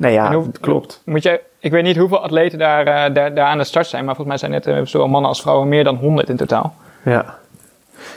Nee, 0.00 0.12
ja, 0.12 0.34
hoe, 0.34 0.50
klopt. 0.60 1.02
Moet 1.04 1.22
je, 1.22 1.40
ik 1.58 1.70
weet 1.70 1.82
niet 1.82 1.96
hoeveel 1.96 2.22
atleten 2.22 2.58
daar, 2.58 2.86
uh, 2.86 3.14
daar, 3.14 3.34
daar 3.34 3.46
aan 3.46 3.58
de 3.58 3.64
start 3.64 3.86
zijn, 3.86 4.04
maar 4.04 4.14
volgens 4.16 4.40
mij 4.40 4.50
zijn 4.50 4.62
het 4.62 4.78
uh, 4.78 4.86
zowel 4.86 5.08
mannen 5.08 5.28
als 5.28 5.40
vrouwen 5.40 5.68
meer 5.68 5.84
dan 5.84 5.96
100 5.96 6.28
in 6.28 6.36
totaal. 6.36 6.74
Ja. 7.02 7.38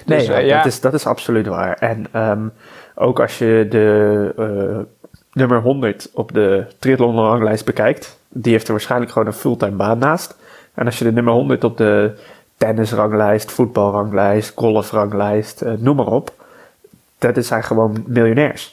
Nee, 0.05 0.17
dus, 0.17 0.29
uh, 0.29 0.45
ja, 0.45 0.57
dat, 0.57 0.65
is, 0.65 0.81
dat 0.81 0.93
is 0.93 1.05
absoluut 1.05 1.47
waar. 1.47 1.77
En 1.77 2.07
um, 2.15 2.51
ook 2.95 3.19
als 3.19 3.37
je 3.37 3.65
de 3.69 4.75
nummer 5.33 5.61
100 5.61 6.09
op 6.13 6.33
de 6.33 6.65
triathlon 6.79 7.15
ranglijst 7.15 7.65
bekijkt, 7.65 8.19
die 8.29 8.51
heeft 8.51 8.65
er 8.65 8.71
waarschijnlijk 8.71 9.11
gewoon 9.11 9.27
een 9.27 9.33
fulltime 9.33 9.75
baan 9.75 9.97
naast. 9.97 10.35
En 10.73 10.85
als 10.85 10.97
je 10.97 11.03
de 11.03 11.11
nummer 11.11 11.33
100 11.33 11.63
op 11.63 11.77
de 11.77 12.17
tennisranglijst, 12.57 13.51
voetbalranglijst, 13.51 14.51
golfranglijst, 14.55 15.63
noem 15.77 15.95
maar 15.95 16.07
op, 16.07 16.31
dat 17.17 17.45
zijn 17.45 17.63
gewoon 17.63 18.03
miljonairs. 18.07 18.72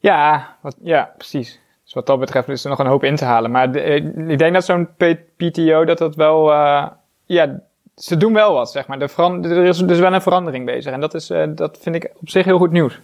Ja, 0.00 0.56
ja, 0.82 1.12
precies. 1.16 1.60
Dus 1.84 1.92
wat 1.92 2.06
dat 2.06 2.20
betreft 2.20 2.48
is 2.48 2.64
er 2.64 2.70
nog 2.70 2.78
een 2.78 2.86
hoop 2.86 3.04
in 3.04 3.16
te 3.16 3.24
halen. 3.24 3.50
Maar 3.50 3.72
de, 3.72 3.82
ik 4.28 4.38
denk 4.38 4.54
dat 4.54 4.64
zo'n 4.64 4.88
PTO, 5.36 5.84
dat 5.84 5.98
dat 5.98 6.14
wel, 6.14 6.50
uh, 6.50 6.86
ja, 7.24 7.60
ze 7.96 8.16
doen 8.16 8.32
wel 8.32 8.52
wat, 8.54 8.70
zeg 8.70 8.86
maar. 8.86 9.00
Er 9.00 9.64
is 9.64 9.78
dus 9.78 9.98
wel 9.98 10.14
een 10.14 10.22
verandering 10.22 10.66
bezig. 10.66 10.92
En 10.92 11.00
dat, 11.00 11.14
is, 11.14 11.30
uh, 11.30 11.44
dat 11.48 11.78
vind 11.80 11.96
ik 11.96 12.10
op 12.20 12.28
zich 12.28 12.44
heel 12.44 12.58
goed 12.58 12.70
nieuws. 12.70 13.00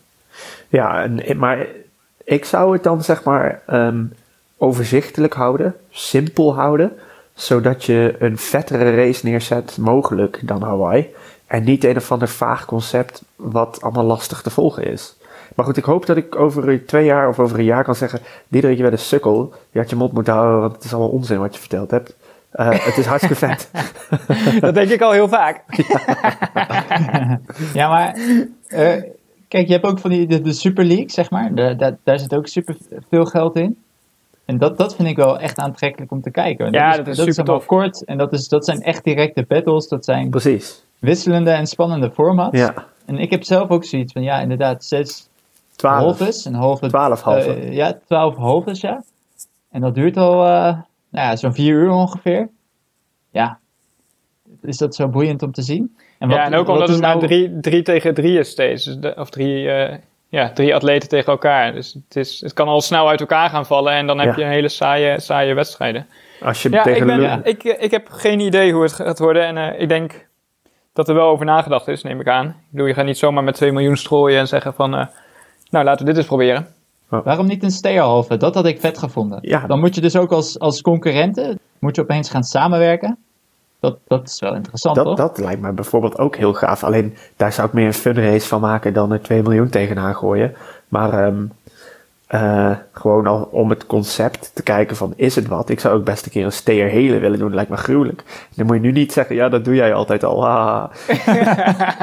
Ja, 0.68 1.08
maar 1.36 1.66
ik 2.24 2.44
zou 2.44 2.72
het 2.72 2.82
dan, 2.82 3.02
zeg 3.02 3.24
maar, 3.24 3.62
um, 3.70 4.12
overzichtelijk 4.56 5.34
houden, 5.34 5.76
simpel 5.90 6.54
houden, 6.54 6.98
zodat 7.34 7.84
je 7.84 8.16
een 8.18 8.38
vettere 8.38 8.94
race 8.94 9.26
neerzet 9.26 9.76
mogelijk 9.76 10.40
dan 10.42 10.62
Hawaii. 10.62 11.14
En 11.46 11.64
niet 11.64 11.84
een 11.84 11.96
of 11.96 12.12
ander 12.12 12.28
vaag 12.28 12.64
concept 12.64 13.22
wat 13.36 13.82
allemaal 13.82 14.04
lastig 14.04 14.42
te 14.42 14.50
volgen 14.50 14.84
is. 14.84 15.16
Maar 15.56 15.66
goed, 15.66 15.76
ik 15.76 15.84
hoop 15.84 16.06
dat 16.06 16.16
ik 16.16 16.36
over 16.36 16.86
twee 16.86 17.04
jaar 17.04 17.28
of 17.28 17.38
over 17.38 17.58
een 17.58 17.64
jaar 17.64 17.84
kan 17.84 17.94
zeggen... 17.94 18.20
Diederik, 18.48 18.76
je 18.76 18.82
bent 18.82 18.94
een 18.94 19.00
sukkel. 19.00 19.52
Je 19.70 19.78
had 19.78 19.90
je 19.90 19.96
mond 19.96 20.12
moeten 20.12 20.32
houden, 20.32 20.60
want 20.60 20.72
het 20.72 20.84
is 20.84 20.92
allemaal 20.92 21.10
onzin 21.10 21.38
wat 21.38 21.54
je 21.54 21.60
verteld 21.60 21.90
hebt. 21.90 22.16
Uh, 22.54 22.70
het 22.70 22.96
is 22.96 23.06
hartstikke 23.06 23.36
vet. 23.36 23.70
dat 24.60 24.74
denk 24.74 24.90
ik 24.90 25.00
al 25.00 25.12
heel 25.12 25.28
vaak. 25.28 25.62
ja. 25.88 27.40
ja, 27.74 27.88
maar... 27.88 28.16
Uh, 28.68 29.02
kijk, 29.48 29.66
je 29.66 29.72
hebt 29.72 29.84
ook 29.84 29.98
van 29.98 30.10
die, 30.10 30.26
de, 30.26 30.40
de 30.40 30.52
Super 30.52 30.84
League, 30.84 31.10
zeg 31.10 31.30
maar. 31.30 31.54
De, 31.54 31.76
de, 31.76 31.96
daar 32.04 32.18
zit 32.18 32.34
ook 32.34 32.46
super 32.46 32.76
veel 33.08 33.24
geld 33.24 33.56
in. 33.56 33.76
En 34.44 34.58
dat, 34.58 34.78
dat 34.78 34.96
vind 34.96 35.08
ik 35.08 35.16
wel 35.16 35.38
echt 35.38 35.58
aantrekkelijk 35.58 36.10
om 36.10 36.22
te 36.22 36.30
kijken. 36.30 36.72
Ja, 36.72 36.96
dat 36.96 37.06
is, 37.06 37.16
dat 37.16 37.26
is 37.26 37.36
dat 37.36 37.46
super 37.46 37.54
is 37.54 37.58
tof. 37.58 37.66
kort. 37.66 38.04
En 38.04 38.18
dat, 38.18 38.32
is, 38.32 38.48
dat 38.48 38.64
zijn 38.64 38.82
echt 38.82 39.04
directe 39.04 39.44
battles. 39.48 39.88
Dat 39.88 40.04
zijn 40.04 40.30
Precies. 40.30 40.84
wisselende 40.98 41.50
en 41.50 41.66
spannende 41.66 42.10
formats. 42.10 42.58
Ja. 42.58 42.74
En 43.06 43.18
ik 43.18 43.30
heb 43.30 43.44
zelf 43.44 43.68
ook 43.68 43.84
zoiets 43.84 44.12
van, 44.12 44.22
ja, 44.22 44.40
inderdaad, 44.40 44.84
zes 44.84 45.28
12. 45.76 46.18
halves. 46.18 46.44
Een 46.44 46.54
halve, 46.54 46.86
12 46.88 47.20
halve. 47.22 47.54
eh, 47.54 47.72
ja, 47.72 47.98
12 48.06 48.36
halves, 48.36 48.80
ja. 48.80 49.02
En 49.70 49.80
dat 49.80 49.94
duurt 49.94 50.16
al 50.16 50.32
eh, 50.46 50.62
nou 51.10 51.28
ja, 51.28 51.36
zo'n 51.36 51.54
4 51.54 51.74
uur 51.74 51.90
ongeveer. 51.90 52.48
Ja. 53.30 53.58
Is 54.62 54.76
dat 54.78 54.94
zo 54.94 55.08
boeiend 55.08 55.42
om 55.42 55.52
te 55.52 55.62
zien? 55.62 55.96
En 56.18 56.28
ja, 56.28 56.44
en 56.44 56.54
ook 56.54 56.68
omdat 56.68 56.88
is 56.88 56.94
het 56.94 57.02
nou 57.04 57.14
nou- 57.16 57.26
drie, 57.26 57.60
drie 57.60 57.82
tegen 57.82 58.14
drie 58.14 58.38
is 58.38 58.48
steeds. 58.50 58.84
Dus 58.84 58.96
de- 58.98 59.14
of 59.16 59.30
drie, 59.30 59.70
eh, 59.70 59.98
ja, 60.28 60.50
drie 60.52 60.74
atleten 60.74 61.08
tegen 61.08 61.32
elkaar. 61.32 61.72
Dus 61.72 61.92
het, 62.08 62.16
is, 62.16 62.40
het 62.40 62.52
kan 62.52 62.68
al 62.68 62.80
snel 62.80 63.08
uit 63.08 63.20
elkaar 63.20 63.50
gaan 63.50 63.66
vallen. 63.66 63.92
En 63.92 64.06
dan 64.06 64.18
heb 64.18 64.28
Ja. 64.28 64.36
je 64.36 64.44
een 64.44 64.50
hele 64.50 64.68
saaie, 64.68 65.20
saaie 65.20 65.54
wedstrijden. 65.54 66.06
Als 66.42 66.62
je 66.62 66.70
Ja, 66.70 66.82
tegen 66.82 67.00
ik, 67.00 67.06
ben, 67.06 67.16
de 67.16 67.22
Ja. 67.22 67.40
ik, 67.44 67.62
ik 67.62 67.90
heb 67.90 68.08
geen 68.10 68.40
idee 68.40 68.72
hoe 68.72 68.82
het 68.82 68.92
gaat 68.92 69.18
worden. 69.18 69.46
En 69.46 69.56
eh, 69.74 69.80
ik 69.80 69.88
denk 69.88 70.26
dat 70.92 71.08
er 71.08 71.14
wel 71.14 71.28
over 71.28 71.44
nagedacht 71.46 71.88
is, 71.88 72.02
neem 72.02 72.20
ik 72.20 72.28
aan. 72.28 72.46
Ik 72.46 72.54
bedoel, 72.70 72.86
je 72.86 72.94
gaat 72.94 73.04
niet 73.04 73.18
zomaar 73.18 73.44
met 73.44 73.54
2 73.54 73.72
miljoen 73.72 73.96
strooien 73.96 74.38
en 74.38 74.48
zeggen 74.48 74.74
van... 74.74 74.94
eh, 74.96 75.06
nou, 75.70 75.84
laten 75.84 75.98
we 75.98 76.10
dit 76.10 76.16
eens 76.16 76.26
proberen. 76.26 76.66
Waarom 77.08 77.46
niet 77.46 77.62
een 77.62 77.70
steerhalve? 77.70 78.36
Dat 78.36 78.54
had 78.54 78.66
ik 78.66 78.80
vet 78.80 78.98
gevonden. 78.98 79.38
Ja. 79.42 79.66
Dan 79.66 79.80
moet 79.80 79.94
je 79.94 80.00
dus 80.00 80.16
ook 80.16 80.32
als, 80.32 80.58
als 80.58 80.80
concurrenten, 80.80 81.58
moet 81.78 81.96
je 81.96 82.02
opeens 82.02 82.30
gaan 82.30 82.44
samenwerken. 82.44 83.18
Dat, 83.80 83.98
dat 84.06 84.28
is 84.28 84.40
wel 84.40 84.54
interessant, 84.54 84.96
Dat, 84.96 85.04
toch? 85.04 85.16
dat 85.16 85.38
lijkt 85.38 85.60
me 85.60 85.72
bijvoorbeeld 85.72 86.18
ook 86.18 86.36
heel 86.36 86.54
gaaf. 86.54 86.84
Alleen 86.84 87.16
daar 87.36 87.52
zou 87.52 87.66
ik 87.66 87.72
meer 87.72 87.86
een 87.86 87.92
funrace 87.92 88.48
van 88.48 88.60
maken 88.60 88.92
dan 88.92 89.12
er 89.12 89.22
2 89.22 89.42
miljoen 89.42 89.68
tegenaan 89.68 90.14
gooien. 90.14 90.54
Maar 90.88 91.26
ehm, 91.26 91.44
eh, 92.26 92.70
gewoon 92.92 93.26
al 93.26 93.48
om 93.50 93.70
het 93.70 93.86
concept 93.86 94.50
te 94.54 94.62
kijken 94.62 94.96
van 94.96 95.12
is 95.16 95.34
het 95.34 95.46
wat. 95.46 95.68
Ik 95.68 95.80
zou 95.80 95.94
ook 95.98 96.04
best 96.04 96.24
een 96.24 96.30
keer 96.30 96.44
een 96.44 96.52
steer 96.52 96.88
hele 96.88 97.18
willen 97.18 97.38
doen. 97.38 97.46
Dat 97.46 97.56
lijkt 97.56 97.70
me 97.70 97.76
gruwelijk. 97.76 98.46
Dan 98.54 98.66
moet 98.66 98.74
je 98.76 98.82
nu 98.82 98.92
niet 98.92 99.12
zeggen, 99.12 99.36
ja 99.36 99.48
dat 99.48 99.64
doe 99.64 99.74
jij 99.74 99.94
altijd 99.94 100.24
al. 100.24 100.44
haha. 100.44 100.90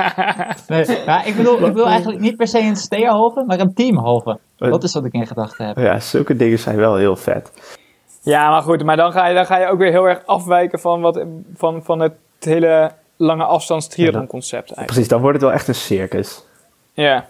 Nee, 0.68 0.86
maar 1.06 1.28
ik 1.28 1.36
bedoel, 1.36 1.54
ik 1.54 1.60
bedoel 1.74 1.88
eigenlijk 1.88 2.20
niet 2.22 2.38
per 2.38 2.48
se 2.48 2.60
een 2.60 2.76
steerhalve, 2.76 3.44
maar 3.48 3.60
een 3.60 3.74
teamhalve. 3.74 4.40
Een- 4.58 4.72
Dat 4.72 4.84
is 4.84 4.94
wat 4.94 5.06
ik 5.06 5.14
in 5.14 5.28
gedachten 5.28 5.66
heb. 5.68 5.78
Ja, 5.78 6.00
zulke 6.00 6.36
dingen 6.36 6.60
zijn 6.60 6.76
wel 6.78 6.96
heel 6.96 7.16
vet. 7.16 7.52
Ja, 8.22 8.50
maar 8.50 8.62
goed, 8.62 8.84
maar 8.84 8.98
dan 8.98 9.12
ga 9.12 9.28
je, 9.28 9.34
dan 9.36 9.46
ga 9.46 9.58
je 9.60 9.68
ook 9.68 9.78
weer 9.78 9.92
heel 9.92 10.06
erg 10.08 10.22
afwijken 10.26 10.80
van, 10.80 11.02
wat, 11.02 11.24
van, 11.56 11.84
van 11.84 12.00
het 12.00 12.14
hele 12.40 12.92
lange 13.18 13.44
afstands 13.44 13.88
triathlon 13.88 14.28
concept 14.28 14.62
eigenlijk. 14.66 14.88
Precies, 14.92 15.08
dan 15.08 15.22
wordt 15.22 15.36
het 15.36 15.46
wel 15.46 15.54
echt 15.56 15.68
een 15.68 15.76
circus. 15.76 16.44
Ja. 16.94 17.28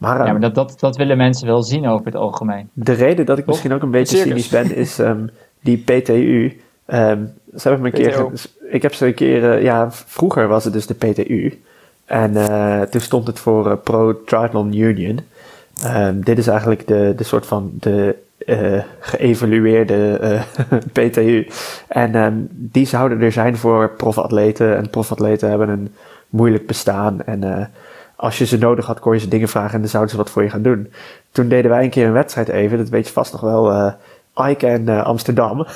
Maar, 0.00 0.16
Ja, 0.18 0.22
ehm, 0.24 0.32
maar 0.32 0.40
dat, 0.40 0.54
dat, 0.54 0.80
dat 0.80 0.96
willen 0.96 1.16
mensen 1.16 1.46
wel 1.46 1.62
zien 1.62 1.86
over 1.86 2.06
het 2.06 2.14
algemeen. 2.14 2.68
de 2.72 2.92
reden 2.92 3.26
dat 3.26 3.38
ik 3.38 3.46
misschien 3.46 3.72
ook 3.72 3.82
een 3.82 3.90
beetje 3.90 4.16
Circus. 4.16 4.44
cynisch 4.44 4.48
ben, 4.68 4.76
is 4.76 4.98
ehm, 4.98 5.26
die 5.60 5.76
PTU. 5.78 6.60
ehm, 6.86 7.18
ze 7.56 7.68
hebben 7.68 7.80
me 7.80 7.86
een 7.86 8.02
keer. 8.02 8.10
PTO. 8.10 8.32
Ik 8.70 8.82
heb 8.82 8.94
ze 8.94 9.06
een 9.06 9.14
keer. 9.14 9.52
eh, 9.52 9.62
ja, 9.62 9.90
vroeger 9.92 10.48
was 10.48 10.64
het 10.64 10.72
dus 10.72 10.86
de 10.86 10.94
PTU. 10.94 11.60
En 12.04 12.36
eh, 12.36 12.80
toen 12.82 13.00
stond 13.00 13.26
het 13.26 13.38
voor 13.38 13.70
eh, 13.70 13.76
Pro 13.84 14.24
Triathlon 14.24 14.76
Union. 14.76 15.20
Ehm, 15.82 16.20
dit 16.20 16.38
is 16.38 16.46
eigenlijk 16.46 16.86
de, 16.86 17.12
de 17.16 17.24
soort 17.24 17.46
van 17.46 17.70
de 17.74 18.14
eh, 18.46 18.78
geëvalueerde 19.00 20.18
eh, 20.18 20.42
PTU. 21.08 21.46
En 21.88 22.14
ehm, 22.14 22.34
die 22.50 22.86
zouden 22.86 23.20
er 23.20 23.32
zijn 23.32 23.56
voor 23.56 23.90
profatleten. 23.90 24.76
En 24.76 24.90
profatleten 24.90 25.48
hebben 25.48 25.68
een 25.68 25.94
moeilijk 26.28 26.66
bestaan. 26.66 27.22
En 27.24 27.44
eh, 27.44 27.64
als 28.20 28.38
je 28.38 28.46
ze 28.46 28.58
nodig 28.58 28.86
had, 28.86 29.00
kon 29.00 29.12
je 29.12 29.18
ze 29.20 29.28
dingen 29.28 29.48
vragen 29.48 29.74
en 29.74 29.80
dan 29.80 29.88
zouden 29.88 30.12
ze 30.12 30.16
wat 30.16 30.30
voor 30.30 30.42
je 30.42 30.50
gaan 30.50 30.62
doen. 30.62 30.92
Toen 31.32 31.48
deden 31.48 31.70
wij 31.70 31.84
een 31.84 31.90
keer 31.90 32.06
een 32.06 32.12
wedstrijd 32.12 32.48
even, 32.48 32.78
dat 32.78 32.88
weet 32.88 33.06
je 33.06 33.12
vast 33.12 33.32
nog 33.32 33.40
wel, 33.40 33.94
Ike 34.48 34.66
en 34.66 34.88
eh, 34.88 35.02
Amsterdam. 35.04 35.66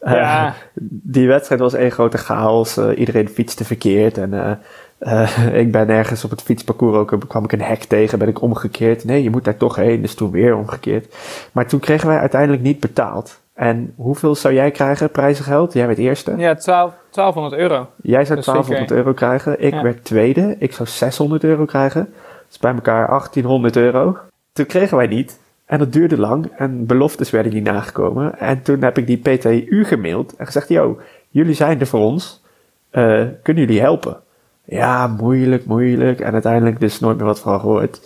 Eh, 0.00 0.12
Ja. 0.12 0.54
die 0.90 1.28
wedstrijd 1.28 1.60
was 1.60 1.74
één 1.74 1.90
grote 1.90 2.18
chaos. 2.18 2.78
iedereen 2.78 3.28
fietste 3.28 3.64
verkeerd. 3.64 4.18
En 4.18 4.60
ik 5.62 5.72
ben 5.72 5.88
ergens 5.88 6.24
op 6.24 6.30
het 6.30 6.42
fietsparcours 6.42 6.96
ook, 6.96 7.28
kwam 7.28 7.44
ik 7.44 7.52
een 7.52 7.62
hek 7.62 7.84
tegen, 7.84 8.18
ben 8.18 8.28
ik 8.28 8.42
omgekeerd. 8.42 9.04
Nee, 9.04 9.22
je 9.22 9.30
moet 9.30 9.44
daar 9.44 9.56
toch 9.56 9.76
heen, 9.76 10.02
dus 10.02 10.14
toen 10.14 10.30
weer 10.30 10.56
omgekeerd. 10.56 11.14
Maar 11.52 11.66
toen 11.66 11.80
kregen 11.80 12.08
wij 12.08 12.18
uiteindelijk 12.18 12.62
niet 12.62 12.80
betaald. 12.80 13.39
En 13.60 13.92
hoeveel 13.96 14.34
zou 14.34 14.54
jij 14.54 14.70
krijgen, 14.70 15.10
prijzengeld? 15.10 15.72
Jij 15.72 15.86
werd 15.86 15.98
eerste. 15.98 16.34
Ja, 16.36 16.54
12, 16.54 16.92
1200 17.10 17.62
euro. 17.62 17.88
Jij 18.02 18.24
zou 18.24 18.28
Dat 18.28 18.38
is 18.38 18.44
1200 18.44 18.88
zeker. 18.88 18.96
euro 18.96 19.12
krijgen. 19.12 19.64
Ik 19.66 19.72
Ja. 19.74 19.82
werd 19.82 20.04
tweede. 20.04 20.56
Ik 20.58 20.72
zou 20.72 20.88
600 20.88 21.44
euro 21.44 21.64
krijgen. 21.64 22.12
Dus 22.48 22.58
bij 22.58 22.72
elkaar 22.74 23.08
1800 23.08 23.76
euro. 23.76 24.16
Toen 24.52 24.66
kregen 24.66 24.96
wij 24.96 25.06
niet. 25.06 25.38
En 25.64 25.78
dat 25.78 25.92
duurde 25.92 26.18
lang. 26.18 26.50
En 26.56 26.86
beloftes 26.86 27.30
werden 27.30 27.52
niet 27.52 27.64
nagekomen. 27.64 28.38
En 28.38 28.62
toen 28.62 28.82
heb 28.82 28.98
ik 28.98 29.06
die 29.06 29.16
PTU 29.18 29.84
gemaild. 29.84 30.36
En 30.36 30.46
gezegd, 30.46 30.68
yo, 30.68 30.98
jullie 31.28 31.54
zijn 31.54 31.80
er 31.80 31.86
voor 31.86 32.00
ons. 32.00 32.42
Eh, 32.90 33.22
kunnen 33.42 33.62
jullie 33.66 33.80
helpen? 33.80 34.16
Ja, 34.64 35.06
moeilijk, 35.06 35.64
moeilijk. 35.64 36.20
En 36.20 36.32
uiteindelijk 36.32 36.80
dus 36.80 37.00
nooit 37.00 37.16
meer 37.16 37.26
wat 37.26 37.40
van 37.40 37.60
gehoord. 37.60 38.00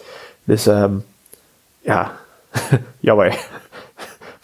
Dus 0.45 0.67
ehm, 0.67 0.93
ja, 1.81 2.13
jammer. 3.01 3.47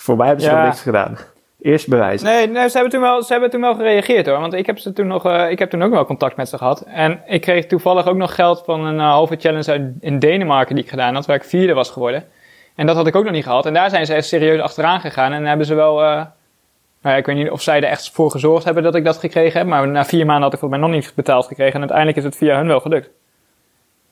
Voor 0.03 0.17
mij 0.17 0.27
hebben 0.27 0.45
ze 0.45 0.51
Ja. 0.51 0.57
nog 0.57 0.67
niks 0.67 0.83
gedaan. 0.83 1.17
Eerst 1.63 1.89
bewijzen. 1.89 2.27
Nee, 2.27 2.47
nee 2.47 2.67
ze, 2.69 2.73
hebben 2.73 2.93
toen 2.93 3.01
wel, 3.01 3.23
ze 3.23 3.33
hebben 3.33 3.51
toen 3.51 3.61
wel 3.61 3.75
gereageerd 3.75 4.27
hoor. 4.27 4.41
Want 4.41 4.53
ik 4.55 4.67
heb, 4.67 4.79
ze 4.79 4.93
toen 4.93 5.07
nog, 5.07 5.27
eh, 5.27 5.51
ik 5.51 5.59
heb 5.59 5.71
toen 5.71 5.83
ook 5.83 5.91
wel 5.91 6.05
contact 6.05 6.37
met 6.37 6.49
ze 6.49 6.59
gehad. 6.59 6.81
En 6.87 7.21
ik 7.27 7.41
kreeg 7.41 7.67
toevallig 7.67 8.07
ook 8.07 8.17
nog 8.17 8.35
geld 8.35 8.63
van 8.65 8.85
een 8.85 8.99
eh, 8.99 9.05
halve 9.11 9.37
challenge 9.37 9.71
uit, 9.71 9.83
in 10.01 10.19
Denemarken 10.19 10.75
die 10.75 10.85
ik 10.85 10.91
gedaan 10.91 11.15
had. 11.15 11.27
Waar 11.27 11.37
ik 11.37 11.45
vierde 11.45 11.73
was 11.73 11.91
geworden. 11.91 12.25
En 12.75 12.87
dat 12.87 12.97
had 12.97 13.07
ik 13.07 13.17
ook 13.17 13.25
nog 13.25 13.33
niet 13.33 13.45
gehad. 13.45 13.67
En 13.67 13.75
daar 13.75 13.91
zijn 13.91 14.07
ze 14.07 14.15
echt 14.15 14.27
serieus 14.27 14.61
achteraan 14.61 15.01
gegaan. 15.01 15.33
En 15.33 15.47
hebben 15.47 15.67
ze 15.67 15.75
wel... 15.75 16.03
eh, 16.03 16.07
nou 17.03 17.15
ja, 17.15 17.17
ik 17.17 17.27
weet 17.27 17.37
niet 17.37 17.51
of 17.51 17.63
zij 17.63 17.77
er 17.77 17.89
echt 17.89 18.11
voor 18.11 18.31
gezorgd 18.31 18.65
hebben 18.65 18.83
dat 18.83 18.95
ik 18.95 19.05
dat 19.05 19.17
gekregen 19.17 19.59
heb. 19.59 19.69
Maar 19.69 19.89
na 19.89 20.05
vier 20.05 20.27
maanden 20.27 20.45
had 20.45 20.53
ik 20.53 20.59
volgens 20.59 20.81
mij 20.81 20.91
nog 20.91 20.99
niet 21.01 21.13
betaald 21.15 21.47
gekregen. 21.47 21.73
En 21.75 21.81
uiteindelijk 21.81 22.19
is 22.19 22.25
het 22.25 22.37
via 22.37 22.57
hun 22.57 22.67
wel 22.67 22.81
gelukt. 22.81 23.11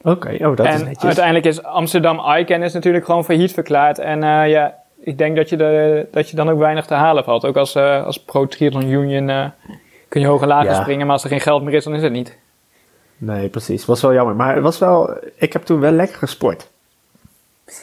Oké, 0.03 0.47
oh, 0.47 0.57
dat 0.57 0.67
is 0.67 0.75
en 0.75 0.85
netjes. 0.85 1.05
uiteindelijk 1.05 1.45
is 1.47 1.63
Amsterdam 1.63 2.21
Icon 2.37 2.63
is 2.63 2.73
natuurlijk 2.73 3.05
gewoon 3.05 3.25
failliet 3.25 3.53
verklaard. 3.53 3.99
En 3.99 4.21
ja, 4.49 4.75
ik 5.01 5.19
denk 5.19 5.37
dat 5.37 5.49
je, 5.49 5.57
de, 5.57 6.07
dat 6.11 6.31
je 6.31 6.37
dan 6.37 6.51
ook 6.51 6.59
weinig 6.59 6.87
te 6.87 6.95
halen 6.95 7.25
valt. 7.25 7.45
Ook 7.45 7.57
als, 7.57 7.75
eh, 7.75 8.05
als 8.05 8.23
Pro 8.25 8.47
Triathlon 8.47 8.89
Union 8.89 9.29
eh, 9.29 9.45
kun 10.09 10.21
je 10.21 10.27
hoog 10.27 10.43
en 10.43 10.49
laag 10.49 10.65
Ja. 10.65 10.75
springen. 10.81 11.05
Maar 11.07 11.15
als 11.15 11.25
er 11.25 11.31
geen 11.31 11.41
geld 11.41 11.63
meer 11.63 11.75
is, 11.75 11.85
dan 11.85 11.95
is 11.95 12.03
het 12.03 12.13
niet. 12.13 12.37
Nee, 13.17 13.49
precies. 13.49 13.85
Was 13.87 14.03
wel 14.03 14.13
jammer. 14.13 14.35
Maar 14.37 14.55
het 14.55 14.63
was 14.63 14.79
wel, 14.79 15.17
ik 15.37 15.53
heb 15.53 15.63
toen 15.63 15.81
wel 15.81 15.91
lekker 15.93 16.17
gesport. 16.19 16.71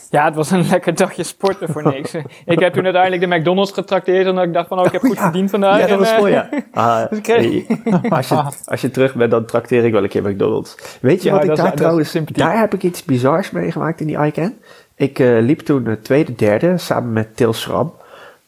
Ja, 0.09 0.25
het 0.25 0.35
was 0.35 0.51
een 0.51 0.67
lekker 0.71 0.95
dagje 0.95 1.23
sporten 1.23 1.69
voor 1.69 1.83
niks. 1.83 2.13
ik 2.45 2.59
heb 2.59 2.73
toen 2.73 2.83
uiteindelijk 2.83 3.21
de 3.29 3.35
McDonald's 3.37 3.71
getrakteerd. 3.71 4.27
Omdat 4.27 4.43
ik 4.43 4.53
dacht 4.53 4.67
van, 4.67 4.79
oh, 4.79 4.85
ik 4.85 4.91
heb 4.91 5.01
goed 5.01 5.15
ja. 5.15 5.21
verdiend 5.23 5.49
vandaag. 5.49 5.79
ja, 5.79 5.87
dat 5.87 5.99
was 5.99 6.11
eh, 6.11 6.17
mooi, 6.19 6.33
ja. 6.33 6.49
Ah, 6.73 7.09
Dus 7.09 7.21
kreeg- 7.21 7.67
als, 8.09 8.27
je, 8.29 8.43
als 8.65 8.81
je 8.81 8.91
terug 8.91 9.15
bent, 9.15 9.31
dan 9.31 9.45
trakteer 9.45 9.85
ik 9.85 9.91
wel 9.91 10.03
een 10.03 10.09
keer 10.09 10.23
McDonald's. 10.29 10.97
Weet 11.01 11.23
je 11.23 11.29
Ja, 11.29 11.35
wat 11.35 11.43
ik 11.43 11.55
daar 11.55 11.67
is 11.67 11.73
trouwens... 11.75 12.13
Daar 12.31 12.59
heb 12.59 12.73
ik 12.73 12.83
iets 12.83 13.03
bizars 13.03 13.51
meegemaakt 13.51 14.01
in 14.01 14.07
die 14.07 14.17
ICANN. 14.17 14.57
Ik 14.95 15.19
eh, 15.19 15.39
liep 15.39 15.59
toen 15.59 15.85
het 15.85 16.03
tweede, 16.03 16.35
derde, 16.35 16.77
samen 16.77 17.13
met 17.13 17.37
Til 17.37 17.53
Schram. 17.53 17.93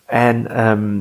En 0.06 0.48
ehm, 0.52 1.00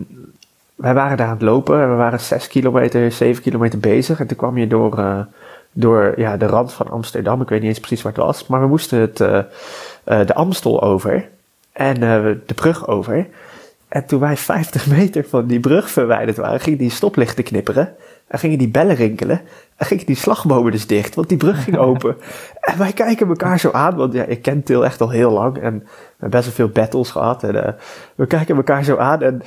wij 0.74 0.94
waren 0.94 1.16
daar 1.16 1.26
aan 1.26 1.32
het 1.32 1.42
lopen. 1.42 1.80
En 1.80 1.90
we 1.90 1.96
waren 1.96 2.20
zes 2.20 2.48
kilometer, 2.48 3.12
zeven 3.12 3.42
kilometer 3.42 3.78
bezig. 3.78 4.20
En 4.20 4.26
toen 4.26 4.36
kwam 4.36 4.58
je 4.58 4.66
door, 4.66 4.98
eh, 4.98 5.20
door 5.72 6.14
ja, 6.16 6.36
de 6.36 6.46
rand 6.46 6.72
van 6.72 6.90
Amsterdam. 6.90 7.40
Ik 7.40 7.48
weet 7.48 7.60
niet 7.60 7.68
eens 7.68 7.78
precies 7.78 8.02
waar 8.02 8.12
het 8.12 8.22
was. 8.22 8.46
Maar 8.46 8.60
we 8.60 8.66
moesten 8.66 9.00
het, 9.00 9.20
eh, 9.20 9.40
de 10.04 10.34
Amstel 10.34 10.82
over. 10.82 11.28
En 11.72 12.00
de 12.46 12.54
brug 12.54 12.86
over. 12.88 13.26
En 13.88 14.06
toen 14.06 14.20
wij 14.20 14.36
50 14.36 14.86
meter 14.96 15.24
van 15.28 15.46
die 15.46 15.60
brug 15.60 15.90
verwijderd 15.90 16.36
waren, 16.36 16.60
gingen 16.60 16.78
die 16.78 16.90
stoplichten 16.90 17.44
knipperen. 17.44 17.94
En 18.26 18.38
gingen 18.38 18.58
die 18.58 18.68
bellen 18.68 18.96
rinkelen. 18.96 19.40
En 19.76 19.86
gingen 19.86 20.06
die 20.06 20.16
slagbomen 20.16 20.72
dus 20.72 20.86
dicht, 20.86 21.14
want 21.14 21.28
die 21.28 21.38
brug 21.38 21.64
ging 21.64 21.76
open. 21.76 22.16
en 22.60 22.78
wij 22.78 22.92
kijken 22.92 23.28
elkaar 23.28 23.58
zo 23.58 23.70
aan, 23.70 23.96
want 23.96 24.12
ja, 24.12 24.24
ik 24.24 24.42
ken 24.42 24.62
Til 24.62 24.84
echt 24.84 25.00
al 25.00 25.10
heel 25.10 25.30
lang. 25.30 25.56
En 25.56 25.78
we 25.78 25.88
hebben 26.10 26.30
best 26.30 26.44
wel 26.44 26.54
veel 26.54 26.68
battles 26.68 27.10
gehad. 27.10 27.42
En 27.42 27.64
eh, 27.64 27.72
we 28.14 28.26
kijken 28.26 28.56
elkaar 28.56 28.84
zo 28.84 28.96
aan 28.96 29.22
en 29.22 29.42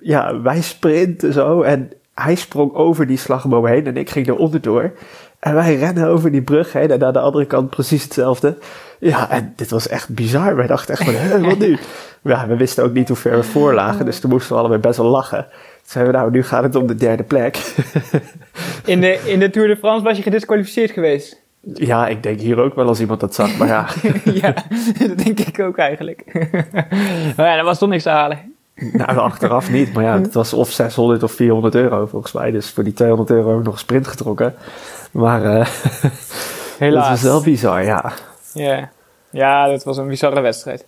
ja, 0.00 0.40
wij 0.40 0.62
sprinten 0.62 1.32
zo. 1.32 1.62
En 1.62 1.90
hij 2.22 2.34
sprong 2.34 2.74
over 2.74 3.06
die 3.06 3.16
slagboom 3.18 3.66
heen 3.66 3.86
en 3.86 3.96
ik 3.96 4.10
ging 4.10 4.26
er 4.26 4.36
onderdoor. 4.36 4.92
En 5.38 5.54
wij 5.54 5.76
rennen 5.76 6.06
over 6.08 6.30
die 6.30 6.42
brug 6.42 6.72
heen 6.72 6.90
en 6.90 7.04
aan 7.04 7.12
de 7.12 7.20
andere 7.20 7.46
kant 7.46 7.70
precies 7.70 8.02
hetzelfde. 8.02 8.58
Ja, 8.98 9.30
en 9.30 9.52
dit 9.56 9.70
was 9.70 9.88
echt 9.88 10.08
bizar. 10.08 10.56
Wij 10.56 10.66
dachten 10.66 10.94
echt 10.94 11.04
van, 11.04 11.14
"Hè, 11.14 11.40
wat 11.40 11.58
nu? 11.58 11.78
Ja, 12.22 12.46
we 12.46 12.56
wisten 12.56 12.84
ook 12.84 12.92
niet 12.92 13.08
hoe 13.08 13.16
ver 13.16 13.36
we 13.36 13.42
voor 13.42 13.74
lagen, 13.74 14.04
dus 14.04 14.20
toen 14.20 14.30
moesten 14.30 14.52
we 14.52 14.58
allebei 14.58 14.80
best 14.80 14.96
wel 14.98 15.06
lachen. 15.06 15.42
Toen 15.48 15.82
zeiden 15.84 16.12
we, 16.12 16.18
nou, 16.18 16.30
nu 16.30 16.42
gaat 16.42 16.62
het 16.62 16.74
om 16.74 16.86
de 16.86 16.94
derde 16.94 17.22
plek. 17.22 17.74
in, 18.84 19.00
de, 19.00 19.20
in 19.24 19.38
de 19.38 19.50
Tour 19.50 19.68
de 19.68 19.76
France 19.76 20.04
was 20.04 20.16
je 20.16 20.22
gedisqualificeerd 20.22 20.90
geweest. 20.90 21.42
ja, 21.74 22.08
ik 22.08 22.22
denk 22.22 22.40
hier 22.40 22.58
ook 22.60 22.74
wel 22.74 22.86
als 22.86 23.00
iemand 23.00 23.20
dat 23.20 23.34
zag, 23.34 23.56
maar 23.56 23.68
ja. 23.68 23.86
ja, 24.42 24.54
dat 25.08 25.18
denk 25.18 25.40
ik 25.40 25.60
ook 25.60 25.78
eigenlijk. 25.78 26.24
maar 27.36 27.46
ja, 27.46 27.56
dat 27.56 27.64
was 27.64 27.78
toch 27.78 27.88
niks 27.88 28.02
te 28.02 28.08
halen. 28.08 28.54
Nou, 28.92 29.16
achteraf 29.16 29.70
niet, 29.70 29.92
maar 29.92 30.04
ja, 30.04 30.20
het 30.20 30.34
was 30.34 30.52
of 30.52 30.70
600 30.70 31.22
of 31.22 31.32
400 31.32 31.74
euro 31.74 32.06
volgens 32.06 32.32
mij. 32.32 32.50
Dus 32.50 32.70
voor 32.70 32.84
die 32.84 32.92
200 32.92 33.30
euro 33.30 33.48
heb 33.48 33.58
ik 33.58 33.64
nog 33.64 33.72
een 33.72 33.80
sprint 33.80 34.06
getrokken. 34.06 34.54
Maar 35.10 35.44
eh 35.44 35.58
dat 36.02 36.12
Helaas. 36.78 37.08
was 37.08 37.22
wel 37.22 37.42
bizar, 37.42 37.84
ja. 37.84 38.12
Ja. 38.52 38.88
ja, 39.30 39.66
dat 39.68 39.84
was 39.84 39.96
een 39.96 40.08
bizarre 40.08 40.40
wedstrijd. 40.40 40.86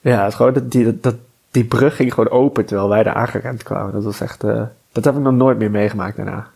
Ja, 0.00 0.24
het 0.24 0.34
gewoon 0.34 0.52
dat 0.52 0.70
die, 0.70 0.84
dat, 0.84 1.02
dat, 1.02 1.14
die 1.50 1.64
brug 1.64 1.96
ging 1.96 2.14
gewoon 2.14 2.30
open 2.30 2.66
terwijl 2.66 2.88
wij 2.88 3.02
daar 3.02 3.14
aangerend 3.14 3.62
kwamen. 3.62 3.92
Dat 3.92 4.04
was 4.04 4.20
echt, 4.20 4.44
eh, 4.44 4.62
dat 4.92 5.04
heb 5.04 5.14
ik 5.14 5.20
nog 5.20 5.32
nooit 5.32 5.58
meer 5.58 5.70
meegemaakt 5.70 6.16
daarna. 6.16 6.46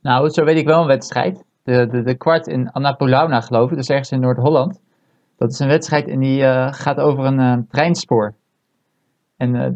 Nou, 0.00 0.30
zo 0.30 0.44
weet 0.44 0.56
ik 0.56 0.66
wel 0.66 0.80
een 0.80 0.86
wedstrijd. 0.86 1.44
de, 1.62 1.86
de, 1.90 2.02
de 2.02 2.14
kwart 2.14 2.46
in 2.46 2.70
Annapolona 2.72 3.40
geloof 3.40 3.70
ik, 3.70 3.76
dus 3.76 3.88
ergens 3.88 4.10
in 4.10 4.20
Noord-Holland. 4.20 4.80
Dat 5.38 5.50
is 5.50 5.58
een 5.58 5.68
wedstrijd 5.68 6.08
en 6.08 6.18
die 6.20 6.44
eh, 6.44 6.72
gaat 6.72 6.98
over 6.98 7.24
een 7.24 7.40
eh, 7.40 7.56
treinspoor. 7.70 8.34
En 9.36 9.54
eh, 9.54 9.68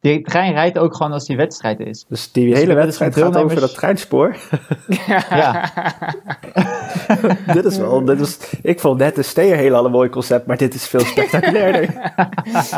die 0.00 0.22
trein 0.22 0.52
rijdt 0.52 0.78
ook 0.78 0.96
gewoon 0.96 1.12
als 1.12 1.26
die 1.26 1.36
wedstrijd 1.36 1.80
is. 1.80 2.04
Dus 2.08 2.32
die 2.32 2.48
Dus 2.50 2.58
hele 2.58 2.74
wedstrijd 2.74 3.14
gaat 3.14 3.22
over 3.24 3.32
deelnemers- 3.38 3.60
dat 3.60 3.74
treinspoor. 3.74 4.36
Ja, 5.30 5.72
dit 7.54 7.64
is 7.64 7.76
wel, 7.76 8.04
dit 8.04 8.20
is, 8.20 8.38
ik 8.62 8.80
vond 8.80 8.98
net 8.98 9.14
de 9.14 9.22
Steer 9.22 9.56
heel 9.56 9.84
een 9.84 9.90
mooi 9.90 10.08
concept, 10.08 10.46
maar 10.46 10.56
dit 10.56 10.74
is 10.74 10.86
veel 10.88 11.00
spectaculairder. 11.00 12.12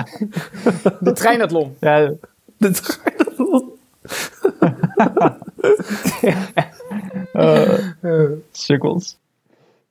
De 1.01 1.13
treinathlon. 1.13 1.77
ja, 1.81 2.13
Dit- 2.59 3.01
eh, 7.33 8.25
sukkels. 8.53 9.17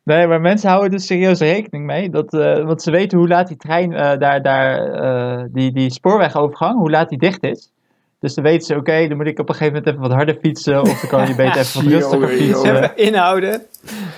Nee, 0.08 0.28
maar 0.28 0.42
mensen 0.42 0.70
houden 0.70 0.92
dus 0.92 1.06
serieus 1.06 1.40
rekening 1.40 1.86
mee. 1.86 2.10
Dat, 2.10 2.34
eh, 2.34 2.66
want 2.66 2.82
ze 2.82 2.92
weten 2.92 3.18
hoe 3.18 3.28
laat 3.28 3.48
die 3.48 3.58
trein 3.58 3.94
eh, 3.94 4.20
daar, 4.20 4.42
daar 4.42 4.94
eh, 4.94 5.44
die, 5.50 5.72
die 5.72 5.92
spoorwegovergang, 5.92 6.78
hoe 6.80 6.90
laat 6.90 7.10
die 7.10 7.18
dicht 7.18 7.44
is. 7.44 7.72
Dus 8.20 8.34
dan 8.34 8.44
weten 8.44 8.66
ze, 8.66 8.76
oké, 8.76 9.08
dan 9.08 9.18
moet 9.18 9.28
ik 9.28 9.40
op 9.40 9.50
een 9.50 9.56
gegeven 9.56 9.74
moment 9.74 9.88
even 9.92 10.08
wat 10.08 10.18
harder 10.18 10.38
fietsen. 10.42 10.82
Of 10.82 11.00
dan 11.00 11.10
kan 11.10 11.28
je 11.28 11.36
beter 11.46 11.58
even 11.62 11.84
wat 11.84 11.92
rustiger 11.94 12.28
fietsen. 12.28 12.76
Even 12.76 12.98
inhouden. 12.98 13.62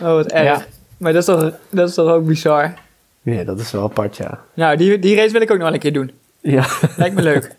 Oh, 0.01 0.07
wat 0.07 0.31
erg. 0.31 0.43
Ja. 0.43 0.65
Maar 0.97 1.13
dat 1.13 1.21
is, 1.21 1.35
toch, 1.35 1.51
dat 1.69 1.89
is 1.89 1.95
toch 1.95 2.11
ook 2.11 2.25
bizar. 2.25 2.73
Ja, 3.21 3.43
dat 3.43 3.59
is 3.59 3.71
wel 3.71 3.83
apart, 3.83 4.17
ja. 4.17 4.39
Nou, 4.53 4.77
die, 4.77 4.99
die 4.99 5.15
race 5.15 5.31
wil 5.31 5.41
ik 5.41 5.51
ook 5.51 5.57
nog 5.57 5.65
wel 5.65 5.73
een 5.73 5.79
keer 5.81 5.93
doen. 5.93 6.11
Ja, 6.39 6.65
Lijkt 6.97 7.15
me 7.15 7.21
leuk. 7.21 7.51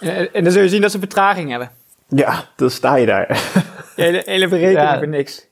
En, 0.00 0.32
en 0.32 0.44
dan 0.44 0.52
zul 0.52 0.62
je 0.62 0.68
zien 0.68 0.80
dat 0.80 0.90
ze 0.90 0.98
vertraging 0.98 1.50
hebben. 1.50 1.70
ja 2.08 2.44
dan 2.56 2.70
sta 2.70 2.96
je 2.96 3.06
daar. 3.06 3.26
De 3.96 4.02
hele, 4.02 4.22
hele 4.24 4.48
berekening 4.48 4.88
Ja. 4.90 4.98
voor 4.98 5.08
niks. 5.08 5.48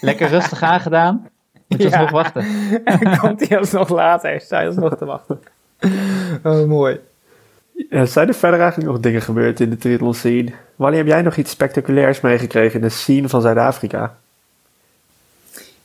Lekker 0.00 0.28
rustig 0.28 0.62
aangedaan. 0.62 1.28
Moet 1.66 1.82
je 1.82 1.88
Ja. 1.88 2.00
nog 2.00 2.10
wachten. 2.10 2.44
Komt 3.20 3.48
hij 3.48 3.58
alsnog 3.58 3.88
later. 3.88 4.40
Sta 4.40 4.60
je 4.60 4.66
alsnog 4.66 4.96
te 4.96 5.04
wachten. 5.04 5.40
Oh, 6.42 6.64
mooi. 6.68 7.00
Ja, 7.90 8.04
zijn 8.06 8.28
er 8.28 8.34
verder 8.34 8.60
eigenlijk 8.60 8.90
nog 8.90 9.00
dingen 9.00 9.22
gebeurd 9.22 9.60
in 9.60 9.70
de 9.70 9.76
triathlon 9.76 10.14
scene? 10.14 10.52
Wanneer 10.76 10.98
heb 10.98 11.08
jij 11.08 11.22
nog 11.22 11.36
iets 11.36 11.50
spectaculairs 11.50 12.20
meegekregen 12.20 12.74
in 12.74 12.86
de 12.86 12.88
scene 12.92 13.28
van 13.28 13.40
Zuid-Afrika? 13.40 14.16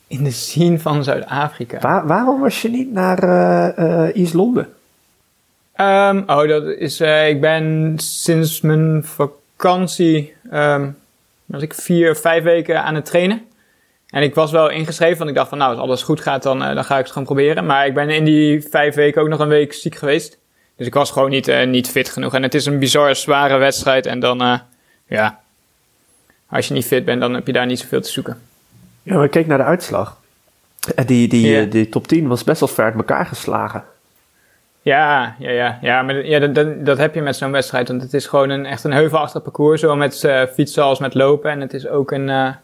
In 0.08 0.24
de 0.24 0.32
scene 0.32 0.80
van 0.80 1.04
Zuid-Afrika. 1.04 1.80
Waar- 1.80 2.08
waarom 2.08 2.40
was 2.42 2.62
je 2.62 2.70
niet 2.70 2.92
naar 2.92 3.20
eh, 3.24 3.78
eh, 4.08 4.16
East 4.16 4.34
Londen? 4.34 4.74
Ehm, 5.74 6.18
oh, 6.28 6.48
dat 6.48 6.64
is. 6.66 7.00
eh, 7.00 7.30
ik 7.30 7.42
ben 7.42 7.94
sinds 7.98 8.62
mijn 8.62 9.04
vakantie. 9.04 10.34
ehm 10.52 10.90
was 11.46 11.62
ik 11.62 11.74
vier 11.74 12.16
vijf 12.16 12.44
weken 12.44 12.84
aan 12.84 12.96
het 12.96 13.06
trainen. 13.06 13.42
En 14.16 14.24
ik 14.24 14.36
was 14.36 14.52
wel 14.52 14.70
ingeschreven, 14.70 15.18
want 15.18 15.30
ik 15.30 15.36
dacht 15.36 15.50
van 15.50 15.58
nou, 15.58 15.72
als 15.72 15.80
alles 15.80 16.04
goed 16.04 16.22
gaat, 16.22 16.44
dan, 16.44 16.64
eh, 16.64 16.76
dan 16.76 16.84
ga 16.84 16.98
ik 16.98 17.04
het 17.04 17.12
gewoon 17.12 17.28
proberen. 17.28 17.66
Maar 17.66 17.86
ik 17.86 17.94
ben 17.94 18.10
in 18.10 18.24
die 18.24 18.68
vijf 18.70 18.96
weken 18.96 19.22
ook 19.22 19.28
nog 19.28 19.40
een 19.40 19.48
week 19.48 19.74
ziek 19.74 19.96
geweest. 19.96 20.38
Dus 20.76 20.88
ik 20.88 20.94
was 20.94 21.12
gewoon 21.12 21.30
niet, 21.30 21.48
eh, 21.48 21.68
niet 21.68 21.90
fit 21.90 22.10
genoeg. 22.10 22.34
En 22.34 22.44
het 22.44 22.54
is 22.54 22.66
een 22.66 22.80
bizar 22.80 23.16
zware 23.16 23.58
wedstrijd. 23.58 24.06
En 24.06 24.20
dan, 24.20 24.42
eh, 24.42 24.60
ja, 25.08 25.40
als 26.50 26.68
je 26.68 26.74
niet 26.74 26.86
fit 26.86 27.06
bent, 27.06 27.22
dan 27.22 27.34
heb 27.34 27.48
je 27.48 27.54
daar 27.54 27.66
niet 27.66 27.80
zoveel 27.80 28.02
te 28.02 28.10
zoeken. 28.10 28.42
Ja, 29.04 29.16
maar 29.16 29.24
ik 29.24 29.32
keek 29.32 29.48
naar 29.48 29.58
de 29.58 29.64
uitslag. 29.64 30.20
En 30.96 31.06
die, 31.06 31.28
die, 31.28 31.68
die 31.68 31.90
top 31.90 32.08
10 32.08 32.28
was 32.28 32.44
best 32.44 32.60
wel 32.60 32.70
ver 32.70 32.86
uit 32.86 32.96
elkaar 32.96 33.26
geslagen. 33.26 33.84
Ja, 34.82 35.36
ja, 35.40 35.50
ja. 35.50 35.80
ja 35.82 36.02
maar 36.02 36.26
ja, 36.26 36.40
dat, 36.40 36.56
dat, 36.56 36.86
dat 36.86 36.98
heb 36.98 37.16
je 37.16 37.22
met 37.22 37.36
zo'n 37.36 37.52
wedstrijd. 37.52 37.88
Want 37.88 38.02
het 38.02 38.14
is 38.14 38.28
gewoon 38.28 38.50
een, 38.50 38.66
echt 38.66 38.84
een 38.84 38.94
heuvelachtig 38.94 39.42
parcours. 39.42 39.82
Zowel 39.82 39.96
met 39.96 40.30
fietsen 40.54 40.84
als 40.84 41.00
met 41.00 41.14
lopen. 41.14 41.52
En 41.52 41.62
het 41.62 41.74
is 41.74 41.88
ook 41.88 42.12
een 42.12 42.56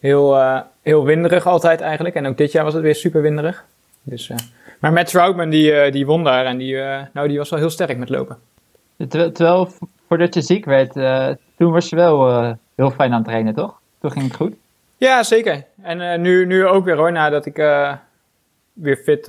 heel, 0.00 0.36
eh, 0.36 0.60
heel 0.82 1.04
winderig 1.04 1.46
altijd 1.46 1.80
eigenlijk. 1.80 2.14
En 2.14 2.26
ook 2.26 2.36
dit 2.36 2.52
jaar 2.52 2.64
was 2.64 2.74
het 2.74 2.82
weer 2.82 2.94
super 2.94 3.22
winderig. 3.22 3.64
Dus, 4.02 4.30
eh, 4.30 4.36
maar 4.78 4.92
Matt 4.92 5.10
Troutman 5.10 5.50
die, 5.50 5.72
eh, 5.72 5.92
die 5.92 6.06
won 6.06 6.24
daar. 6.24 6.44
En 6.44 6.58
die, 6.58 6.76
nou, 7.12 7.28
die 7.28 7.38
was 7.38 7.50
wel 7.50 7.58
heel 7.58 7.70
sterk 7.70 7.98
met 7.98 8.08
lopen. 8.08 8.38
Terwijl, 9.08 9.68
voordat 10.08 10.34
je 10.34 10.40
ziek 10.40 10.64
werd, 10.64 10.92
toen 11.56 11.72
was 11.72 11.88
je 11.88 11.96
wel 11.96 12.42
heel 12.74 12.90
fijn 12.90 13.10
aan 13.10 13.18
het 13.18 13.24
trainen, 13.28 13.54
toch? 13.54 13.78
Toen 14.00 14.10
ging 14.10 14.24
het 14.24 14.36
goed. 14.36 14.54
Ja, 14.96 15.22
zeker. 15.22 15.64
En 15.82 16.20
nu, 16.20 16.46
nu 16.46 16.66
ook 16.66 16.84
weer 16.84 16.96
hoor. 16.96 17.12
Nadat 17.12 17.46
ik 17.46 17.56
weer, 18.72 18.96
fit, 18.96 19.26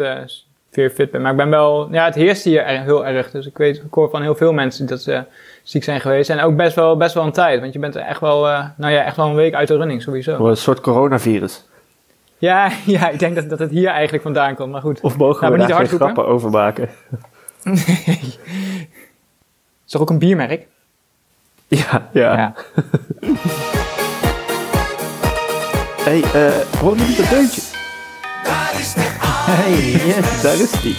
weer 0.69 0.89
fit 0.89 1.11
ben. 1.11 1.21
Maar 1.21 1.31
ik 1.31 1.37
ben 1.37 1.49
wel... 1.49 1.93
Ja, 1.93 2.05
het 2.05 2.15
heerst 2.15 2.43
hier 2.43 2.61
er- 2.61 2.81
heel 2.83 3.05
erg. 3.05 3.31
Dus 3.31 3.45
ik 3.45 3.57
weet, 3.57 3.77
ik 3.77 3.93
hoor 3.93 4.09
van 4.09 4.21
heel 4.21 4.35
veel 4.35 4.53
mensen 4.53 4.85
dat 4.85 5.01
ze 5.01 5.23
ziek 5.63 5.83
zijn 5.83 6.01
geweest. 6.01 6.29
En 6.29 6.41
ook 6.41 6.55
best 6.55 6.75
wel, 6.75 6.97
best 6.97 7.13
wel 7.13 7.23
een 7.23 7.31
tijd. 7.31 7.59
Want 7.59 7.73
je 7.73 7.79
bent 7.79 7.95
echt 7.95 8.19
wel, 8.19 8.47
eh, 8.47 8.65
nou 8.77 8.93
ja, 8.93 9.03
echt 9.03 9.15
wel 9.15 9.27
een 9.27 9.35
week 9.35 9.53
uit 9.53 9.67
de 9.67 9.77
running 9.77 10.01
sowieso. 10.01 10.47
Een 10.47 10.57
soort 10.57 10.81
coronavirus. 10.81 11.65
Ja, 12.37 12.71
ja 12.85 13.09
ik 13.09 13.19
denk 13.19 13.35
dat, 13.35 13.49
dat 13.49 13.59
het 13.59 13.71
hier 13.71 13.89
eigenlijk 13.89 14.23
vandaan 14.23 14.55
komt. 14.55 14.71
Maar 14.71 14.81
goed. 14.81 15.01
Of 15.01 15.17
mogen 15.17 15.41
Nou, 15.41 15.51
we 15.53 15.57
maar 15.57 15.67
daar 15.67 15.79
niet 15.79 15.89
geen 15.89 15.97
grappen 15.99 16.25
over 16.27 16.49
maken? 16.49 16.89
Is 19.85 19.91
toch 19.97 20.01
ook 20.01 20.09
een 20.09 20.19
biermerk? 20.19 20.67
Ja, 21.67 22.09
ja. 22.13 22.37
Ja. 22.37 22.53
hey, 26.07 26.21
eh 26.33 26.79
hoor 26.79 26.95
jullie 26.95 27.15
dat 27.15 27.29
deuntje? 27.29 27.61
Hey, 29.45 29.71
yes. 29.71 30.41
Daar 30.41 30.53
is 30.59 30.71
die. 30.71 30.95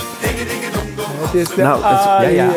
Het 1.22 1.35
is 1.35 1.48
de 1.55 1.62
Nou, 1.62 1.83
het 1.85 1.98
is- 1.98 2.05
ja, 2.05 2.22
ja. 2.22 2.51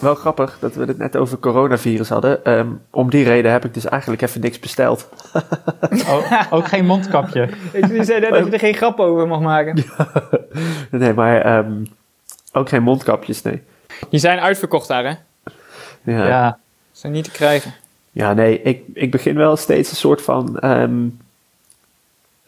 Wel 0.00 0.14
grappig 0.14 0.56
dat 0.60 0.74
we 0.74 0.84
het 0.84 0.98
net 0.98 1.16
over 1.16 1.38
coronavirus 1.38 2.08
hadden. 2.08 2.44
Ehm, 2.44 2.68
om 2.90 3.10
die 3.10 3.24
reden 3.24 3.52
heb 3.52 3.64
ik 3.64 3.74
dus 3.74 3.84
eigenlijk 3.84 4.22
even 4.22 4.40
niks 4.40 4.58
besteld. 4.58 5.08
Oh, 6.08 6.42
ook 6.50 6.68
geen 6.68 6.86
mondkapje. 6.86 7.48
Ik 7.72 8.04
zei 8.04 8.20
net 8.20 8.30
dat 8.30 8.44
je 8.44 8.50
er 8.50 8.58
geen 8.58 8.74
grap 8.74 8.98
over 8.98 9.26
mag 9.26 9.40
maken. 9.40 9.84
Nee, 10.90 11.12
maar 11.12 11.40
ehm, 11.40 11.72
ook 12.52 12.68
geen 12.68 12.82
mondkapjes, 12.82 13.42
nee. 13.42 13.62
Die 14.10 14.20
zijn 14.20 14.38
uitverkocht 14.38 14.88
daar, 14.88 15.04
hè? 15.04 15.14
Ja, 16.02 16.18
ja. 16.18 16.26
Ja. 16.26 16.58
Zijn 16.92 17.12
niet 17.12 17.24
te 17.24 17.30
krijgen. 17.30 17.74
nee, 18.12 18.62
ik, 18.62 18.82
ik 18.94 19.10
begin 19.10 19.36
wel 19.36 19.56
steeds 19.56 19.90
een 19.90 19.96
soort 19.96 20.22
van... 20.22 20.58
ehm 20.58 21.06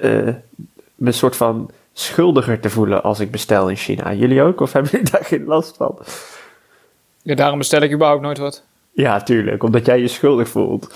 eh, 0.03 0.35
me 0.95 1.07
een 1.07 1.15
soort 1.15 1.37
van 1.37 1.71
schuldiger 1.93 2.61
te 2.61 2.71
voelen 2.71 3.03
als 3.03 3.21
ik 3.21 3.31
bestel 3.31 3.69
in 3.69 3.77
China. 3.77 4.13
Jullie 4.13 4.43
ook? 4.43 4.61
Of 4.61 4.73
hebben 4.73 4.91
jullie 4.91 5.11
daar 5.11 5.25
geen 5.25 5.45
last 5.45 5.77
van? 5.77 5.99
Ja, 7.23 7.35
daarom 7.35 7.59
bestel 7.59 7.81
ik 7.81 7.93
überhaupt 7.93 8.23
nooit 8.23 8.39
wat. 8.39 8.65
Ja, 8.95 9.23
tuurlijk. 9.23 9.63
Omdat 9.63 9.87
jij 9.87 10.01
je 10.01 10.09
schuldig 10.09 10.49
voelt. 10.49 10.93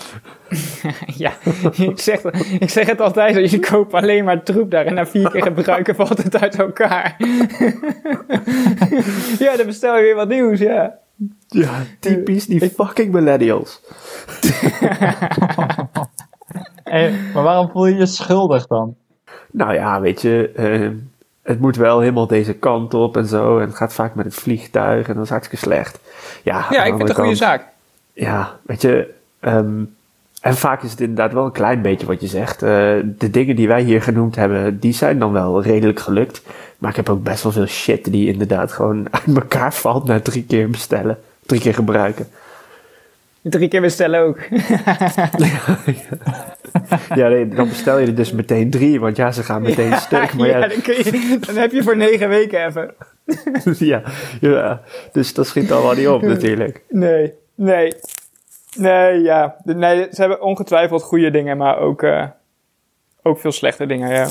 Ja, 1.15 1.33
ik 1.71 1.99
zeg, 1.99 2.23
ik 2.59 2.69
zeg 2.69 2.87
het 2.87 3.01
altijd, 3.01 3.51
je 3.51 3.59
koopt 3.59 3.93
alleen 3.93 4.23
maar 4.23 4.43
troep 4.43 4.71
daar 4.71 4.85
en 4.85 4.93
na 4.93 5.05
vier 5.05 5.31
keer 5.31 5.41
gebruiken 5.41 5.95
valt 6.05 6.23
het 6.23 6.41
uit 6.41 6.59
elkaar. 6.59 7.15
ja, 9.39 9.57
dan 9.57 9.65
bestel 9.65 9.95
je 9.95 10.01
weer 10.01 10.15
wat 10.15 10.27
nieuws, 10.27 10.59
ja. 10.59 10.97
Ja, 11.47 11.83
typisch 11.99 12.45
die 12.45 12.69
fucking 12.69 13.11
millennials. 13.11 13.81
Hey, 16.83 17.13
maar 17.33 17.43
waarom 17.43 17.69
voel 17.69 17.85
je 17.85 17.95
je 17.95 18.05
schuldig 18.05 18.67
dan? 18.67 18.95
Nou 19.51 19.73
ja, 19.73 20.01
weet 20.01 20.21
je, 20.21 20.51
eh, 20.55 20.89
het 21.47 21.59
moet 21.59 21.75
wel 21.75 21.99
helemaal 21.99 22.27
deze 22.27 22.53
kant 22.53 22.93
op 22.93 23.17
en 23.17 23.27
zo. 23.27 23.59
En 23.59 23.67
het 23.67 23.75
gaat 23.75 23.93
vaak 23.93 24.15
met 24.15 24.25
het 24.25 24.35
vliegtuig 24.35 25.07
en 25.07 25.13
dat 25.13 25.23
is 25.23 25.29
hartstikke 25.29 25.65
slecht. 25.65 25.99
Ja, 26.43 26.65
Ja, 26.69 26.83
ik 26.83 26.95
vind 26.95 27.07
het 27.07 27.09
een 27.09 27.23
goede 27.23 27.35
zaak. 27.35 27.65
Ja, 28.13 28.57
weet 28.65 28.81
je, 28.81 29.13
ehm, 29.39 29.83
en 30.41 30.55
vaak 30.55 30.83
is 30.83 30.91
het 30.91 31.01
inderdaad 31.01 31.33
wel 31.33 31.45
een 31.45 31.51
klein 31.51 31.81
beetje 31.81 32.07
wat 32.07 32.21
je 32.21 32.27
zegt. 32.27 32.63
Eh, 32.63 32.69
de 33.03 33.29
dingen 33.31 33.55
die 33.55 33.67
wij 33.67 33.81
hier 33.81 34.01
genoemd 34.01 34.35
hebben, 34.35 34.79
die 34.79 34.93
zijn 34.93 35.19
dan 35.19 35.31
wel 35.31 35.61
redelijk 35.61 35.99
gelukt. 35.99 36.41
Maar 36.77 36.89
ik 36.89 36.95
heb 36.95 37.09
ook 37.09 37.23
best 37.23 37.43
wel 37.43 37.51
veel 37.51 37.65
shit 37.65 38.11
die 38.11 38.31
inderdaad 38.31 38.71
gewoon 38.71 39.07
uit 39.11 39.35
elkaar 39.35 39.73
valt 39.73 40.05
na 40.05 40.19
drie 40.19 40.43
keer 40.43 40.69
bestellen. 40.69 41.19
Drie 41.45 41.61
keer 41.61 41.73
gebruiken. 41.73 42.27
Drie 43.49 43.67
keer 43.67 43.81
bestellen 43.81 44.19
ook. 44.19 44.39
Ja, 47.15 47.27
nee, 47.27 47.47
dan 47.47 47.67
bestel 47.67 47.99
je 47.99 48.07
er 48.07 48.15
dus 48.15 48.31
meteen 48.31 48.69
drie, 48.69 48.99
want 48.99 49.17
ja, 49.17 49.31
ze 49.31 49.43
gaan 49.43 49.61
meteen 49.61 49.93
stuk. 49.93 50.33
Maar 50.33 50.47
ja, 50.47 50.57
ja, 50.57 50.67
dan, 50.67 50.81
kun 50.81 50.95
je, 50.95 51.37
dan 51.39 51.55
heb 51.55 51.71
je 51.71 51.83
voor 51.83 51.97
negen 51.97 52.29
weken 52.29 52.65
even. 52.65 52.93
ja, 53.87 54.01
ja, 54.41 54.81
dus 55.11 55.33
dat 55.33 55.47
schiet 55.47 55.71
allemaal 55.71 55.95
niet 55.95 56.07
op 56.07 56.21
natuurlijk. 56.21 56.83
Nee, 56.89 57.33
nee. 57.55 57.93
Nee, 58.75 59.21
ja. 59.21 59.55
Nee, 59.63 60.07
ze 60.11 60.21
hebben 60.21 60.41
ongetwijfeld 60.41 61.03
goede 61.03 61.31
dingen, 61.31 61.57
maar 61.57 61.77
ook, 61.77 62.03
eh, 62.03 62.25
ook 63.23 63.39
veel 63.39 63.51
slechte 63.51 63.85
dingen, 63.85 64.09
ja. 64.09 64.27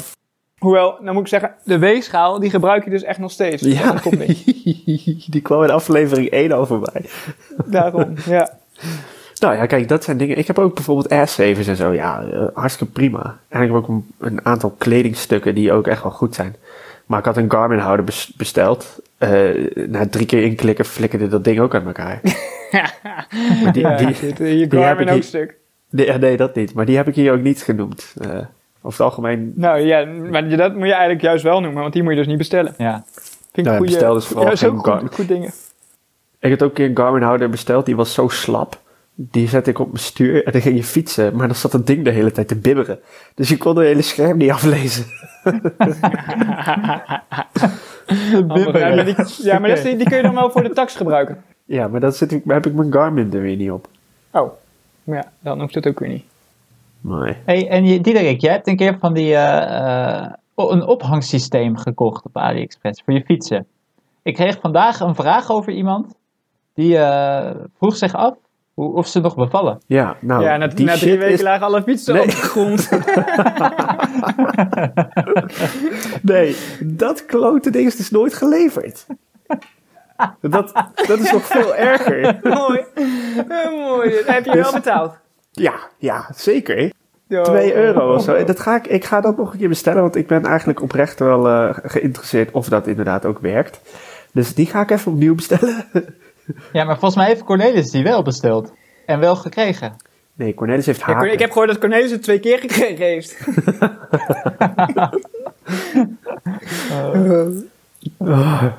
Hoewel, 0.59 0.97
nou 1.01 1.13
moet 1.13 1.23
ik 1.23 1.29
zeggen, 1.29 1.55
de 1.65 1.79
weegschaal, 1.79 2.41
die 2.41 2.51
gebruik 2.51 2.85
je 2.85 2.91
dus 2.91 3.03
echt 3.03 3.19
nog 3.19 3.31
steeds. 3.31 3.63
Ja, 3.63 3.93
die 5.35 5.41
kwam 5.43 5.63
in 5.63 5.71
aflevering 5.71 6.31
1 6.31 6.53
al 6.53 6.67
voorbij. 6.67 7.05
Daarom, 7.67 8.15
ja. 8.27 8.59
Nou 9.41 9.57
ja, 9.57 9.67
kijk, 9.67 9.89
dat 9.89 10.05
zijn 10.05 10.17
dingen. 10.17 10.39
Ik 10.39 10.47
heb 10.47 10.59
ook 10.59 10.75
bijvoorbeeld 10.75 11.09
airsavers 11.11 11.67
en 11.67 11.77
zo. 11.77 11.93
Ja, 11.93 12.23
eh, 12.33 12.45
hartstikke 12.55 12.93
prima. 12.93 13.39
En 13.49 13.61
ik 13.63 13.67
heb 13.69 13.77
ook 13.77 13.89
een, 13.89 14.07
een 14.19 14.45
aantal 14.47 14.75
kledingstukken 14.79 15.55
die 15.55 15.73
ook 15.73 15.87
echt 15.87 16.03
wel 16.03 16.13
goed 16.13 16.35
zijn. 16.35 16.57
Maar 17.07 17.19
ik 17.19 17.25
had 17.25 17.37
een 17.37 17.51
Garmin 17.51 17.79
houder 17.79 18.05
bes- 18.05 18.33
besteld. 18.37 18.99
Eh, 19.19 19.51
na 19.87 20.07
drie 20.09 20.27
keer 20.27 20.43
inklikken 20.43 20.85
flikkerde 20.85 21.29
dat 21.29 21.45
ding 21.45 21.61
ook 21.61 21.75
uit 21.75 21.87
elkaar. 21.87 22.21
Maar 23.63 23.73
die, 23.73 23.83
ja 23.83 23.97
die, 23.97 24.07
eh, 24.07 24.29
je 24.31 24.37
die 24.37 24.61
heb 24.61 24.73
Garmin 24.73 25.03
ik 25.03 25.09
ook 25.09 25.15
hier- 25.15 25.23
stuk. 25.23 25.57
nee, 25.91 26.13
nee, 26.19 26.37
dat 26.37 26.55
niet. 26.55 26.75
Maar 26.75 26.85
die 26.85 26.97
heb 26.97 27.09
ik 27.09 27.15
hier 27.15 27.33
ook 27.33 27.41
niet 27.43 27.63
genoemd. 27.63 28.15
Eh, 28.21 28.29
Over 28.83 28.99
het 28.99 29.01
algemeen, 29.01 29.53
Nou 29.57 29.79
ja, 29.81 30.05
maar 30.05 30.49
dat 30.49 30.75
moet 30.75 30.87
je 30.87 30.91
eigenlijk 30.93 31.23
juist 31.23 31.43
wel 31.45 31.61
noemen, 31.61 31.81
want 31.81 31.93
die 31.93 32.03
moet 32.03 32.13
je 32.13 32.19
dus 32.19 32.27
niet 32.27 32.39
bestellen. 32.39 32.75
Ja. 32.79 33.05
Vind 33.53 33.67
ik 33.67 33.73
Ja, 33.73 33.79
goeie- 33.79 33.91
bestel 33.93 34.15
dus 34.15 34.27
vooral 34.27 34.51
ja, 34.51 34.57
geen 34.57 34.71
goed, 34.71 34.85
Garmin. 34.85 35.13
goed 35.13 35.29
dingen. 35.29 35.51
Ik 36.47 36.59
had 36.59 36.63
ook 36.63 36.69
een 36.69 36.75
keer 36.75 36.89
een 36.89 36.97
Garmin 36.97 37.23
houder 37.23 37.51
besteld, 37.51 37.87
die 37.87 37.97
was 37.97 38.15
zo 38.15 38.29
slap. 38.29 38.85
Die 39.15 39.49
zette 39.49 39.71
ik 39.71 39.79
op 39.79 39.87
mijn 39.87 39.99
stuur 39.99 40.45
en 40.45 40.53
dan 40.53 40.61
ging 40.61 40.77
je 40.77 40.85
fietsen, 40.85 41.37
maar 41.37 41.47
dan 41.47 41.57
zat 41.57 41.73
dat 41.73 41.87
ding 41.87 42.05
de 42.05 42.11
hele 42.11 42.33
tijd 42.33 42.49
te 42.49 42.59
bibberen. 42.59 42.99
Dus 43.35 43.49
je 43.49 43.57
kon 43.57 43.77
het 43.77 43.87
hele 43.87 44.03
scherm 44.03 44.37
niet 44.37 44.51
aflezen. 44.51 45.05
Handig. 48.49 48.79
Ja, 48.79 48.95
maar 48.95 49.05
die, 49.05 49.15
ja, 49.43 49.59
maar 49.59 49.69
dat 49.69 49.79
is 49.79 49.97
die, 49.97 50.09
kun 50.09 50.17
je 50.17 50.23
dan 50.23 50.35
wel 50.35 50.51
voor 50.51 50.63
de 50.63 50.73
tax 50.73 50.97
gebruiken. 50.97 51.43
Ja, 51.65 51.89
maar 51.89 52.01
dan 52.01 52.13
zit 52.13 52.33
ik, 52.33 52.43
heb 52.47 52.67
ik 52.67 52.75
mijn 52.75 52.93
Garmin 52.93 53.33
er 53.33 53.41
weer 53.41 53.57
niet 53.57 53.71
op. 53.71 53.89
Oh, 54.31 54.53
maar 55.05 55.17
ja, 55.17 55.31
dan 55.41 55.61
hoeft 55.61 55.75
het 55.75 55.87
ook 55.87 55.99
weer 55.99 56.09
niet. 56.09 56.25
Nee. 57.01 57.37
Hey, 57.45 57.69
en 57.69 57.85
je, 57.85 58.01
Diederik, 58.01 58.41
jij 58.41 58.53
hebt 58.53 58.67
een 58.67 58.77
keer 58.77 58.99
van 58.99 59.15
die, 59.15 59.35
eh, 59.35 60.25
eh, 60.25 60.33
een 60.55 60.87
ophangsysteem 60.87 61.77
gekocht 61.77 62.25
op 62.25 62.37
AliExpress 62.37 63.03
voor 63.05 63.15
je 63.15 63.25
fietsen. 63.25 63.67
Ik 64.23 64.35
kreeg 64.35 64.59
vandaag 64.61 65.01
een 65.01 65.15
vraag 65.15 65.51
over 65.51 65.73
iemand 65.73 66.15
die 66.77 66.97
eh, 66.99 67.51
vroeg 67.79 67.97
zich 67.97 68.15
af 68.15 68.35
hoe, 68.75 68.95
of 68.95 69.07
ze 69.07 69.21
nog 69.21 69.35
bevallen. 69.37 69.81
Ja, 69.87 70.17
nou, 70.21 70.43
ja, 70.43 70.57
na, 70.57 70.67
die 70.67 70.87
na 70.87 70.95
drie 70.97 71.19
weken 71.19 71.33
is... 71.35 71.41
lagen 71.43 71.67
alle 71.67 71.83
fietsen 71.83 72.15
Nee. 72.15 72.23
op 72.23 72.31
de 72.31 72.37
grond. 72.37 72.89
Nee, 76.23 76.57
dat 76.81 77.27
klote 77.27 77.71
ding 77.71 77.87
is 77.87 77.97
dus 77.97 78.11
nooit 78.11 78.35
geleverd. 78.35 79.07
Dat, 80.41 80.73
dat 81.07 81.19
is 81.19 81.33
nog 81.33 81.43
veel 81.47 81.75
erger. 81.77 82.39
mooi. 82.59 82.85
Mooi. 83.71 84.11
Dat 84.11 84.27
heb 84.27 84.45
je 84.45 84.51
Dus- 84.51 84.63
wel 84.63 84.73
betaald. 84.73 85.15
Ja, 85.53 85.75
ja, 85.99 86.27
zeker. 86.35 86.93
2 87.43 87.75
euro 87.75 88.15
of 88.15 88.23
zo. 88.23 88.45
Dat 88.45 88.61
ga 88.61 88.77
ik, 88.77 88.87
ik 88.87 89.05
ga 89.05 89.21
dat 89.21 89.37
nog 89.37 89.53
een 89.53 89.59
keer 89.59 89.69
bestellen, 89.69 90.03
want 90.03 90.17
ik 90.17 90.27
ben 90.27 90.45
eigenlijk 90.45 90.83
oprecht 90.83 91.19
wel 91.19 91.49
eh, 91.49 91.77
geïnteresseerd 91.83 92.51
of 92.51 92.69
dat 92.69 92.87
inderdaad 92.87 93.25
ook 93.25 93.39
werkt. 93.39 93.81
Dus 94.33 94.55
die 94.55 94.67
ga 94.67 94.81
ik 94.81 94.91
even 94.91 95.13
opnieuw 95.13 95.35
bestellen. 95.35 95.85
Ja, 96.73 96.85
maar 96.85 96.99
volgens 96.99 97.15
mij 97.15 97.27
heeft 97.27 97.45
Cornelis 97.45 97.91
die 97.91 98.03
wel 98.03 98.23
besteld. 98.23 98.73
En 99.07 99.21
wel 99.21 99.37
gekregen. 99.37 99.97
Nee, 100.35 100.55
Cornelis 100.55 100.87
heeft 100.87 101.01
Ja, 101.01 101.07
haken. 101.07 101.33
ik 101.33 101.39
heb 101.39 101.51
gehoord 101.51 101.69
dat 101.69 101.79
Cornelis 101.79 102.11
het 102.11 102.23
twee 102.23 102.41
keer 102.41 102.59
gekregen 102.59 103.05
heeft. 103.05 103.47
Oh, 106.93 107.49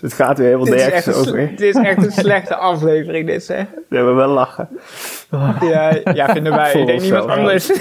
het 0.00 0.12
gaat 0.12 0.38
weer 0.38 0.46
helemaal 0.46 0.74
nergens 0.74 1.16
over. 1.16 1.48
dit 1.48 1.60
is 1.60 1.74
echt 1.74 2.04
een 2.04 2.12
slechte 2.12 2.54
aflevering, 2.56 3.26
dit 3.26 3.44
zeg. 3.44 3.66
We 3.88 3.96
hebben 3.96 4.14
wel 4.14 4.28
lachen. 4.28 4.68
Ja, 5.60 6.00
ja 6.12 6.32
vinden 6.32 6.54
wij. 6.54 6.72
Ik 6.72 6.86
denk 6.86 7.00
niemand 7.00 7.30
anders. 7.30 7.70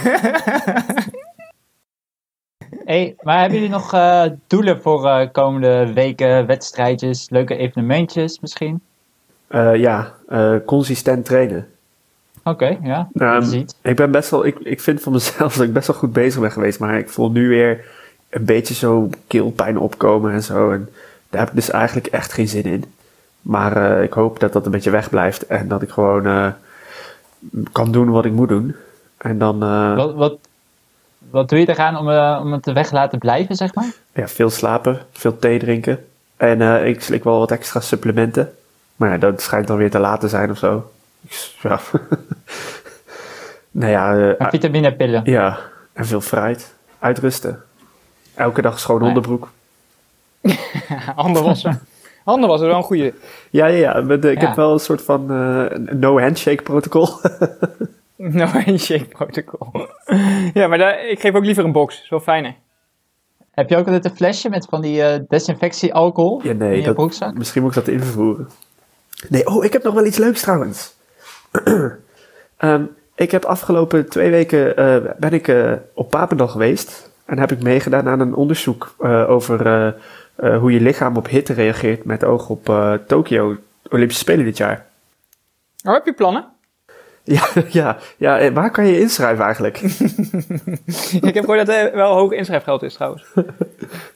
Hey, 2.86 3.16
maar 3.22 3.40
hebben 3.40 3.58
jullie 3.58 3.74
nog 3.74 3.94
eh, 3.94 4.24
doelen 4.48 4.82
voor 4.82 5.08
eh, 5.08 5.28
komende 5.32 5.94
weken, 5.94 6.46
wedstrijdjes, 6.46 7.30
leuke 7.30 7.58
evenementjes 7.58 8.40
misschien? 8.40 8.82
Eh, 9.48 9.76
ja, 9.76 10.14
eh, 10.28 10.56
consistent 10.66 11.26
trainen. 11.26 11.68
Oké, 12.44 12.78
ja, 12.84 13.42
iets. 13.42 13.76
Ik 13.82 13.96
ben 13.96 14.12
best 14.12 14.30
wel, 14.30 14.46
ik, 14.46 14.60
ik 14.60 14.82
vind 14.82 15.02
van 15.02 15.12
mezelf 15.12 15.54
dat 15.58 15.66
ik 15.66 15.74
best 15.74 15.88
wel 15.88 15.96
goed 15.96 16.14
bezig 16.14 16.42
ben 16.42 16.52
geweest, 16.52 16.80
maar 16.80 16.98
ik 16.98 17.10
voel 17.10 17.32
nu 17.32 17.48
weer 17.48 17.86
een 18.30 18.46
beetje 18.46 18.74
zo 18.74 19.10
keelpijn 19.28 19.80
opkomen 19.80 20.32
en 20.32 20.44
zo. 20.44 20.72
En 20.72 20.90
daar 21.30 21.40
heb 21.40 21.50
ik 21.50 21.56
dus 21.56 21.70
eigenlijk 21.70 22.08
echt 22.08 22.34
geen 22.34 22.48
zin 22.48 22.64
in. 22.64 22.86
Maar 23.42 23.78
eh, 23.78 24.04
ik 24.04 24.14
hoop 24.14 24.40
dat 24.40 24.54
dat 24.54 24.66
een 24.66 24.72
beetje 24.72 24.90
wegblijft 24.90 25.46
en 25.46 25.68
dat 25.68 25.82
ik 25.82 25.90
gewoon 25.90 26.54
kan 27.72 27.92
doen 27.92 28.10
wat 28.10 28.26
ik 28.26 28.32
moet 28.32 28.50
doen. 28.50 28.76
En 29.18 29.38
dan 29.38 29.60
Wat, 29.96 30.14
wat, 30.14 30.38
wat 31.30 31.50
doe 31.50 31.60
je 31.60 31.70
eraan 31.70 31.98
om, 31.98 32.10
om 32.46 32.54
het 32.54 32.66
weg 32.66 32.88
te 32.88 32.94
laten 32.94 33.20
blijven, 33.20 33.56
zeg 33.56 33.74
maar? 33.74 33.94
ja, 34.14 34.28
veel 34.28 34.50
slapen, 34.50 35.00
veel 35.12 35.40
thee 35.40 35.60
drinken. 35.60 36.06
En 36.38 36.86
ik 36.86 37.02
slik 37.02 37.24
wel 37.24 37.40
wat 37.40 37.52
extra 37.52 37.80
supplementen. 37.80 38.54
Maar 38.98 39.10
ja, 39.10 39.18
dat 39.18 39.42
schijnt 39.42 39.68
dan 39.68 39.78
weer 39.78 39.90
te 39.92 40.00
laat 40.00 40.20
te 40.20 40.28
zijn 40.28 40.52
of 40.52 40.58
zo. 40.58 40.92
Ja. 41.62 41.80
nou 43.72 43.92
ja, 43.92 44.14
eh, 44.16 44.42
En 44.42 44.50
vitaminepillen. 44.50 45.22
Ja, 45.26 45.60
en 45.94 46.06
veel 46.06 46.22
fruit. 46.22 46.74
Uitrusten. 47.00 47.64
Elke 48.36 48.62
dag 48.62 48.80
schoon 48.80 49.00
Nee. 49.00 49.08
onderbroek. 49.08 49.50
Handen 51.16 51.44
wassen. 51.44 51.82
Handen 52.24 52.50
wassen 52.50 52.68
is 52.68 52.74
wel 52.74 52.82
een 52.82 52.88
goeie. 52.88 53.14
Ja, 53.50 53.66
ja, 53.66 53.78
ja. 53.94 54.02
met, 54.02 54.26
eh, 54.26 54.32
ik 54.32 54.42
Ja. 54.42 54.48
heb 54.48 54.56
wel 54.56 54.74
een 54.74 54.80
soort 54.80 55.02
van 55.02 55.32
eh, 55.32 55.78
no 55.78 56.20
handshake 56.20 56.64
protocol. 56.64 57.08
No 58.20 58.46
handshake 58.46 59.06
protocol. 59.06 59.88
ja, 60.54 60.68
maar 60.68 60.78
daar, 60.78 61.06
ik 61.08 61.20
geef 61.20 61.34
ook 61.36 61.44
liever 61.46 61.64
een 61.66 61.72
box. 61.72 62.02
Is 62.04 62.10
wel 62.10 62.20
fijner. 62.20 62.56
Heb 63.52 63.70
je 63.70 63.78
ook 63.78 63.86
altijd 63.86 64.06
een 64.06 64.16
flesje 64.16 64.50
met 64.50 64.66
van 64.70 64.82
die 64.82 65.04
eh 65.04 65.20
desinfectiealcohol 65.28 66.40
ja, 66.44 66.50
in 66.50 66.58
nee, 66.58 66.78
je 66.78 66.84
dat, 66.84 66.96
broekzak? 66.96 67.34
misschien 67.38 67.62
moet 67.62 67.76
ik 67.76 67.86
dat 67.86 67.94
invoeren. 67.94 68.50
Nee, 69.30 69.48
oh, 69.48 69.66
ik 69.66 69.74
heb 69.74 69.84
nog 69.84 69.94
wel 69.94 70.06
iets 70.06 70.18
leuks 70.18 70.42
trouwens. 70.42 70.94
Ehm, 72.58 72.84
ik 73.16 73.32
heb 73.32 73.46
afgelopen 73.46 74.10
twee 74.10 74.30
weken 74.30 74.78
eh, 74.78 75.12
ben 75.18 75.34
ik 75.34 75.48
eh, 75.48 75.72
op 75.94 76.10
Papendal 76.10 76.48
geweest. 76.48 77.10
En 77.26 77.40
heb 77.40 77.52
ik 77.52 77.64
meegedaan 77.64 78.08
aan 78.08 78.20
een 78.20 78.34
onderzoek 78.34 78.96
eh, 79.00 79.30
over 79.30 79.96
hoe 80.60 80.72
je 80.72 80.82
lichaam 80.82 81.18
op 81.18 81.28
hitte 81.28 81.54
reageert 81.54 82.06
met 82.06 82.24
oog 82.24 82.50
op 82.50 82.66
Tokio 83.08 83.58
Olympische 83.90 84.24
Spelen 84.24 84.46
dit 84.46 84.58
jaar. 84.58 84.86
Oh, 85.84 85.94
heb 85.94 86.06
je 86.06 86.14
plannen? 86.14 86.46
Ja, 87.28 87.48
ja, 87.70 87.98
ja, 88.18 88.40
eh, 88.40 88.54
waar 88.54 88.72
kan 88.72 88.88
je 88.88 89.00
inschrijven 89.00 89.44
eigenlijk? 89.44 89.78
ik 91.28 91.34
heb 91.34 91.46
gehoord 91.46 91.66
dat 91.66 91.76
er 91.76 91.96
wel 91.96 92.14
hoog 92.14 92.32
inschrijfgeld 92.32 92.84
is 92.84 92.94
trouwens. 92.94 93.24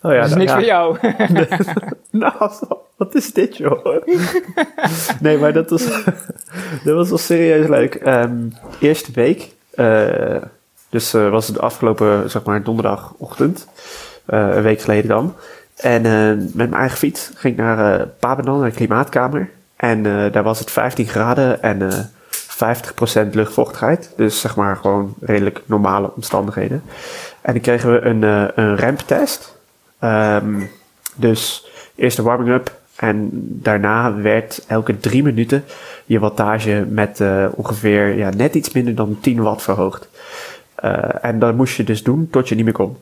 Oh 0.01 0.11
ja, 0.11 0.21
dat 0.21 0.29
is 0.29 0.35
nou, 0.35 0.39
niks 0.39 0.51
ja. 0.51 0.57
voor 0.57 0.65
jou. 0.65 0.97
Nou, 2.11 2.33
wat 2.97 3.15
is 3.15 3.33
dit 3.33 3.57
joh? 3.57 3.85
nee, 5.21 5.37
maar 5.37 5.53
dat 5.53 5.69
was, 5.69 5.87
dat 6.83 6.95
was 6.95 7.09
wel 7.09 7.17
serieus 7.17 7.67
leuk. 7.67 7.95
Ehm, 7.95 8.35
eerste 8.79 9.11
week, 9.11 9.51
eh, 9.75 10.41
dus 10.89 11.13
eh, 11.13 11.29
was 11.29 11.47
het 11.47 11.55
de 11.55 11.61
afgelopen, 11.61 12.29
zeg 12.29 12.43
maar, 12.43 12.63
donderdagochtend, 12.63 13.67
eh, 14.25 14.55
een 14.55 14.63
week 14.63 14.81
geleden 14.81 15.07
dan. 15.07 15.35
En 15.81 16.05
eh, 16.05 16.37
met 16.37 16.55
mijn 16.55 16.73
eigen 16.73 16.97
fiets 16.97 17.31
ging 17.35 17.53
ik 17.53 17.59
naar 17.59 17.99
eh 17.99 18.07
Papendal, 18.19 18.57
naar 18.57 18.69
de 18.69 18.75
klimaatkamer. 18.75 19.49
En 19.75 20.05
eh, 20.05 20.31
daar 20.31 20.43
was 20.43 20.59
het 20.59 20.71
15 20.71 21.07
graden 21.07 21.61
en 21.61 21.81
eh 21.81 21.99
50% 22.63 23.29
luchtvochtigheid. 23.31 24.13
Dus 24.15 24.39
zeg 24.39 24.55
maar 24.55 24.75
gewoon 24.75 25.13
redelijk 25.21 25.61
normale 25.65 26.11
omstandigheden. 26.15 26.83
En 27.41 27.53
dan 27.53 27.61
kregen 27.61 27.91
we 27.91 28.01
een, 28.01 28.23
eh 28.23 28.45
een 28.55 28.77
ramptest. 28.77 29.57
Ehm, 29.99 30.61
dus 31.15 31.67
eerst 31.95 32.17
de 32.17 32.23
warming-up. 32.23 32.79
En 32.95 33.29
daarna 33.61 34.15
werd 34.15 34.63
elke 34.67 34.99
drie 34.99 35.23
minuten 35.23 35.63
je 36.05 36.19
wattage 36.19 36.85
met 36.89 37.19
eh, 37.19 37.45
ongeveer 37.55 38.17
ja, 38.17 38.29
net 38.29 38.55
iets 38.55 38.71
minder 38.71 38.95
dan 38.95 39.17
10 39.21 39.41
watt 39.41 39.61
verhoogd. 39.61 40.09
Eh, 40.75 41.25
en 41.25 41.39
dat 41.39 41.55
moest 41.55 41.75
je 41.75 41.83
dus 41.83 42.03
doen 42.03 42.27
tot 42.31 42.49
je 42.49 42.55
niet 42.55 42.63
meer 42.63 42.73
kon. 42.73 42.97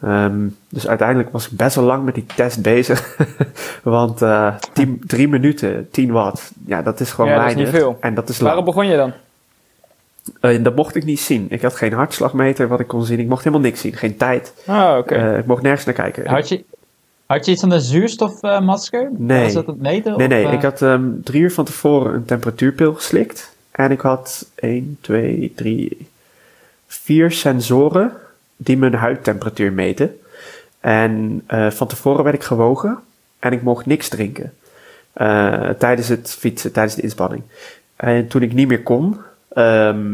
Ehm, 0.00 0.46
dus 0.68 0.88
uiteindelijk 0.88 1.30
was 1.32 1.46
ik 1.50 1.56
best 1.56 1.76
wel 1.76 1.84
lang 1.84 2.04
met 2.04 2.14
die 2.14 2.26
test 2.34 2.62
bezig. 2.62 3.16
Want 3.82 4.22
eh 4.22 4.54
10 4.72 5.02
drie 5.06 5.28
minuten, 5.28 5.90
10 5.90 6.10
watt, 6.12 6.50
ja, 6.66 6.82
dat 6.82 7.00
is 7.00 7.10
gewoon 7.10 7.30
Ja, 7.30 7.36
dat 7.36 7.46
is 7.46 7.54
weinig. 7.54 7.72
niet 7.72 7.82
veel. 7.82 7.96
En 8.00 8.14
dat 8.14 8.28
is 8.28 8.38
lang. 8.38 8.46
Waarop 8.46 8.64
begon 8.64 8.86
je 8.86 8.96
dan? 8.96 9.12
Eh, 10.40 10.62
dat 10.64 10.76
mocht 10.76 10.94
ik 10.94 11.04
niet 11.04 11.20
zien. 11.20 11.46
Ik 11.48 11.62
had 11.62 11.76
geen 11.76 11.92
hartslagmeter 11.92 12.68
wat 12.68 12.80
ik 12.80 12.86
kon 12.86 13.04
zien. 13.04 13.18
Ik 13.18 13.28
mocht 13.28 13.44
helemaal 13.44 13.64
niks 13.66 13.80
zien. 13.80 13.94
Geen 13.94 14.16
tijd. 14.16 14.52
Oh, 14.66 14.94
oké. 14.98 15.14
Eh, 15.14 15.38
ik 15.38 15.46
mocht 15.46 15.62
nergens 15.62 15.84
naar 15.84 15.94
kijken. 15.94 16.28
Had 16.28 16.48
je, 16.48 16.64
had 17.26 17.46
je 17.46 17.52
iets 17.52 17.60
van 17.60 17.70
een 17.70 17.80
zuurstofmasker? 17.80 19.10
Nee. 19.16 19.42
Was 19.42 19.52
dat 19.52 19.66
het 19.66 19.80
meten? 19.80 20.16
Nee, 20.16 20.26
of, 20.26 20.32
nee. 20.32 20.46
Ik 20.46 20.62
had 20.62 20.82
ehm, 20.82 21.08
drie 21.24 21.42
uur 21.42 21.52
van 21.52 21.64
tevoren 21.64 22.14
een 22.14 22.24
temperatuurpil 22.24 22.94
geslikt. 22.94 23.54
En 23.70 23.90
ik 23.90 24.00
had 24.00 24.46
1, 24.54 24.98
2, 25.00 25.52
3, 25.56 26.08
4 26.86 27.30
sensoren 27.32 28.12
die 28.56 28.76
mijn 28.76 28.94
huidtemperatuur 28.94 29.72
meten. 29.72 30.16
En 30.80 31.42
eh, 31.46 31.70
van 31.70 31.86
tevoren 31.86 32.24
werd 32.24 32.36
ik 32.36 32.42
gewogen 32.42 32.98
en 33.38 33.52
ik 33.52 33.62
mocht 33.62 33.86
niks 33.86 34.08
drinken. 34.08 34.52
eh, 35.12 35.68
tijdens 35.68 36.08
het 36.08 36.36
fietsen, 36.38 36.72
tijdens 36.72 36.94
de 36.94 37.02
inspanning. 37.02 37.42
En 37.96 38.28
toen 38.28 38.42
ik 38.42 38.52
niet 38.52 38.68
meer 38.68 38.82
kon, 38.82 39.16
ehm, 39.48 40.10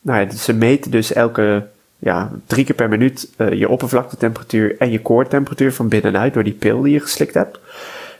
nou 0.00 0.20
ja, 0.20 0.30
ze 0.30 0.52
meten 0.52 0.90
dus 0.90 1.12
elke 1.12 1.66
ja, 1.98 2.30
drie 2.46 2.64
keer 2.64 2.74
per 2.74 2.88
minuut 2.88 3.30
eh, 3.36 3.52
je 3.52 3.68
oppervlaktetemperatuur 3.68 4.76
en 4.78 4.90
je 4.90 5.02
koortemperatuur 5.02 5.72
van 5.72 5.88
binnenuit 5.88 6.34
door 6.34 6.44
die 6.44 6.52
pil 6.52 6.82
die 6.82 6.92
je 6.92 7.00
geslikt 7.00 7.34
hebt. 7.34 7.58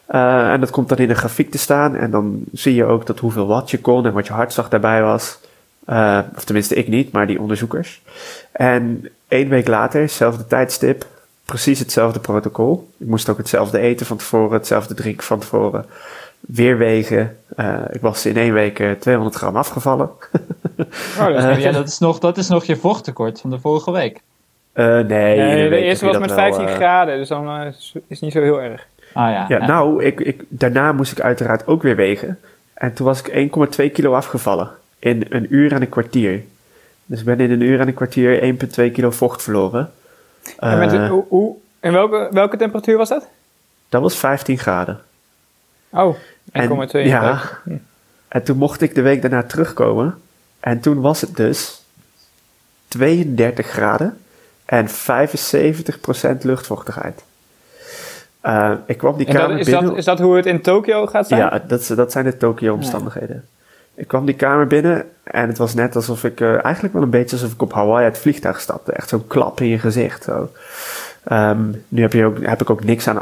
En 0.07 0.61
dat 0.61 0.71
komt 0.71 0.89
dan 0.89 0.99
in 0.99 1.11
een 1.11 1.17
grafiek 1.17 1.51
te 1.51 1.59
staan. 1.59 1.97
En 1.97 2.11
dan 2.11 2.45
zie 2.53 2.75
je 2.75 2.85
ook 2.85 3.07
dat 3.07 3.19
hoeveel 3.19 3.47
watt 3.47 3.71
je 3.71 3.81
kon 3.81 4.07
en 4.07 4.13
wat 4.13 4.27
je 4.27 4.33
hartslag 4.33 4.69
daarbij 4.69 5.03
was. 5.03 5.39
Of 6.37 6.45
tenminste, 6.45 6.75
ik 6.75 6.89
niet, 6.89 7.13
maar 7.13 7.27
die 7.27 7.41
onderzoekers. 7.41 8.03
En 8.53 9.09
één 9.33 9.49
week 9.49 9.69
later, 9.69 10.09
zelfde 10.09 10.47
tijdstip, 10.47 11.07
precies 11.45 11.79
hetzelfde 11.79 12.19
protocol. 12.19 12.89
Ik 12.99 13.07
moest 13.07 13.29
ook 13.29 13.39
hetzelfde 13.39 13.79
eten 13.79 14.07
van 14.07 14.17
tevoren, 14.17 14.53
hetzelfde 14.53 14.95
drinken 14.95 15.25
van 15.25 15.39
tevoren. 15.39 15.87
Weer 16.41 16.79
wegen. 16.79 17.37
Eh, 17.57 17.79
ik 17.91 18.01
was 18.01 18.27
in 18.27 18.37
één 18.37 18.53
week 18.53 18.79
eh, 18.79 18.91
200 18.91 19.37
gram 19.37 19.57
afgevallen. 19.57 20.11
Oh, 21.19 21.27
dat 21.27 21.37
is 21.37 21.45
eh, 21.45 21.61
ja, 21.61 21.73
dat 21.73 21.89
is, 21.89 21.99
nog, 21.99 22.19
dat 22.19 22.39
is 22.39 22.49
nog 22.49 22.65
je 22.65 22.77
vochttekort 22.77 23.41
van 23.41 23.51
de 23.51 23.59
vorige 23.59 23.91
week. 23.91 24.21
Eh, 24.73 24.87
nee, 24.87 25.37
Nee, 25.37 25.69
de 25.69 25.77
eerste 25.77 26.07
was 26.07 26.19
met 26.19 26.29
dat 26.29 26.39
wel, 26.39 26.53
15 26.53 26.67
eh, 26.67 26.75
graden, 26.75 27.17
dus 27.17 27.29
dan 27.29 27.49
eh, 27.49 27.67
is 27.67 27.93
is 27.95 28.03
het 28.09 28.21
niet 28.21 28.33
zo 28.33 28.43
heel 28.43 28.63
erg. 28.63 28.87
Ah 29.13 29.31
ja. 29.31 29.45
Ja, 29.49 29.67
nou, 29.67 30.05
ik, 30.05 30.21
ik, 30.21 30.45
daarna 30.49 30.93
moest 30.93 31.13
ik 31.13 31.21
uiteraard 31.21 31.67
ook 31.67 31.83
weer 31.83 31.97
wegen. 31.97 32.39
En 32.75 32.93
toen 32.93 33.07
was 33.07 33.23
ik 33.23 33.51
1,2 33.81 33.93
kilo 33.93 34.15
afgevallen. 34.15 34.71
In 34.99 35.27
een 35.29 35.47
uur 35.55 35.73
en 35.73 35.81
een 35.81 35.89
kwartier. 35.89 36.43
Dus 37.07 37.19
ik 37.19 37.25
ben 37.25 37.41
in 37.41 37.51
een 37.51 37.61
uur 37.61 37.81
en 37.81 37.89
een 37.89 37.95
kwartier 37.95 38.55
1,2 38.87 38.93
kilo 38.93 39.11
vocht 39.11 39.43
verloren. 39.43 39.93
en 40.59 40.79
met, 40.79 40.93
Eh, 40.93 41.09
hoe, 41.09 41.25
hoe, 41.29 41.57
en 41.81 41.93
welke, 41.93 42.29
welke 42.31 42.57
temperatuur 42.57 42.97
was 42.97 43.09
dat? 43.09 43.27
dat 43.89 44.03
was 44.03 44.17
15 44.17 44.59
graden. 44.59 45.01
Oh, 45.91 46.17
1,2. 46.17 46.21
En, 46.53 47.07
ja, 47.07 47.41
en 48.29 48.43
toen 48.43 48.57
mocht 48.57 48.81
ik 48.81 48.95
de 48.95 49.03
week 49.03 49.23
daarna 49.23 49.43
terugkomen. 49.43 50.19
En 50.61 50.81
toen 50.81 51.01
was 51.01 51.21
het 51.21 51.37
dus 51.37 51.83
32 52.89 53.67
graden 53.67 54.19
en 54.65 54.89
75% 54.89 56.43
luchtvochtigheid. 56.43 57.23
Eh, 58.41 58.73
ik 58.87 58.99
kwam 58.99 59.17
die 59.17 59.27
En 59.27 59.33
kamer 59.35 59.49
dat, 59.49 59.59
is, 59.59 59.65
binnen. 59.67 59.85
dat, 59.85 59.97
is 59.97 60.05
dat 60.05 60.19
hoe 60.19 60.37
het 60.37 60.47
in 60.47 60.61
Tokio 60.63 61.07
gaat 61.07 61.29
zijn? 61.29 61.41
Ja, 61.41 61.63
dat, 61.67 61.87
dat 61.97 62.13
zijn 62.13 62.25
de 62.25 62.37
Tokio-omstandigheden. 62.37 63.45
Ik 63.95 64.09
kwam 64.09 64.25
die 64.27 64.35
kamer 64.35 64.67
binnen 64.67 65.05
en 65.23 65.49
het 65.49 65.59
was 65.59 65.75
net 65.75 65.97
alsof 65.97 66.25
ik, 66.25 66.41
eh, 66.41 66.65
eigenlijk 66.65 66.95
wel 66.95 67.03
een 67.03 67.11
beetje 67.11 67.37
alsof 67.37 67.53
ik 67.53 67.63
op 67.63 67.73
Hawaii 67.73 68.05
uit 68.05 68.13
het 68.13 68.23
vliegtuig 68.23 68.61
stapte. 68.61 68.93
Echt 68.93 69.09
zo'n 69.09 69.27
klap 69.27 69.61
in 69.61 69.67
je 69.67 69.79
gezicht. 69.79 70.25
Zo. 70.25 70.49
Ehm, 71.25 71.61
nu 71.89 72.03
heb, 72.03 72.13
je 72.13 72.25
ook, 72.25 72.45
heb 72.45 72.61
ik 72.61 72.71
ook 72.71 72.85
niks 72.85 73.09
aan 73.09 73.19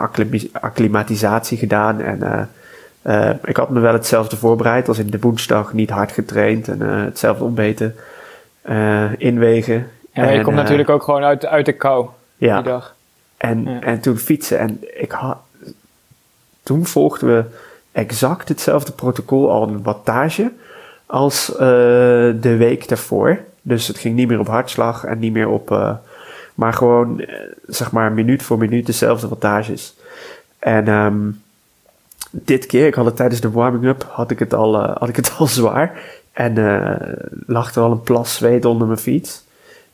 acclimatisatie 0.53 1.59
gedaan. 1.59 2.01
En 2.01 2.23
eh, 2.23 3.29
eh, 3.29 3.37
ik 3.45 3.57
had 3.57 3.71
me 3.71 3.81
wel 3.81 3.93
hetzelfde 3.93 4.37
voorbereid 4.37 4.89
als 4.89 4.99
in 4.99 5.11
de 5.11 5.19
woensdag. 5.21 5.73
Niet 5.73 5.91
hard 5.91 6.13
getraind 6.13 6.69
en 6.69 6.81
hetzelfde 6.81 7.45
ontbeten. 7.45 7.95
inwegen. 9.19 9.75
Ja, 10.13 10.23
maar 10.23 10.33
je 10.33 10.39
En, 10.39 10.45
komt 10.45 10.57
natuurlijk 10.57 10.89
ook 10.91 11.03
gewoon 11.03 11.23
uit, 11.25 11.47
uit 11.47 11.67
de 11.67 11.73
kou 11.73 12.09
Ja, 12.37 12.55
die 12.55 12.65
dag. 12.73 12.95
en, 13.37 13.65
Ja. 13.65 13.81
en 13.81 14.01
toen 14.01 14.17
fietsen. 14.17 14.59
En 14.59 14.79
ik 15.01 15.11
had, 15.11 15.37
toen 16.63 16.87
volgden 16.87 17.37
we 17.37 17.45
exact 17.93 18.49
hetzelfde 18.49 18.93
protocol 18.93 19.63
een 19.63 19.83
wattage 19.83 20.53
als 21.07 21.53
eh, 21.53 21.59
de 22.41 22.57
week 22.59 22.89
daarvoor. 22.89 23.39
Dus 23.63 23.87
het 23.87 23.99
ging 23.99 24.15
niet 24.17 24.29
meer 24.29 24.39
op 24.39 24.47
hartslag 24.49 25.05
en 25.05 25.19
niet 25.19 25.33
meer 25.33 25.49
op. 25.49 25.71
eh, 25.71 25.93
maar 26.55 26.73
gewoon, 26.73 27.21
eh, 27.21 27.35
zeg 27.67 27.93
maar, 27.93 28.13
minuut 28.13 28.43
voor 28.43 28.59
minuut 28.59 28.87
dezelfde 28.87 29.29
wattages. 29.29 29.95
En 30.59 30.89
ehm, 30.89 31.17
dit 32.31 32.67
keer, 32.67 32.87
ik 32.87 32.95
had 32.95 33.05
het 33.05 33.17
tijdens 33.17 33.41
de 33.41 33.51
warming-up, 33.51 34.07
had 34.09 34.31
ik 34.31 34.39
het 34.39 34.55
al, 34.55 34.77
had 34.85 35.09
ik 35.09 35.17
het 35.17 35.33
al 35.39 35.47
zwaar. 35.47 35.99
En 36.33 36.55
lag 37.47 37.75
er 37.75 37.83
al 37.83 37.91
een 37.91 38.03
plas 38.03 38.35
zweet 38.35 38.65
onder 38.65 38.87
mijn 38.87 38.99
fiets. 38.99 39.45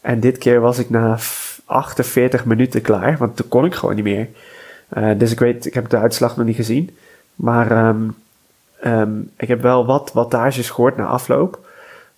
En 0.01 0.21
dit 0.21 0.39
keer 0.39 0.61
was 0.61 0.79
ik 0.79 0.91
na 0.91 1.19
f- 1.19 1.61
48 1.65 2.45
minuten 2.45 2.81
klaar, 2.83 3.17
want 3.19 3.37
toen 3.37 3.49
kon 3.49 3.65
ik 3.65 3.75
gewoon 3.75 3.95
niet 3.95 4.05
meer. 4.05 4.29
Dus 5.17 5.33
ik 5.33 5.39
weet, 5.39 5.67
ik 5.67 5.75
heb 5.75 5.89
de 5.89 5.97
uitslag 5.97 6.37
nog 6.37 6.47
niet 6.47 6.57
gezien. 6.57 6.97
Maar 7.37 7.71
ehm, 7.71 8.09
ehm, 8.81 9.21
ik 9.37 9.49
heb 9.49 9.63
wel 9.63 9.87
wat 9.87 10.11
wattages 10.13 10.71
gehoord 10.71 10.97
na 10.97 11.07
afloop. 11.07 11.59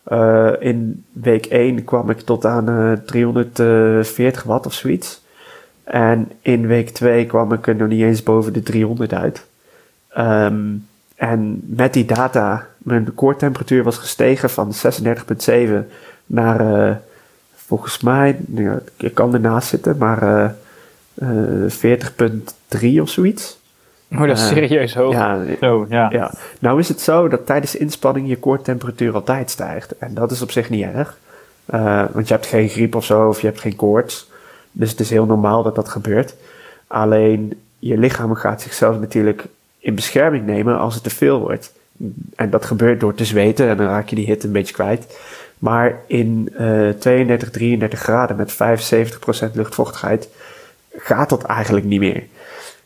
Eh, 0.02 0.52
in 0.58 1.04
week 1.12 1.46
1 1.46 1.84
kwam 1.84 2.10
ik 2.10 2.20
tot 2.20 2.44
aan 2.44 2.68
eh 2.68 2.92
340 2.92 4.42
watt 4.42 4.66
of 4.66 4.72
zoiets. 4.72 5.20
En 5.84 6.30
in 6.42 6.66
week 6.66 6.90
2 6.90 7.26
kwam 7.26 7.52
ik 7.52 7.66
er 7.66 7.76
nog 7.76 7.88
niet 7.88 8.02
eens 8.02 8.22
boven 8.22 8.52
de 8.52 8.62
300 8.62 9.12
uit. 9.12 9.46
Ehm, 10.08 10.74
en 11.16 11.62
met 11.66 11.92
die 11.92 12.04
data, 12.04 12.66
mijn 12.78 13.14
koortemperatuur 13.14 13.82
was 13.82 13.98
gestegen 13.98 14.50
van 14.50 14.72
36,7 14.72 15.88
naar, 16.26 16.60
eh, 16.60 16.96
volgens 17.54 18.00
mij, 18.00 18.36
nou 18.46 18.78
ik 18.96 19.14
kan 19.14 19.34
ernaast 19.34 19.68
zitten, 19.68 19.96
maar 19.98 20.22
eh, 20.22 20.50
eh, 21.14 21.70
40,3 21.70 23.00
of 23.00 23.08
zoiets. 23.08 23.57
Oh, 24.12 24.26
dat 24.26 24.36
is 24.36 24.42
Eh, 24.42 24.48
serieus 24.48 24.94
hoog. 24.94 25.12
Ja, 25.12 25.44
Zo, 25.60 25.86
ja. 25.88 26.08
ja, 26.10 26.34
nou 26.58 26.78
is 26.78 26.88
het 26.88 27.00
zo 27.00 27.28
dat 27.28 27.46
tijdens 27.46 27.76
inspanning 27.76 28.28
je 28.28 28.36
koortemperatuur 28.38 29.14
altijd 29.14 29.50
stijgt. 29.50 29.98
En 29.98 30.14
dat 30.14 30.30
is 30.30 30.42
op 30.42 30.50
zich 30.50 30.70
niet 30.70 30.84
erg. 30.84 31.18
Eh, 31.66 32.04
want 32.12 32.28
je 32.28 32.34
hebt 32.34 32.46
geen 32.46 32.68
griep 32.68 32.94
of 32.94 33.04
zo, 33.04 33.28
of 33.28 33.40
je 33.40 33.46
hebt 33.46 33.60
geen 33.60 33.76
koorts. 33.76 34.30
Dus 34.72 34.90
het 34.90 35.00
is 35.00 35.10
heel 35.10 35.26
normaal 35.26 35.62
dat 35.62 35.74
dat 35.74 35.88
gebeurt. 35.88 36.34
Alleen 36.86 37.60
je 37.78 37.98
lichaam 37.98 38.34
gaat 38.34 38.62
zichzelf 38.62 38.98
natuurlijk 38.98 39.44
in 39.78 39.94
bescherming 39.94 40.46
nemen 40.46 40.78
als 40.78 40.94
het 40.94 41.02
te 41.02 41.10
veel 41.10 41.38
wordt. 41.38 41.72
En 42.36 42.50
dat 42.50 42.64
gebeurt 42.64 43.00
door 43.00 43.14
te 43.14 43.24
zweten 43.24 43.68
en 43.68 43.76
dan 43.76 43.86
raak 43.86 44.08
je 44.08 44.16
die 44.16 44.26
hitte 44.26 44.46
een 44.46 44.52
beetje 44.52 44.74
kwijt. 44.74 45.18
Maar 45.58 46.00
in 46.06 46.50
eh 46.56 46.88
32, 46.88 47.50
33 47.50 47.98
graden 48.00 48.36
met 48.36 48.52
75% 48.52 49.52
luchtvochtigheid 49.52 50.28
gaat 50.96 51.28
dat 51.28 51.42
eigenlijk 51.42 51.86
niet 51.86 52.00
meer. 52.00 52.22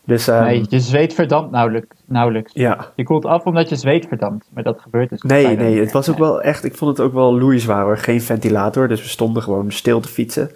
Dus 0.05 0.27
ehm, 0.27 0.43
Nee, 0.43 0.65
je 0.69 0.79
zweet 0.79 1.13
verdampt 1.13 1.51
nauwelijks. 1.51 1.95
nauwelijks. 2.05 2.51
ja, 2.53 2.91
Je 2.95 3.03
koelt 3.03 3.25
af 3.25 3.43
omdat 3.43 3.69
je 3.69 3.75
zweet 3.75 4.05
verdampt. 4.07 4.45
Maar 4.53 4.63
dat 4.63 4.79
gebeurt 4.81 5.09
dus 5.09 5.21
Nee, 5.21 5.55
nee, 5.57 5.79
het 5.79 5.91
was 5.91 6.09
ook 6.09 6.17
wel 6.17 6.41
echt, 6.41 6.63
ik 6.63 6.75
vond 6.75 6.97
het 6.97 7.07
ook 7.07 7.13
wel 7.13 7.39
loeizwaar 7.39 7.83
hoor. 7.83 7.97
Geen 7.97 8.21
ventilator, 8.21 8.87
dus 8.87 9.01
we 9.01 9.07
stonden 9.07 9.43
gewoon 9.43 9.71
stil 9.71 9.99
te 9.99 10.07
fietsen. 10.07 10.51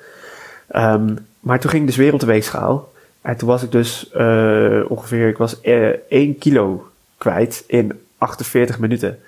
Ehm, 0.67 1.15
maar 1.39 1.59
toen 1.59 1.69
ging 1.69 1.81
ik 1.81 1.87
dus 1.87 1.97
weer 1.97 2.13
op 2.13 2.19
de 2.19 2.25
weegschaal. 2.25 2.91
En 3.21 3.37
toen 3.37 3.47
was 3.47 3.63
ik 3.63 3.71
dus 3.71 4.11
eh, 4.11 4.81
ongeveer, 4.87 5.27
ik 5.27 5.37
was 5.37 5.61
eh 5.61 5.89
1 6.09 6.37
kilo 6.37 6.87
kwijt 7.17 7.63
in 7.67 7.91
48 8.17 8.79
minuten. 8.79 9.19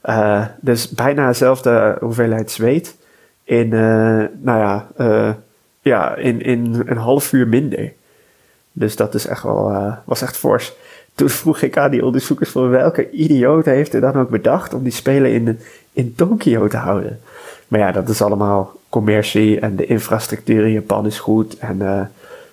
Eh, 0.00 0.44
dus 0.60 0.88
bijna 0.88 1.26
dezelfde 1.26 1.96
hoeveelheid 2.00 2.50
zweet 2.50 2.96
in, 3.44 3.68
nou 3.68 4.58
ja, 4.58 4.86
ja 5.82 6.16
in, 6.16 6.42
in 6.42 6.82
een 6.86 6.96
half 6.96 7.32
uur 7.32 7.48
minder. 7.48 7.92
Dus 8.80 8.96
dat 8.96 9.14
is 9.14 9.26
echt 9.26 9.42
wel, 9.42 9.70
eh, 9.70 9.92
was 10.04 10.22
echt 10.22 10.36
fors. 10.36 10.72
Toen 11.14 11.28
vroeg 11.28 11.60
ik 11.62 11.76
aan 11.78 11.90
die 11.90 12.04
onderzoekers 12.04 12.50
van 12.50 12.68
welke 12.68 13.10
idioot 13.10 13.64
heeft 13.64 13.94
er 13.94 14.00
dan 14.00 14.16
ook 14.16 14.28
bedacht 14.30 14.74
om 14.74 14.82
die 14.82 14.92
spelen 14.92 15.32
in, 15.32 15.60
in 15.92 16.14
Tokio 16.14 16.68
te 16.68 16.76
houden. 16.76 17.20
Maar 17.68 17.80
ja, 17.80 17.92
dat 17.92 18.08
is 18.08 18.22
allemaal 18.22 18.72
commercie 18.88 19.60
en 19.60 19.76
de 19.76 19.86
infrastructuur 19.86 20.64
in 20.64 20.72
Japan 20.72 21.06
is 21.06 21.18
goed. 21.18 21.58
En 21.58 21.82
eh, 21.82 22.00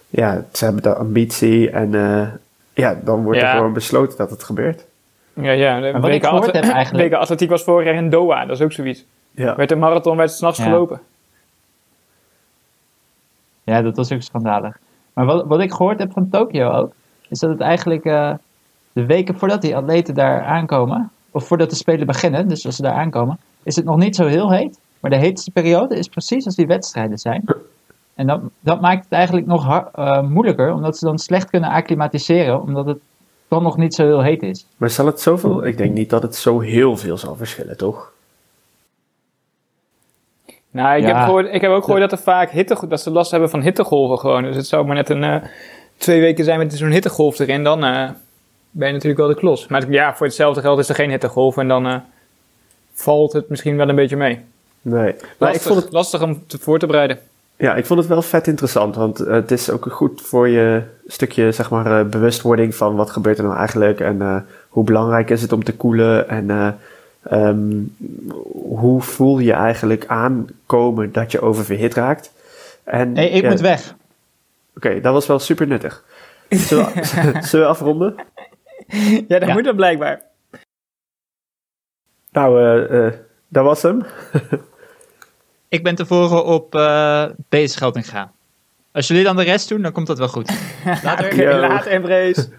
ja, 0.10 0.46
ze 0.54 0.64
hebben 0.66 0.84
de 0.84 0.96
ambitie 0.96 1.70
en 1.70 1.96
eh, 1.96 2.28
ja, 2.74 3.00
dan 3.04 3.24
wordt 3.24 3.42
er 3.42 3.48
gewoon 3.48 3.74
besloten 3.74 4.18
dat 4.18 4.30
het 4.30 4.44
gebeurt. 4.44 4.86
Ja, 5.34 5.52
ja. 5.52 5.80
De 5.80 5.92
Maar 5.92 6.02
wat 6.02 6.12
ik 6.12 6.26
gehoord 6.26 6.52
heb 6.52 6.64
eigenlijk- 6.64 7.14
atletiek 7.14 7.50
was 7.50 7.64
vorig 7.64 7.86
jaar 7.86 7.96
in 7.96 8.10
Doha, 8.10 8.46
dat 8.46 8.56
is 8.58 8.64
ook 8.64 8.72
zoiets. 8.72 9.06
Ja, 9.32 9.56
Werd 9.56 9.72
een 9.72 9.80
marathon, 9.80 10.18
werd 10.18 10.32
s'nachts 10.32 10.58
Ja. 10.58 10.64
gelopen. 10.64 11.00
Ja, 13.64 13.82
dat 13.82 13.96
was 13.96 14.12
ook 14.12 14.22
schandalig. 14.22 14.78
Maar 15.18 15.26
wat, 15.26 15.46
wat 15.48 15.60
ik 15.60 15.72
gehoord 15.72 16.00
heb 16.00 16.12
van 16.12 16.30
Tokio 16.30 16.70
ook, 16.70 16.92
is 17.30 17.40
dat 17.40 17.50
het 17.50 17.60
eigenlijk 17.60 18.06
eh, 18.06 18.34
de 18.94 19.06
weken 19.06 19.38
voordat 19.38 19.62
die 19.62 19.76
atleten 19.76 20.14
daar 20.14 20.44
aankomen, 20.44 21.12
of 21.32 21.48
voordat 21.48 21.70
de 21.70 21.76
Spelen 21.76 22.06
beginnen, 22.06 22.48
dus 22.48 22.66
als 22.66 22.76
ze 22.76 22.82
daar 22.82 22.94
aankomen, 22.94 23.40
is 23.64 23.76
het 23.76 23.86
nog 23.86 23.98
niet 23.98 24.16
zo 24.16 24.26
heel 24.26 24.52
heet. 24.52 24.80
Maar 25.00 25.12
de 25.12 25.18
heetste 25.18 25.52
periode 25.52 25.98
is 25.98 26.08
precies 26.08 26.46
als 26.46 26.56
die 26.56 26.68
wedstrijden 26.68 27.18
zijn. 27.18 27.44
En 28.14 28.28
dat, 28.28 28.42
dat 28.60 28.82
maakt 28.82 29.04
het 29.04 29.14
eigenlijk 29.14 29.48
nog 29.48 29.90
eh, 29.94 30.22
moeilijker, 30.22 30.74
omdat 30.74 30.98
ze 30.98 31.06
dan 31.06 31.20
slecht 31.20 31.50
kunnen 31.50 31.70
acclimatiseren, 31.70 32.62
omdat 32.62 32.86
het 32.86 33.00
dan 33.48 33.64
nog 33.64 33.78
niet 33.78 33.96
zo 33.96 34.06
heel 34.06 34.24
heet 34.24 34.44
is. 34.44 34.66
maar 34.78 34.90
zal 34.90 35.06
het 35.06 35.22
zoveel? 35.22 35.66
Ik 35.66 35.78
denk 35.78 35.94
niet 35.94 36.10
dat 36.10 36.22
het 36.22 36.36
zo 36.36 36.60
heel 36.60 36.98
veel 36.98 37.18
zal 37.18 37.36
verschillen, 37.36 37.78
toch? 37.78 38.12
Nou, 40.72 40.98
ik, 40.98 41.04
Ja. 41.04 41.08
heb 41.08 41.26
gehoord, 41.26 41.54
ik 41.54 41.62
heb 41.62 41.72
ook 41.72 41.84
gehoord 41.84 42.02
dat 42.02 42.12
er 42.12 42.18
vaak 42.18 42.52
hitte, 42.52 42.88
dat 42.88 43.02
ze 43.02 43.12
last 43.12 43.32
hebben 43.32 43.50
van 43.50 43.62
hittegolven 43.62 44.20
gewoon. 44.20 44.44
Dus 44.44 44.56
het 44.56 44.68
zou 44.68 44.86
maar 44.86 44.96
net 44.96 45.10
een 45.10 45.24
eh, 45.24 45.36
twee 45.98 46.20
weken 46.22 46.44
zijn 46.44 46.60
met 46.60 46.74
zo'n 46.74 46.92
hittegolf 46.92 47.40
erin, 47.40 47.64
dan 47.64 47.84
eh, 47.84 48.10
ben 48.72 48.88
je 48.88 48.94
natuurlijk 48.94 49.20
wel 49.20 49.28
de 49.28 49.36
klos. 49.36 49.68
Maar 49.68 49.92
ja, 49.92 50.16
voor 50.16 50.26
hetzelfde 50.26 50.62
geld 50.62 50.80
is 50.80 50.90
er 50.90 50.96
geen 50.96 51.10
hittegolf 51.10 51.58
en 51.58 51.68
dan 51.68 51.88
eh, 51.88 51.96
valt 52.94 53.34
het 53.34 53.50
misschien 53.50 53.78
wel 53.78 53.90
een 53.90 53.96
beetje 53.96 54.16
mee. 54.16 54.40
Nee. 54.82 55.16
Maar 55.38 55.54
ik 55.54 55.62
vond 55.62 55.82
het 55.84 55.92
lastig 55.92 56.22
om 56.22 56.44
te 56.48 56.58
voor 56.58 56.80
te 56.80 56.86
bereiden. 56.86 57.20
Ja, 57.56 57.76
ik 57.76 57.86
vond 57.86 58.00
het 58.00 58.08
wel 58.08 58.22
vet 58.22 58.48
interessant, 58.48 58.96
want 58.96 59.18
het 59.18 59.52
is 59.52 59.70
ook 59.70 59.86
goed 59.92 60.22
voor 60.22 60.48
je 60.48 60.82
stukje 61.08 61.52
zeg 61.52 61.70
maar, 61.70 62.08
bewustwording 62.08 62.76
van 62.76 62.96
wat 62.96 63.10
gebeurt 63.10 63.38
er 63.38 63.44
nou 63.44 63.58
eigenlijk 63.58 64.00
en 64.00 64.46
hoe 64.70 64.84
belangrijk 64.84 65.30
is 65.30 65.42
het 65.42 65.52
om 65.52 65.64
te 65.64 65.76
koelen 65.76 66.30
en 66.30 66.78
eh, 67.22 67.48
ehm, 67.48 67.84
hoe 68.52 69.02
voel 69.02 69.40
je 69.40 69.54
eigenlijk 69.54 70.06
aankomen 70.08 71.12
dat 71.12 71.32
je 71.32 71.42
oververhit 71.42 71.94
raakt. 71.94 72.32
En, 72.84 73.18
ik 73.18 73.42
ja, 73.42 73.50
moet 73.50 73.60
weg. 73.60 73.96
Oké, 74.76 75.02
dat 75.02 75.14
was 75.14 75.28
wel 75.28 75.40
super 75.40 75.68
nuttig. 75.68 76.04
Zullen 76.50 76.86
we, 76.94 77.02
zullen 77.48 77.66
we 77.66 77.72
afronden? 77.72 78.16
Ja, 79.28 79.40
dat 79.40 79.48
Ja. 79.48 79.54
moet 79.54 79.64
dat 79.64 79.76
blijkbaar. 79.76 80.22
Nou, 82.32 82.62
eh, 82.62 83.06
eh, 83.08 83.14
dat 83.48 83.64
was 83.64 83.82
hem. 83.82 84.02
Ik 85.70 85.84
ben 85.84 85.96
tevoren 85.96 86.46
op 86.46 86.76
uh, 86.76 87.26
Beesgelding 87.50 88.10
gaan. 88.10 88.32
Als 88.92 89.08
jullie 89.08 89.24
dan 89.24 89.36
de 89.36 89.44
rest 89.44 89.70
doen, 89.70 89.82
dan 89.82 89.92
komt 89.92 90.08
dat 90.08 90.18
wel 90.18 90.28
goed. 90.28 90.52
Later. 91.04 91.60
Laat 91.60 91.86
Embrace. 91.86 92.50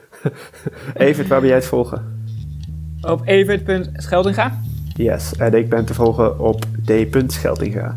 Evert, 0.94 1.28
waar 1.28 1.40
ben 1.40 1.48
jij 1.48 1.58
het 1.58 1.66
volgen? 1.66 2.17
Op 3.02 3.20
evert.scheldinga. 3.24 4.58
Yes, 4.94 5.36
en 5.36 5.54
ik 5.54 5.68
ben 5.68 5.84
te 5.84 5.94
volgen 5.94 6.38
op 6.40 6.64
d.scheldinga. 6.84 7.96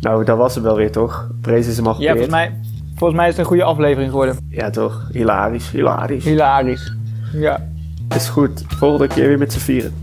Nou, 0.00 0.24
dat 0.24 0.36
was 0.36 0.54
hem 0.54 0.64
wel 0.64 0.76
weer, 0.76 0.90
toch? 0.92 1.30
Prees 1.40 1.66
is 1.66 1.76
hem 1.76 1.86
al 1.86 2.00
Ja, 2.00 2.10
volgens 2.10 2.30
mij, 2.30 2.52
volgens 2.96 3.18
mij 3.18 3.28
is 3.28 3.34
het 3.36 3.40
een 3.42 3.48
goede 3.50 3.64
aflevering 3.64 4.10
geworden. 4.10 4.36
Ja, 4.48 4.70
toch? 4.70 5.08
Hilarisch, 5.12 5.70
hilarisch. 5.70 6.24
Hilarisch. 6.24 6.92
Ja, 7.32 7.68
Is 8.14 8.28
goed. 8.28 8.64
Volgende 8.68 9.06
keer 9.14 9.26
weer 9.28 9.38
met 9.38 9.52
z'n 9.52 9.58
vieren. 9.58 9.94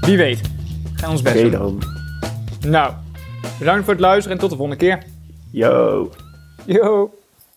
wie 0.00 0.16
weet. 0.16 0.40
Gaan 0.94 1.10
ons 1.10 1.22
best 1.22 1.36
Oké 1.36 1.50
doen. 1.50 1.78
dan. 2.60 2.70
Nou, 2.70 2.92
bedankt 3.58 3.84
voor 3.84 3.92
het 3.92 4.02
luisteren 4.02 4.32
en 4.32 4.38
tot 4.42 4.50
de 4.50 4.56
volgende 4.56 4.80
keer. 4.84 5.02
Yo. 5.50 6.10
Yo. 6.64 7.10